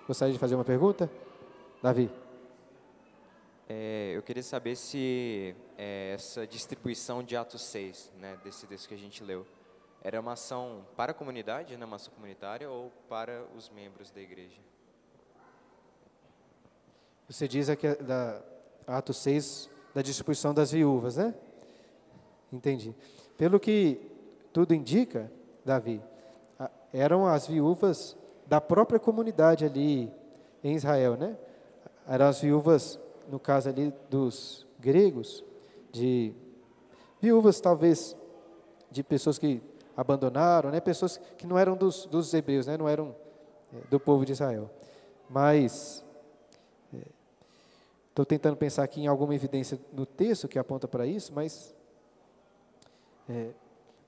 gostaria 0.06 0.32
de 0.32 0.38
fazer 0.38 0.54
uma 0.54 0.64
pergunta? 0.64 1.10
Davi. 1.82 2.10
É, 3.68 4.12
eu 4.16 4.22
queria 4.22 4.42
saber 4.42 4.74
se 4.76 5.54
é, 5.78 6.12
essa 6.14 6.46
distribuição 6.46 7.22
de 7.22 7.36
Atos 7.36 7.62
6, 7.62 8.12
né, 8.18 8.36
desse 8.42 8.66
texto 8.66 8.88
que 8.88 8.94
a 8.94 8.98
gente 8.98 9.22
leu, 9.22 9.46
era 10.02 10.20
uma 10.20 10.32
ação 10.32 10.84
para 10.96 11.12
a 11.12 11.14
comunidade, 11.14 11.76
né, 11.76 11.84
uma 11.84 11.96
ação 11.96 12.12
comunitária, 12.12 12.68
ou 12.68 12.90
para 13.08 13.44
os 13.56 13.70
membros 13.70 14.10
da 14.10 14.20
igreja? 14.20 14.60
Você 17.28 17.46
diz 17.46 17.68
aqui 17.68 17.94
da 18.02 18.42
Atos 18.86 19.18
6, 19.18 19.70
da 19.94 20.02
distribuição 20.02 20.52
das 20.52 20.72
viúvas, 20.72 21.16
né? 21.16 21.32
Entendi. 22.52 22.92
Pelo 23.40 23.58
que 23.58 23.98
tudo 24.52 24.74
indica, 24.74 25.32
Davi, 25.64 25.98
eram 26.92 27.26
as 27.26 27.46
viúvas 27.46 28.14
da 28.46 28.60
própria 28.60 29.00
comunidade 29.00 29.64
ali 29.64 30.12
em 30.62 30.74
Israel, 30.74 31.16
né? 31.16 31.38
Eram 32.06 32.26
as 32.26 32.42
viúvas, 32.42 33.00
no 33.30 33.40
caso 33.40 33.70
ali 33.70 33.94
dos 34.10 34.66
gregos, 34.78 35.42
de 35.90 36.34
viúvas 37.18 37.58
talvez 37.62 38.14
de 38.90 39.02
pessoas 39.02 39.38
que 39.38 39.62
abandonaram, 39.96 40.70
né? 40.70 40.78
Pessoas 40.78 41.18
que 41.38 41.46
não 41.46 41.58
eram 41.58 41.78
dos, 41.78 42.04
dos 42.04 42.34
hebreus, 42.34 42.66
né? 42.66 42.76
Não 42.76 42.86
eram 42.86 43.16
é, 43.72 43.88
do 43.88 43.98
povo 43.98 44.26
de 44.26 44.32
Israel. 44.32 44.68
Mas 45.30 46.04
estou 48.10 48.22
é, 48.22 48.26
tentando 48.26 48.58
pensar 48.58 48.82
aqui 48.84 49.00
em 49.00 49.06
alguma 49.06 49.34
evidência 49.34 49.80
no 49.94 50.04
texto 50.04 50.46
que 50.46 50.58
aponta 50.58 50.86
para 50.86 51.06
isso, 51.06 51.32
mas 51.34 51.74
é, 53.30 53.50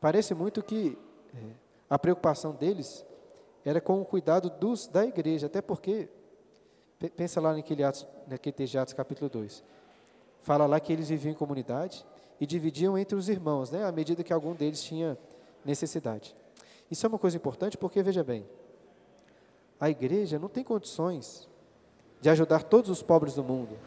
parece 0.00 0.34
muito 0.34 0.62
que 0.62 0.98
é, 1.32 1.38
a 1.88 1.96
preocupação 1.96 2.52
deles 2.52 3.06
era 3.64 3.80
com 3.80 4.00
o 4.00 4.04
cuidado 4.04 4.50
dos 4.50 4.88
da 4.88 5.06
igreja, 5.06 5.46
até 5.46 5.62
porque, 5.62 6.08
pensa 7.16 7.40
lá 7.40 7.54
naquele, 7.54 7.84
Atos, 7.84 8.04
naquele 8.26 8.52
texto 8.52 8.72
de 8.72 8.78
Atos 8.78 8.94
capítulo 8.94 9.30
2, 9.30 9.62
fala 10.40 10.66
lá 10.66 10.80
que 10.80 10.92
eles 10.92 11.08
viviam 11.08 11.30
em 11.30 11.36
comunidade 11.36 12.04
e 12.40 12.46
dividiam 12.46 12.98
entre 12.98 13.14
os 13.14 13.28
irmãos, 13.28 13.70
né, 13.70 13.84
à 13.84 13.92
medida 13.92 14.24
que 14.24 14.32
algum 14.32 14.54
deles 14.54 14.82
tinha 14.82 15.16
necessidade. 15.64 16.34
Isso 16.90 17.06
é 17.06 17.08
uma 17.08 17.18
coisa 17.18 17.36
importante 17.36 17.78
porque, 17.78 18.02
veja 18.02 18.24
bem, 18.24 18.44
a 19.78 19.88
igreja 19.88 20.38
não 20.38 20.48
tem 20.48 20.64
condições 20.64 21.48
de 22.20 22.28
ajudar 22.28 22.64
todos 22.64 22.90
os 22.90 23.02
pobres 23.02 23.34
do 23.34 23.44
mundo. 23.44 23.78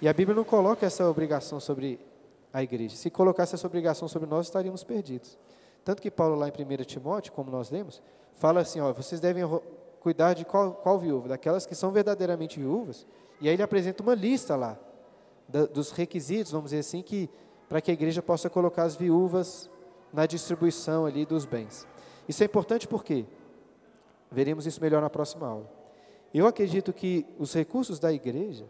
E 0.00 0.08
a 0.08 0.12
Bíblia 0.12 0.34
não 0.34 0.44
coloca 0.44 0.86
essa 0.86 1.08
obrigação 1.08 1.60
sobre 1.60 2.00
a 2.52 2.62
igreja. 2.62 2.96
Se 2.96 3.10
colocasse 3.10 3.54
essa 3.54 3.66
obrigação 3.66 4.08
sobre 4.08 4.28
nós, 4.28 4.46
estaríamos 4.46 4.84
perdidos. 4.84 5.38
Tanto 5.84 6.02
que 6.02 6.10
Paulo, 6.10 6.34
lá 6.34 6.48
em 6.48 6.50
1 6.50 6.84
Timóteo, 6.84 7.32
como 7.32 7.50
nós 7.50 7.70
lemos, 7.70 8.02
fala 8.34 8.60
assim: 8.60 8.80
ó, 8.80 8.92
vocês 8.92 9.20
devem 9.20 9.44
cuidar 10.00 10.34
de 10.34 10.44
qual, 10.44 10.72
qual 10.72 10.98
viúva? 10.98 11.28
Daquelas 11.28 11.66
que 11.66 11.74
são 11.74 11.90
verdadeiramente 11.90 12.58
viúvas. 12.58 13.06
E 13.40 13.48
aí 13.48 13.54
ele 13.54 13.62
apresenta 13.62 14.02
uma 14.02 14.14
lista 14.14 14.56
lá, 14.56 14.78
da, 15.48 15.66
dos 15.66 15.90
requisitos, 15.90 16.52
vamos 16.52 16.70
dizer 16.70 16.80
assim, 16.80 17.02
que 17.02 17.28
para 17.68 17.80
que 17.80 17.90
a 17.90 17.94
igreja 17.94 18.22
possa 18.22 18.48
colocar 18.48 18.84
as 18.84 18.96
viúvas 18.96 19.70
na 20.12 20.26
distribuição 20.26 21.06
ali 21.06 21.26
dos 21.26 21.44
bens. 21.44 21.86
Isso 22.28 22.42
é 22.42 22.46
importante 22.46 22.88
porque 22.88 23.26
veremos 24.30 24.66
isso 24.66 24.80
melhor 24.80 25.02
na 25.02 25.10
próxima 25.10 25.46
aula. 25.46 25.70
Eu 26.32 26.46
acredito 26.46 26.92
que 26.92 27.26
os 27.38 27.52
recursos 27.54 27.98
da 27.98 28.12
igreja 28.12 28.66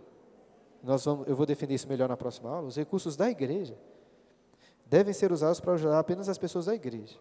nós 0.86 1.04
vamos, 1.04 1.26
eu 1.26 1.34
vou 1.34 1.44
defender 1.44 1.74
isso 1.74 1.88
melhor 1.88 2.08
na 2.08 2.16
próxima 2.16 2.48
aula, 2.48 2.68
os 2.68 2.76
recursos 2.76 3.16
da 3.16 3.28
igreja 3.28 3.76
devem 4.86 5.12
ser 5.12 5.32
usados 5.32 5.58
para 5.58 5.72
ajudar 5.72 5.98
apenas 5.98 6.28
as 6.28 6.38
pessoas 6.38 6.66
da 6.66 6.74
igreja. 6.74 7.16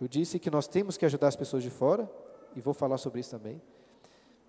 Eu 0.00 0.08
disse 0.08 0.38
que 0.38 0.50
nós 0.50 0.66
temos 0.66 0.96
que 0.96 1.04
ajudar 1.04 1.28
as 1.28 1.36
pessoas 1.36 1.62
de 1.62 1.68
fora, 1.68 2.10
e 2.56 2.60
vou 2.60 2.72
falar 2.72 2.96
sobre 2.96 3.20
isso 3.20 3.30
também, 3.30 3.60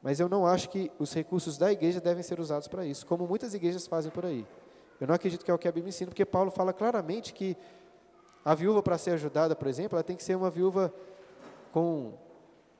mas 0.02 0.22
eu 0.22 0.30
não 0.30 0.48
acho 0.48 0.70
que 0.70 0.90
os 0.98 1.14
recursos 1.14 1.58
da 1.58 1.72
igreja 1.72 2.00
devem 2.00 2.24
ser 2.24 2.40
usados 2.40 2.68
para 2.68 2.86
isso, 2.86 3.06
como 3.06 3.28
muitas 3.28 3.54
igrejas 3.54 3.86
fazem 3.88 4.10
por 4.10 4.26
aí. 4.26 4.48
Eu 5.02 5.08
não 5.08 5.16
acredito 5.16 5.44
que 5.44 5.52
é 5.52 5.54
o 5.54 5.58
que 5.58 5.68
a 5.68 5.72
Bíblia 5.72 5.90
ensina, 5.90 6.10
porque 6.10 6.26
Paulo 6.26 6.50
fala 6.50 6.72
claramente 6.72 7.34
que 7.34 7.58
a 8.44 8.56
viúva, 8.56 8.82
para 8.82 8.98
ser 8.98 9.12
ajudada, 9.12 9.54
por 9.54 9.68
exemplo, 9.68 9.98
ela 9.98 10.04
tem 10.04 10.16
que 10.16 10.24
ser 10.24 10.36
uma 10.36 10.50
viúva 10.50 10.94
com 11.74 12.14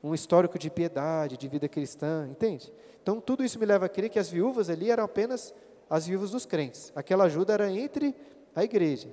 um 0.04 0.14
histórico 0.14 0.60
de 0.60 0.70
piedade, 0.70 1.38
de 1.38 1.48
vida 1.48 1.70
cristã, 1.70 2.28
entende? 2.30 2.72
Então, 3.02 3.22
tudo 3.22 3.44
isso 3.44 3.58
me 3.58 3.66
leva 3.66 3.86
a 3.86 3.90
crer 3.90 4.10
que 4.10 4.20
as 4.20 4.30
viúvas 4.30 4.70
ali 4.70 4.92
eram 4.92 5.06
apenas 5.06 5.56
as 5.90 6.06
viúvas 6.06 6.32
dos 6.32 6.46
crentes. 6.46 6.92
Aquela 6.96 7.24
ajuda 7.24 7.54
era 7.54 7.72
entre 7.72 8.14
a 8.54 8.64
igreja. 8.64 9.08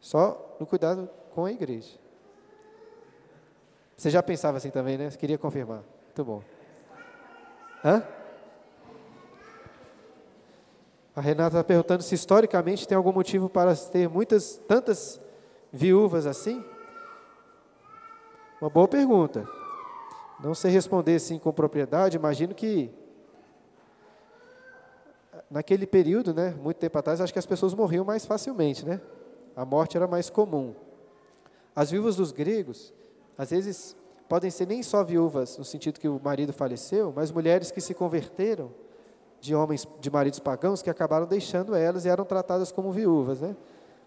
Só 0.00 0.56
no 0.58 0.66
cuidado 0.66 1.08
com 1.30 1.44
a 1.44 1.52
igreja. 1.52 1.98
Você 3.96 4.10
já 4.10 4.22
pensava 4.22 4.58
assim 4.58 4.70
também, 4.70 4.98
né? 4.98 5.08
Queria 5.10 5.38
confirmar. 5.38 5.82
Muito 6.06 6.24
bom. 6.24 6.42
Hã? 7.84 8.02
A 11.14 11.20
Renata 11.20 11.56
está 11.56 11.64
perguntando 11.64 12.02
se 12.02 12.14
historicamente 12.14 12.86
tem 12.86 12.96
algum 12.96 13.12
motivo 13.12 13.48
para 13.48 13.74
ter 13.74 14.08
muitas, 14.08 14.60
tantas 14.68 15.20
viúvas 15.72 16.26
assim? 16.26 16.62
Uma 18.60 18.68
boa 18.68 18.86
pergunta. 18.86 19.55
Não 20.38 20.54
sei 20.54 20.70
responder 20.70 21.16
assim 21.16 21.38
com 21.38 21.52
propriedade, 21.52 22.16
imagino 22.16 22.54
que 22.54 22.90
naquele 25.50 25.86
período, 25.86 26.34
né, 26.34 26.54
muito 26.60 26.76
tempo 26.76 26.98
atrás, 26.98 27.20
acho 27.20 27.32
que 27.32 27.38
as 27.38 27.46
pessoas 27.46 27.72
morriam 27.74 28.04
mais 28.04 28.26
facilmente, 28.26 28.84
né? 28.84 29.00
A 29.54 29.64
morte 29.64 29.96
era 29.96 30.06
mais 30.06 30.28
comum. 30.28 30.74
As 31.74 31.90
viúvas 31.90 32.16
dos 32.16 32.32
gregos, 32.32 32.92
às 33.38 33.50
vezes, 33.50 33.96
podem 34.28 34.50
ser 34.50 34.66
nem 34.66 34.82
só 34.82 35.02
viúvas 35.04 35.56
no 35.56 35.64
sentido 35.64 36.00
que 36.00 36.08
o 36.08 36.20
marido 36.22 36.52
faleceu, 36.52 37.12
mas 37.14 37.30
mulheres 37.30 37.70
que 37.70 37.80
se 37.80 37.94
converteram 37.94 38.70
de 39.40 39.54
homens, 39.54 39.86
de 40.00 40.10
maridos 40.10 40.38
pagãos, 40.38 40.82
que 40.82 40.90
acabaram 40.90 41.26
deixando 41.26 41.74
elas 41.74 42.04
e 42.04 42.08
eram 42.08 42.24
tratadas 42.24 42.72
como 42.72 42.90
viúvas, 42.90 43.40
né? 43.40 43.56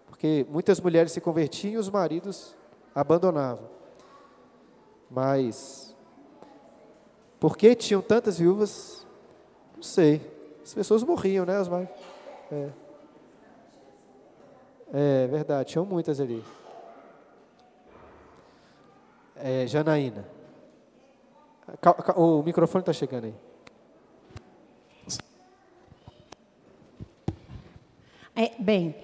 Porque 0.06 0.46
muitas 0.50 0.80
mulheres 0.80 1.12
se 1.12 1.20
convertiam 1.20 1.74
e 1.74 1.76
os 1.76 1.88
maridos 1.88 2.54
abandonavam. 2.94 3.68
Mas 5.10 5.96
por 7.40 7.56
que 7.56 7.74
tinham 7.74 8.02
tantas 8.02 8.38
viúvas? 8.38 9.06
Não 9.74 9.82
sei. 9.82 10.20
As 10.62 10.74
pessoas 10.74 11.02
morriam, 11.02 11.46
né, 11.46 11.58
Osmar? 11.58 11.88
É. 12.52 12.68
É 14.92 15.26
verdade, 15.26 15.70
tinham 15.70 15.86
muitas 15.86 16.20
ali. 16.20 16.44
É, 19.36 19.66
Janaína. 19.66 20.28
O 22.16 22.42
microfone 22.42 22.82
está 22.82 22.92
chegando 22.92 23.24
aí. 23.24 23.34
É, 28.36 28.62
bem, 28.62 28.94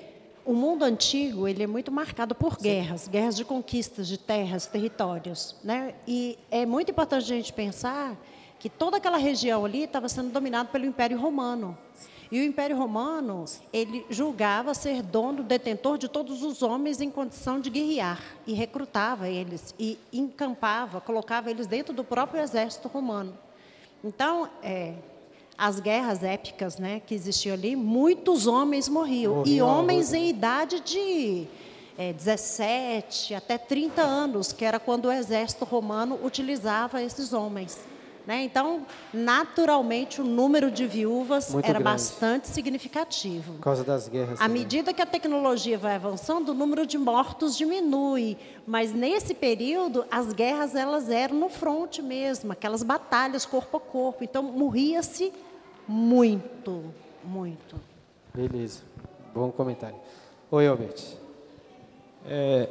o 0.47 0.55
mundo 0.55 0.85
antigo 0.85 1.49
ele 1.49 1.65
é 1.65 1.67
muito 1.67 1.91
marcado 1.91 2.35
por 2.35 2.57
guerras, 2.57 3.03
Sim. 3.03 3.11
guerras 3.11 3.37
de 3.37 3.45
conquistas 3.45 4.07
de 4.07 4.17
terras, 4.17 4.67
territórios, 4.67 5.57
né? 5.63 5.95
E 6.07 6.39
é 6.51 6.65
muito 6.65 6.91
importante 6.93 7.25
a 7.25 7.37
gente 7.37 7.53
pensar 7.53 8.17
que 8.59 8.71
toda 8.71 8.97
aquela 8.97 9.19
região 9.19 9.65
ali 9.65 9.83
estava 9.83 10.09
sendo 10.09 10.31
dominada 10.31 10.69
pelo 10.69 10.87
Império 10.87 11.19
Romano. 11.19 11.77
E 12.31 12.41
o 12.41 12.43
Império 12.43 12.77
Romano, 12.77 13.45
ele 13.73 14.05
julgava 14.09 14.75
ser 14.75 15.03
dono, 15.03 15.43
detentor 15.43 15.99
de 15.99 16.09
todos 16.09 16.43
os 16.43 16.63
homens 16.63 17.01
em 17.01 17.11
condição 17.11 17.61
de 17.61 17.71
guerrear 17.71 18.21
e 18.47 18.53
recrutava 18.53 19.29
eles 19.29 19.75
e 19.79 19.99
encampava, 20.13 21.01
colocava 21.01 21.51
eles 21.51 21.67
dentro 21.67 21.93
do 21.93 22.03
próprio 22.03 22.41
exército 22.41 22.89
romano. 22.89 23.37
Então, 24.03 24.49
é, 24.63 24.95
as 25.59 25.81
guerras 25.81 26.23
épicas, 26.23 26.79
né, 26.79 27.01
que 27.05 27.15
existiam 27.15 27.55
ali, 27.55 27.75
muitos 27.75 28.47
homens 28.47 28.89
morriam 28.89 29.43
e 29.47 29.61
homens 29.63 30.13
em 30.13 30.29
idade 30.29 30.81
de 30.81 31.47
é, 31.97 32.13
17 32.13 33.35
até 33.35 33.57
30 33.57 34.03
anos, 34.03 34.53
que 34.53 34.65
era 34.65 34.79
quando 34.79 35.07
o 35.07 35.13
exército 35.13 35.65
romano 35.65 36.19
utilizava 36.23 37.03
esses 37.03 37.33
homens. 37.33 37.79
Né? 38.27 38.43
Então, 38.43 38.85
naturalmente, 39.15 40.21
o 40.21 40.25
número 40.25 40.69
de 40.69 40.85
viúvas 40.85 41.51
Muito 41.53 41.65
era 41.65 41.79
grande. 41.79 41.85
bastante 41.85 42.49
significativo. 42.49 43.53
Por 43.53 43.61
causa 43.61 43.85
das 43.85 44.09
guerras. 44.09 44.41
À 44.41 44.49
medida 44.49 44.93
que 44.93 45.01
a 45.01 45.07
tecnologia 45.07 45.79
vai 45.79 45.95
avançando, 45.95 46.49
o 46.49 46.55
número 46.55 46.85
de 46.85 46.99
mortos 46.99 47.57
diminui, 47.57 48.37
mas 48.67 48.93
nesse 48.93 49.33
período 49.33 50.05
as 50.11 50.33
guerras 50.33 50.75
elas 50.75 51.09
eram 51.09 51.37
no 51.37 51.49
fronte 51.49 52.03
mesmo, 52.03 52.51
aquelas 52.51 52.83
batalhas 52.83 53.47
corpo 53.47 53.77
a 53.77 53.81
corpo. 53.81 54.25
Então 54.25 54.43
morria-se 54.43 55.33
muito, 55.89 56.85
muito. 57.25 57.77
Beleza. 58.35 58.83
Bom 59.35 59.51
comentário. 59.51 59.97
Oi, 60.51 60.67
Albert. 60.67 61.03
É, 62.27 62.69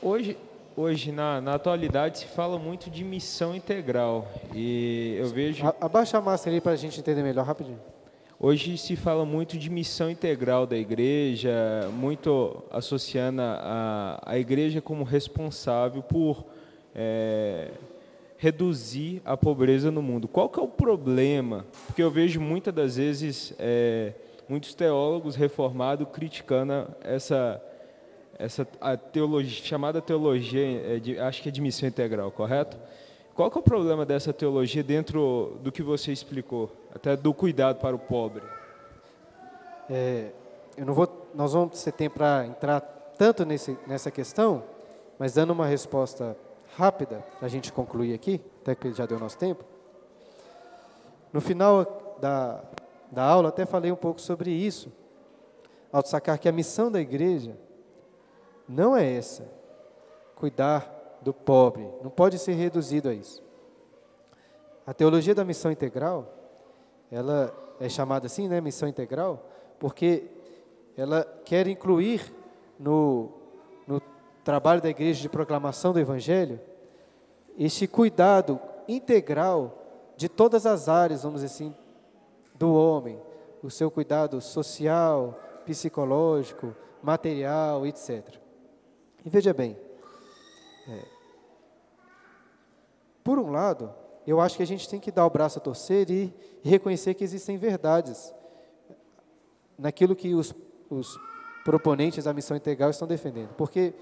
hoje, 0.00 0.36
hoje 0.76 1.12
na, 1.12 1.40
na 1.40 1.54
atualidade, 1.54 2.18
se 2.20 2.26
fala 2.26 2.58
muito 2.58 2.88
de 2.90 3.04
missão 3.04 3.54
integral. 3.54 4.26
E 4.54 5.16
eu 5.18 5.28
vejo. 5.28 5.66
A- 5.66 5.74
Abaixa 5.80 6.18
a 6.18 6.20
máscara 6.20 6.54
aí 6.56 6.60
para 6.60 6.72
a 6.72 6.76
gente 6.76 6.98
entender 7.00 7.22
melhor, 7.22 7.44
rapidinho. 7.44 7.80
Hoje 8.38 8.76
se 8.76 8.96
fala 8.96 9.24
muito 9.24 9.56
de 9.56 9.70
missão 9.70 10.10
integral 10.10 10.66
da 10.66 10.76
igreja, 10.76 11.88
muito 11.94 12.62
associando 12.70 13.40
a, 13.40 14.20
a 14.26 14.38
igreja 14.38 14.82
como 14.82 15.04
responsável 15.04 16.02
por 16.02 16.44
é, 16.94 17.70
reduzir 18.38 19.22
a 19.24 19.36
pobreza 19.36 19.90
no 19.90 20.02
mundo. 20.02 20.28
Qual 20.28 20.48
que 20.48 20.58
é 20.60 20.62
o 20.62 20.68
problema? 20.68 21.64
Porque 21.86 22.02
eu 22.02 22.10
vejo 22.10 22.40
muitas 22.40 22.72
das 22.74 22.96
vezes 22.96 23.54
é, 23.58 24.12
muitos 24.48 24.74
teólogos 24.74 25.34
reformados 25.36 26.06
criticando 26.12 26.88
essa 27.02 27.62
essa 28.38 28.68
a 28.82 28.98
teologia 28.98 29.64
chamada 29.64 30.02
teologia, 30.02 30.96
é 30.96 30.98
de- 30.98 31.18
acho 31.18 31.42
que 31.42 31.48
é 31.48 31.52
de 31.52 31.60
missão 31.62 31.88
integral, 31.88 32.30
correto? 32.30 32.76
Qual 33.34 33.50
que 33.50 33.56
é 33.56 33.60
o 33.60 33.64
problema 33.64 34.04
dessa 34.04 34.30
teologia 34.30 34.82
dentro 34.82 35.56
do 35.62 35.72
que 35.72 35.82
você 35.82 36.12
explicou, 36.12 36.70
até 36.94 37.16
do 37.16 37.32
cuidado 37.32 37.78
para 37.80 37.96
o 37.96 37.98
pobre? 37.98 38.42
É, 39.88 40.30
eu 40.76 40.84
não 40.84 40.92
vou, 40.92 41.28
nós 41.34 41.52
vamos 41.54 41.82
ter 41.82 41.92
tempo 41.92 42.16
para 42.16 42.46
entrar 42.46 42.80
tanto 43.16 43.44
nesse, 43.46 43.76
nessa 43.86 44.10
questão, 44.10 44.62
mas 45.18 45.32
dando 45.34 45.52
uma 45.54 45.66
resposta 45.66 46.36
rápida 46.76 47.24
para 47.38 47.46
a 47.46 47.48
gente 47.48 47.72
concluir 47.72 48.14
aqui, 48.14 48.40
até 48.60 48.74
que 48.74 48.92
já 48.92 49.06
deu 49.06 49.18
nosso 49.18 49.38
tempo. 49.38 49.64
No 51.32 51.40
final 51.40 52.16
da, 52.20 52.62
da 53.10 53.24
aula, 53.24 53.48
até 53.48 53.64
falei 53.64 53.90
um 53.90 53.96
pouco 53.96 54.20
sobre 54.20 54.50
isso, 54.50 54.92
ao 55.90 56.04
sacar 56.04 56.38
que 56.38 56.48
a 56.48 56.52
missão 56.52 56.90
da 56.90 57.00
igreja 57.00 57.56
não 58.68 58.94
é 58.94 59.10
essa, 59.10 59.50
cuidar 60.34 61.18
do 61.22 61.32
pobre, 61.32 61.88
não 62.02 62.10
pode 62.10 62.38
ser 62.38 62.52
reduzido 62.52 63.08
a 63.08 63.14
isso. 63.14 63.42
A 64.86 64.92
teologia 64.92 65.34
da 65.34 65.44
missão 65.44 65.70
integral, 65.70 66.30
ela 67.10 67.54
é 67.80 67.88
chamada 67.88 68.26
assim, 68.26 68.48
né, 68.48 68.60
missão 68.60 68.88
integral, 68.88 69.46
porque 69.78 70.24
ela 70.96 71.24
quer 71.44 71.66
incluir 71.66 72.32
no 72.78 73.30
trabalho 74.46 74.80
da 74.80 74.88
igreja 74.88 75.20
de 75.20 75.28
proclamação 75.28 75.92
do 75.92 75.98
evangelho 75.98 76.60
este 77.58 77.88
cuidado 77.88 78.60
integral 78.86 79.76
de 80.16 80.28
todas 80.28 80.64
as 80.64 80.88
áreas, 80.88 81.24
vamos 81.24 81.42
dizer 81.42 81.52
assim, 81.52 81.74
do 82.54 82.72
homem, 82.72 83.20
o 83.60 83.68
seu 83.68 83.90
cuidado 83.90 84.40
social, 84.40 85.36
psicológico, 85.64 86.76
material, 87.02 87.84
etc. 87.86 88.36
E 89.24 89.28
veja 89.28 89.52
bem, 89.52 89.76
é, 90.88 91.04
por 93.24 93.40
um 93.40 93.50
lado, 93.50 93.92
eu 94.24 94.40
acho 94.40 94.56
que 94.56 94.62
a 94.62 94.66
gente 94.66 94.88
tem 94.88 95.00
que 95.00 95.10
dar 95.10 95.26
o 95.26 95.30
braço 95.30 95.58
a 95.58 95.62
torcer 95.62 96.08
e, 96.08 96.32
reconhecer 96.62 97.14
que 97.14 97.24
existem 97.24 97.56
verdades 97.58 98.32
naquilo 99.76 100.14
que 100.14 100.34
os, 100.34 100.54
os 100.88 101.18
proponentes 101.64 102.24
da 102.24 102.32
missão 102.32 102.56
integral 102.56 102.90
estão 102.90 103.08
defendendo. 103.08 103.48
Porque, 103.56 103.92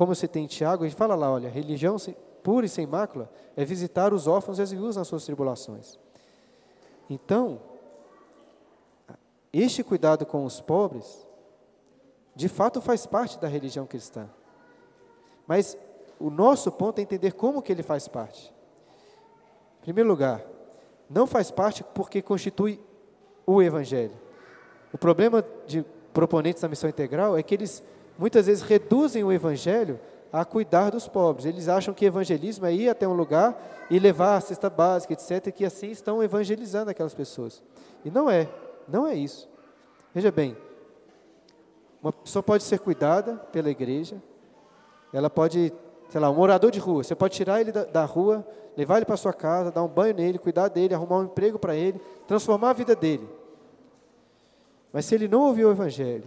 como 0.00 0.14
você 0.14 0.26
tem 0.26 0.44
em 0.44 0.46
Tiago, 0.46 0.82
gente 0.84 0.96
fala 0.96 1.14
lá, 1.14 1.30
olha, 1.30 1.50
religião 1.50 1.94
pura 2.42 2.64
e 2.64 2.70
sem 2.70 2.86
mácula 2.86 3.30
é 3.54 3.66
visitar 3.66 4.14
os 4.14 4.26
órfãos 4.26 4.58
e 4.58 4.62
as 4.62 4.70
viúvas 4.70 4.96
nas 4.96 5.06
suas 5.06 5.26
tribulações. 5.26 5.98
Então, 7.10 7.60
este 9.52 9.84
cuidado 9.84 10.24
com 10.24 10.46
os 10.46 10.58
pobres, 10.58 11.28
de 12.34 12.48
fato 12.48 12.80
faz 12.80 13.04
parte 13.04 13.38
da 13.38 13.46
religião 13.46 13.84
cristã. 13.84 14.26
Mas 15.46 15.76
o 16.18 16.30
nosso 16.30 16.72
ponto 16.72 16.98
é 16.98 17.02
entender 17.02 17.32
como 17.32 17.60
que 17.60 17.70
ele 17.70 17.82
faz 17.82 18.08
parte. 18.08 18.50
Em 19.80 19.82
primeiro 19.82 20.08
lugar, 20.08 20.42
não 21.10 21.26
faz 21.26 21.50
parte 21.50 21.84
porque 21.84 22.22
constitui 22.22 22.80
o 23.44 23.60
evangelho. 23.60 24.18
O 24.94 24.96
problema 24.96 25.44
de 25.66 25.84
proponentes 26.14 26.62
da 26.62 26.70
missão 26.70 26.88
integral 26.88 27.36
é 27.36 27.42
que 27.42 27.54
eles 27.54 27.82
muitas 28.20 28.46
vezes 28.46 28.62
reduzem 28.62 29.24
o 29.24 29.32
evangelho 29.32 29.98
a 30.30 30.44
cuidar 30.44 30.90
dos 30.90 31.08
pobres. 31.08 31.46
Eles 31.46 31.68
acham 31.68 31.94
que 31.94 32.04
evangelismo 32.04 32.66
é 32.66 32.74
ir 32.74 32.90
até 32.90 33.08
um 33.08 33.14
lugar 33.14 33.58
e 33.88 33.98
levar 33.98 34.36
a 34.36 34.40
cesta 34.42 34.68
básica, 34.68 35.14
etc, 35.14 35.46
e 35.46 35.52
que 35.52 35.64
assim 35.64 35.90
estão 35.90 36.22
evangelizando 36.22 36.90
aquelas 36.90 37.14
pessoas. 37.14 37.62
E 38.04 38.10
não 38.10 38.28
é, 38.28 38.46
não 38.86 39.06
é 39.06 39.14
isso. 39.14 39.48
Veja 40.14 40.30
bem, 40.30 40.54
uma 42.02 42.12
pessoa 42.12 42.42
pode 42.42 42.62
ser 42.62 42.78
cuidada 42.78 43.36
pela 43.50 43.70
igreja, 43.70 44.22
ela 45.14 45.30
pode, 45.30 45.72
sei 46.10 46.20
lá, 46.20 46.28
um 46.28 46.34
morador 46.34 46.70
de 46.70 46.78
rua, 46.78 47.02
você 47.02 47.14
pode 47.14 47.34
tirar 47.34 47.62
ele 47.62 47.72
da, 47.72 47.84
da 47.84 48.04
rua, 48.04 48.46
levar 48.76 48.98
ele 48.98 49.06
para 49.06 49.16
sua 49.16 49.32
casa, 49.32 49.70
dar 49.70 49.82
um 49.82 49.88
banho 49.88 50.14
nele, 50.14 50.38
cuidar 50.38 50.68
dele, 50.68 50.94
arrumar 50.94 51.20
um 51.20 51.24
emprego 51.24 51.58
para 51.58 51.74
ele, 51.74 51.98
transformar 52.28 52.70
a 52.70 52.74
vida 52.74 52.94
dele. 52.94 53.26
Mas 54.92 55.06
se 55.06 55.14
ele 55.14 55.26
não 55.26 55.46
ouviu 55.46 55.68
o 55.68 55.72
Evangelho, 55.72 56.24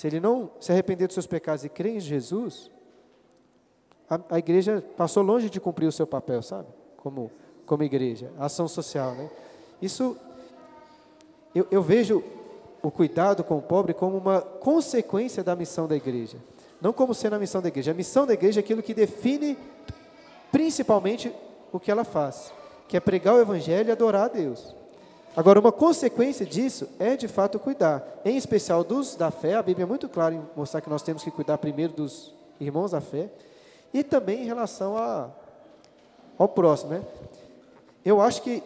se 0.00 0.06
ele 0.06 0.18
não 0.18 0.50
se 0.58 0.72
arrepender 0.72 1.06
dos 1.06 1.12
seus 1.12 1.26
pecados 1.26 1.62
e 1.62 1.68
crer 1.68 1.96
em 1.96 2.00
Jesus, 2.00 2.70
a, 4.08 4.18
a 4.30 4.38
igreja 4.38 4.82
passou 4.96 5.22
longe 5.22 5.50
de 5.50 5.60
cumprir 5.60 5.86
o 5.86 5.92
seu 5.92 6.06
papel, 6.06 6.40
sabe? 6.40 6.68
Como, 6.96 7.30
como 7.66 7.82
igreja, 7.82 8.32
ação 8.38 8.66
social, 8.66 9.14
né? 9.14 9.28
Isso, 9.82 10.16
eu, 11.54 11.68
eu 11.70 11.82
vejo 11.82 12.24
o 12.80 12.90
cuidado 12.90 13.44
com 13.44 13.58
o 13.58 13.60
pobre 13.60 13.92
como 13.92 14.16
uma 14.16 14.40
consequência 14.40 15.44
da 15.44 15.54
missão 15.54 15.86
da 15.86 15.96
igreja. 15.96 16.38
Não 16.80 16.94
como 16.94 17.12
sendo 17.12 17.36
a 17.36 17.38
missão 17.38 17.60
da 17.60 17.68
igreja. 17.68 17.90
A 17.90 17.94
missão 17.94 18.26
da 18.26 18.32
igreja 18.32 18.60
é 18.60 18.62
aquilo 18.62 18.82
que 18.82 18.94
define 18.94 19.58
principalmente 20.50 21.30
o 21.70 21.78
que 21.78 21.90
ela 21.90 22.04
faz, 22.04 22.50
que 22.88 22.96
é 22.96 23.00
pregar 23.00 23.34
o 23.34 23.38
evangelho 23.38 23.90
e 23.90 23.92
adorar 23.92 24.24
a 24.24 24.28
Deus. 24.28 24.74
Agora, 25.40 25.58
uma 25.58 25.72
consequência 25.72 26.44
disso 26.44 26.86
é 26.98 27.16
de 27.16 27.26
fato 27.26 27.58
cuidar, 27.58 28.20
em 28.26 28.36
especial 28.36 28.84
dos 28.84 29.16
da 29.16 29.30
fé. 29.30 29.54
A 29.54 29.62
Bíblia 29.62 29.84
é 29.84 29.86
muito 29.86 30.06
clara 30.06 30.34
em 30.34 30.42
mostrar 30.54 30.82
que 30.82 30.90
nós 30.90 31.00
temos 31.00 31.24
que 31.24 31.30
cuidar 31.30 31.56
primeiro 31.56 31.94
dos 31.94 32.34
irmãos 32.60 32.90
da 32.90 33.00
fé 33.00 33.30
e 33.90 34.04
também 34.04 34.42
em 34.42 34.44
relação 34.44 34.98
a, 34.98 35.30
ao 36.36 36.46
próximo. 36.46 36.90
Né? 36.90 37.02
Eu 38.04 38.20
acho 38.20 38.42
que, 38.42 38.62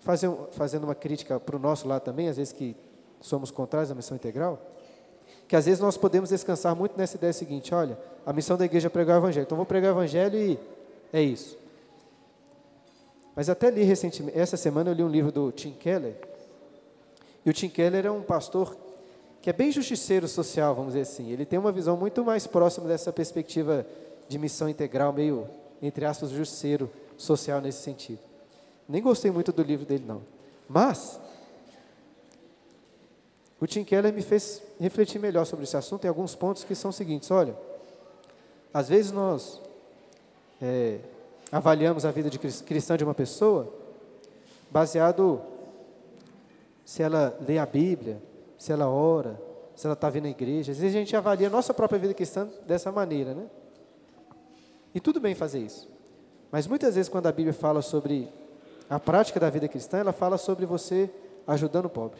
fazer, 0.00 0.30
fazendo 0.50 0.84
uma 0.84 0.94
crítica 0.94 1.40
para 1.40 1.56
o 1.56 1.58
nosso 1.58 1.88
lado 1.88 2.02
também, 2.02 2.28
às 2.28 2.36
vezes 2.36 2.52
que 2.52 2.76
somos 3.18 3.50
contrários 3.50 3.90
à 3.90 3.94
missão 3.94 4.14
integral, 4.14 4.60
que 5.48 5.56
às 5.56 5.64
vezes 5.64 5.80
nós 5.80 5.96
podemos 5.96 6.28
descansar 6.28 6.76
muito 6.76 6.98
nessa 6.98 7.16
ideia 7.16 7.32
seguinte: 7.32 7.74
olha, 7.74 7.98
a 8.26 8.32
missão 8.34 8.58
da 8.58 8.66
igreja 8.66 8.88
é 8.88 8.90
pregar 8.90 9.16
o 9.16 9.20
evangelho, 9.20 9.44
então 9.44 9.56
vou 9.56 9.64
pregar 9.64 9.90
o 9.90 9.94
evangelho 9.94 10.38
e 10.38 10.60
é 11.14 11.22
isso. 11.22 11.57
Mas 13.38 13.48
até 13.48 13.70
li 13.70 13.84
recentemente, 13.84 14.36
essa 14.36 14.56
semana 14.56 14.90
eu 14.90 14.94
li 14.94 15.04
um 15.04 15.08
livro 15.08 15.30
do 15.30 15.52
Tim 15.52 15.70
Keller, 15.70 16.16
e 17.46 17.48
o 17.48 17.52
Tim 17.52 17.68
Keller 17.68 18.04
é 18.04 18.10
um 18.10 18.20
pastor 18.20 18.76
que 19.40 19.48
é 19.48 19.52
bem 19.52 19.70
justiceiro 19.70 20.26
social, 20.26 20.74
vamos 20.74 20.94
dizer 20.94 21.02
assim. 21.02 21.30
Ele 21.30 21.46
tem 21.46 21.56
uma 21.56 21.70
visão 21.70 21.96
muito 21.96 22.24
mais 22.24 22.48
próxima 22.48 22.88
dessa 22.88 23.12
perspectiva 23.12 23.86
de 24.28 24.40
missão 24.40 24.68
integral, 24.68 25.12
meio, 25.12 25.46
entre 25.80 26.04
aspas, 26.04 26.30
justiceiro 26.30 26.90
social 27.16 27.60
nesse 27.60 27.80
sentido. 27.80 28.18
Nem 28.88 29.00
gostei 29.00 29.30
muito 29.30 29.52
do 29.52 29.62
livro 29.62 29.86
dele, 29.86 30.02
não. 30.04 30.20
Mas, 30.68 31.20
o 33.60 33.68
Tim 33.68 33.84
Keller 33.84 34.12
me 34.12 34.22
fez 34.22 34.60
refletir 34.80 35.20
melhor 35.20 35.44
sobre 35.44 35.62
esse 35.62 35.76
assunto 35.76 36.04
em 36.04 36.08
alguns 36.08 36.34
pontos 36.34 36.64
que 36.64 36.74
são 36.74 36.88
os 36.88 36.96
seguintes. 36.96 37.30
Olha, 37.30 37.56
às 38.74 38.88
vezes 38.88 39.12
nós 39.12 39.60
é, 40.60 40.98
avaliamos 41.50 42.04
a 42.04 42.10
vida 42.10 42.28
de 42.28 42.38
cris- 42.38 42.60
cristã 42.60 42.96
de 42.96 43.04
uma 43.04 43.14
pessoa 43.14 43.72
baseado 44.70 45.40
se 46.84 47.02
ela 47.02 47.36
lê 47.46 47.58
a 47.58 47.66
Bíblia, 47.66 48.20
se 48.56 48.72
ela 48.72 48.88
ora, 48.88 49.40
se 49.74 49.86
ela 49.86 49.94
está 49.94 50.10
vindo 50.10 50.26
à 50.26 50.30
igreja. 50.30 50.72
Às 50.72 50.78
vezes 50.78 50.94
a 50.96 50.98
gente 50.98 51.14
avalia 51.16 51.46
a 51.48 51.50
nossa 51.50 51.72
própria 51.72 51.98
vida 51.98 52.14
cristã 52.14 52.48
dessa 52.66 52.90
maneira, 52.90 53.34
né? 53.34 53.46
E 54.94 55.00
tudo 55.00 55.20
bem 55.20 55.34
fazer 55.34 55.60
isso. 55.60 55.88
Mas 56.50 56.66
muitas 56.66 56.94
vezes 56.94 57.08
quando 57.08 57.26
a 57.26 57.32
Bíblia 57.32 57.52
fala 57.52 57.82
sobre 57.82 58.28
a 58.88 58.98
prática 58.98 59.38
da 59.38 59.50
vida 59.50 59.68
cristã, 59.68 59.98
ela 59.98 60.12
fala 60.12 60.38
sobre 60.38 60.64
você 60.64 61.10
ajudando 61.46 61.86
o 61.86 61.90
pobre, 61.90 62.18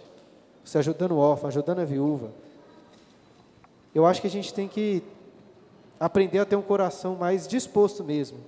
você 0.64 0.79
ajudando 0.79 1.12
o 1.12 1.18
órfão, 1.18 1.49
ajudando 1.49 1.81
a 1.81 1.85
viúva. 1.85 2.31
Eu 3.95 4.05
acho 4.07 4.20
que 4.20 4.26
a 4.26 4.31
gente 4.31 4.53
tem 4.53 4.68
que 4.68 5.03
aprender 5.99 6.39
a 6.39 6.45
ter 6.45 6.57
um 6.57 6.62
coração 6.62 7.16
mais 7.16 7.49
disposto 7.49 8.05
mesmo 8.05 8.39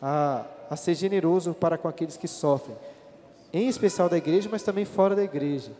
a, 0.00 0.44
a 0.70 0.76
ser 0.76 0.94
generoso 0.94 1.54
para 1.54 1.78
com 1.78 1.88
aqueles 1.88 2.16
que 2.16 2.28
sofrem, 2.28 2.76
em 3.52 3.68
especial 3.68 4.08
da 4.08 4.16
igreja, 4.16 4.48
mas 4.50 4.62
também 4.62 4.84
fora 4.84 5.14
da 5.14 5.22
igreja. 5.22 5.72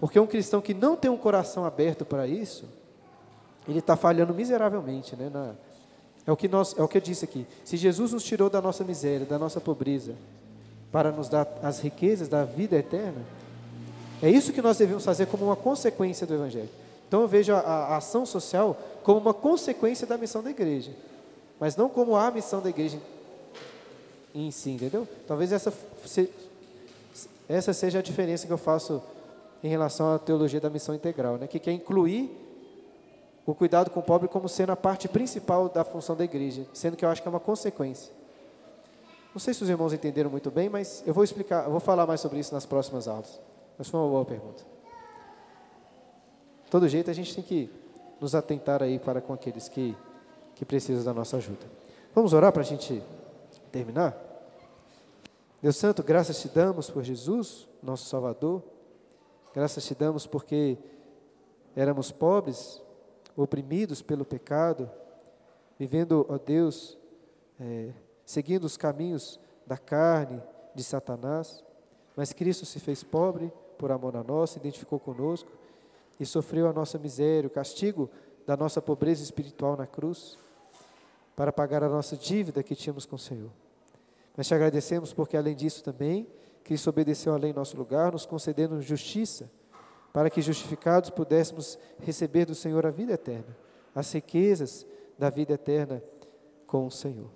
Porque 0.00 0.18
um 0.18 0.26
cristão 0.26 0.60
que 0.60 0.74
não 0.74 0.96
tem 0.96 1.10
um 1.10 1.16
coração 1.16 1.64
aberto 1.64 2.04
para 2.04 2.26
isso, 2.26 2.64
ele 3.68 3.78
está 3.78 3.96
falhando 3.96 4.34
miseravelmente, 4.34 5.14
né? 5.14 5.30
Na, 5.32 5.54
é 6.26 6.32
o 6.32 6.36
que 6.36 6.48
nós, 6.48 6.74
é 6.78 6.82
o 6.82 6.88
que 6.88 6.98
eu 6.98 7.02
disse 7.02 7.24
aqui. 7.24 7.46
Se 7.64 7.76
Jesus 7.76 8.12
nos 8.12 8.24
tirou 8.24 8.48
da 8.48 8.60
nossa 8.60 8.84
miséria, 8.84 9.26
da 9.26 9.38
nossa 9.38 9.60
pobreza, 9.60 10.14
para 10.90 11.10
nos 11.10 11.28
dar 11.28 11.48
as 11.62 11.80
riquezas 11.80 12.28
da 12.28 12.44
vida 12.44 12.76
eterna, 12.76 13.22
é 14.22 14.30
isso 14.30 14.52
que 14.52 14.62
nós 14.62 14.78
devemos 14.78 15.04
fazer 15.04 15.26
como 15.26 15.46
uma 15.46 15.56
consequência 15.56 16.26
do 16.26 16.34
Evangelho. 16.34 16.68
Então 17.08 17.22
eu 17.22 17.28
vejo 17.28 17.52
a, 17.52 17.58
a 17.58 17.96
ação 17.96 18.24
social 18.24 18.76
como 19.02 19.18
uma 19.18 19.34
consequência 19.34 20.06
da 20.06 20.16
missão 20.16 20.42
da 20.42 20.50
igreja, 20.50 20.92
mas 21.62 21.76
não 21.76 21.88
como 21.88 22.16
a 22.16 22.28
missão 22.28 22.60
da 22.60 22.70
igreja 22.70 22.98
em 24.34 24.50
si, 24.50 24.70
entendeu? 24.70 25.06
Talvez 25.28 25.52
essa, 25.52 25.72
essa 27.48 27.72
seja 27.72 28.00
a 28.00 28.02
diferença 28.02 28.48
que 28.48 28.52
eu 28.52 28.58
faço 28.58 29.00
em 29.62 29.68
relação 29.68 30.12
à 30.12 30.18
teologia 30.18 30.60
da 30.60 30.68
missão 30.68 30.92
integral, 30.92 31.36
né? 31.36 31.46
que 31.46 31.60
quer 31.60 31.70
incluir 31.70 32.36
o 33.46 33.54
cuidado 33.54 33.90
com 33.90 34.00
o 34.00 34.02
pobre 34.02 34.26
como 34.26 34.48
sendo 34.48 34.72
a 34.72 34.76
parte 34.76 35.06
principal 35.06 35.68
da 35.68 35.84
função 35.84 36.16
da 36.16 36.24
igreja, 36.24 36.66
sendo 36.74 36.96
que 36.96 37.04
eu 37.04 37.08
acho 37.08 37.22
que 37.22 37.28
é 37.28 37.30
uma 37.30 37.38
consequência. 37.38 38.12
Não 39.32 39.38
sei 39.38 39.54
se 39.54 39.62
os 39.62 39.68
irmãos 39.68 39.92
entenderam 39.92 40.30
muito 40.30 40.50
bem, 40.50 40.68
mas 40.68 41.04
eu 41.06 41.14
vou 41.14 41.22
explicar, 41.22 41.66
eu 41.66 41.70
vou 41.70 41.78
falar 41.78 42.08
mais 42.08 42.20
sobre 42.20 42.40
isso 42.40 42.52
nas 42.52 42.66
próximas 42.66 43.06
aulas. 43.06 43.40
Mas 43.78 43.88
foi 43.88 44.00
uma 44.00 44.08
boa 44.08 44.24
pergunta. 44.24 44.64
De 46.64 46.70
todo 46.72 46.88
jeito, 46.88 47.08
a 47.08 47.14
gente 47.14 47.32
tem 47.32 47.44
que 47.44 47.70
nos 48.20 48.34
atentar 48.34 48.82
aí 48.82 48.98
para 48.98 49.20
com 49.20 49.32
aqueles 49.32 49.68
que, 49.68 49.96
que 50.62 50.66
precisam 50.66 51.02
da 51.02 51.12
nossa 51.12 51.38
ajuda. 51.38 51.66
Vamos 52.14 52.32
orar 52.32 52.52
para 52.52 52.62
a 52.62 52.64
gente 52.64 53.02
terminar? 53.72 54.16
Deus 55.60 55.74
Santo, 55.74 56.04
graças 56.04 56.40
te 56.40 56.46
damos 56.46 56.88
por 56.88 57.02
Jesus, 57.02 57.68
nosso 57.82 58.04
Salvador. 58.04 58.62
Graças 59.52 59.84
te 59.84 59.92
damos 59.92 60.24
porque 60.24 60.78
éramos 61.74 62.12
pobres, 62.12 62.80
oprimidos 63.36 64.02
pelo 64.02 64.24
pecado, 64.24 64.88
vivendo, 65.76 66.24
ó 66.28 66.38
Deus, 66.38 66.96
é, 67.58 67.88
seguindo 68.24 68.62
os 68.62 68.76
caminhos 68.76 69.40
da 69.66 69.76
carne, 69.76 70.40
de 70.76 70.84
Satanás. 70.84 71.64
Mas 72.14 72.32
Cristo 72.32 72.64
se 72.64 72.78
fez 72.78 73.02
pobre 73.02 73.52
por 73.76 73.90
amor 73.90 74.16
a 74.16 74.22
nós, 74.22 74.50
se 74.50 74.60
identificou 74.60 75.00
conosco 75.00 75.50
e 76.20 76.24
sofreu 76.24 76.68
a 76.68 76.72
nossa 76.72 77.00
miséria, 77.00 77.48
o 77.48 77.50
castigo 77.50 78.08
da 78.46 78.56
nossa 78.56 78.80
pobreza 78.80 79.24
espiritual 79.24 79.76
na 79.76 79.88
cruz, 79.88 80.38
para 81.42 81.52
pagar 81.52 81.82
a 81.82 81.88
nossa 81.88 82.16
dívida 82.16 82.62
que 82.62 82.72
tínhamos 82.72 83.04
com 83.04 83.16
o 83.16 83.18
Senhor. 83.18 83.50
Mas 84.36 84.46
te 84.46 84.54
agradecemos 84.54 85.12
porque, 85.12 85.36
além 85.36 85.56
disso, 85.56 85.82
também, 85.82 86.28
Cristo 86.62 86.88
obedeceu 86.88 87.34
a 87.34 87.36
lei 87.36 87.50
em 87.50 87.52
nosso 87.52 87.76
lugar, 87.76 88.12
nos 88.12 88.24
concedendo 88.24 88.80
justiça, 88.80 89.50
para 90.12 90.30
que, 90.30 90.40
justificados, 90.40 91.10
pudéssemos 91.10 91.76
receber 91.98 92.44
do 92.44 92.54
Senhor 92.54 92.86
a 92.86 92.92
vida 92.92 93.14
eterna, 93.14 93.56
as 93.92 94.12
riquezas 94.12 94.86
da 95.18 95.30
vida 95.30 95.54
eterna 95.54 96.00
com 96.64 96.86
o 96.86 96.92
Senhor. 96.92 97.32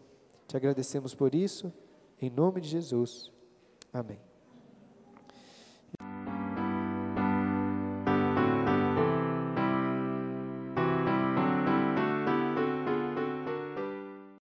Te 0.47 0.57
agradecemos 0.57 1.13
por 1.13 1.35
isso, 1.35 1.73
em 2.23 2.31
nome 2.31 2.61
de 2.61 2.69
Jesus. 2.69 3.33
Amém. 3.93 4.26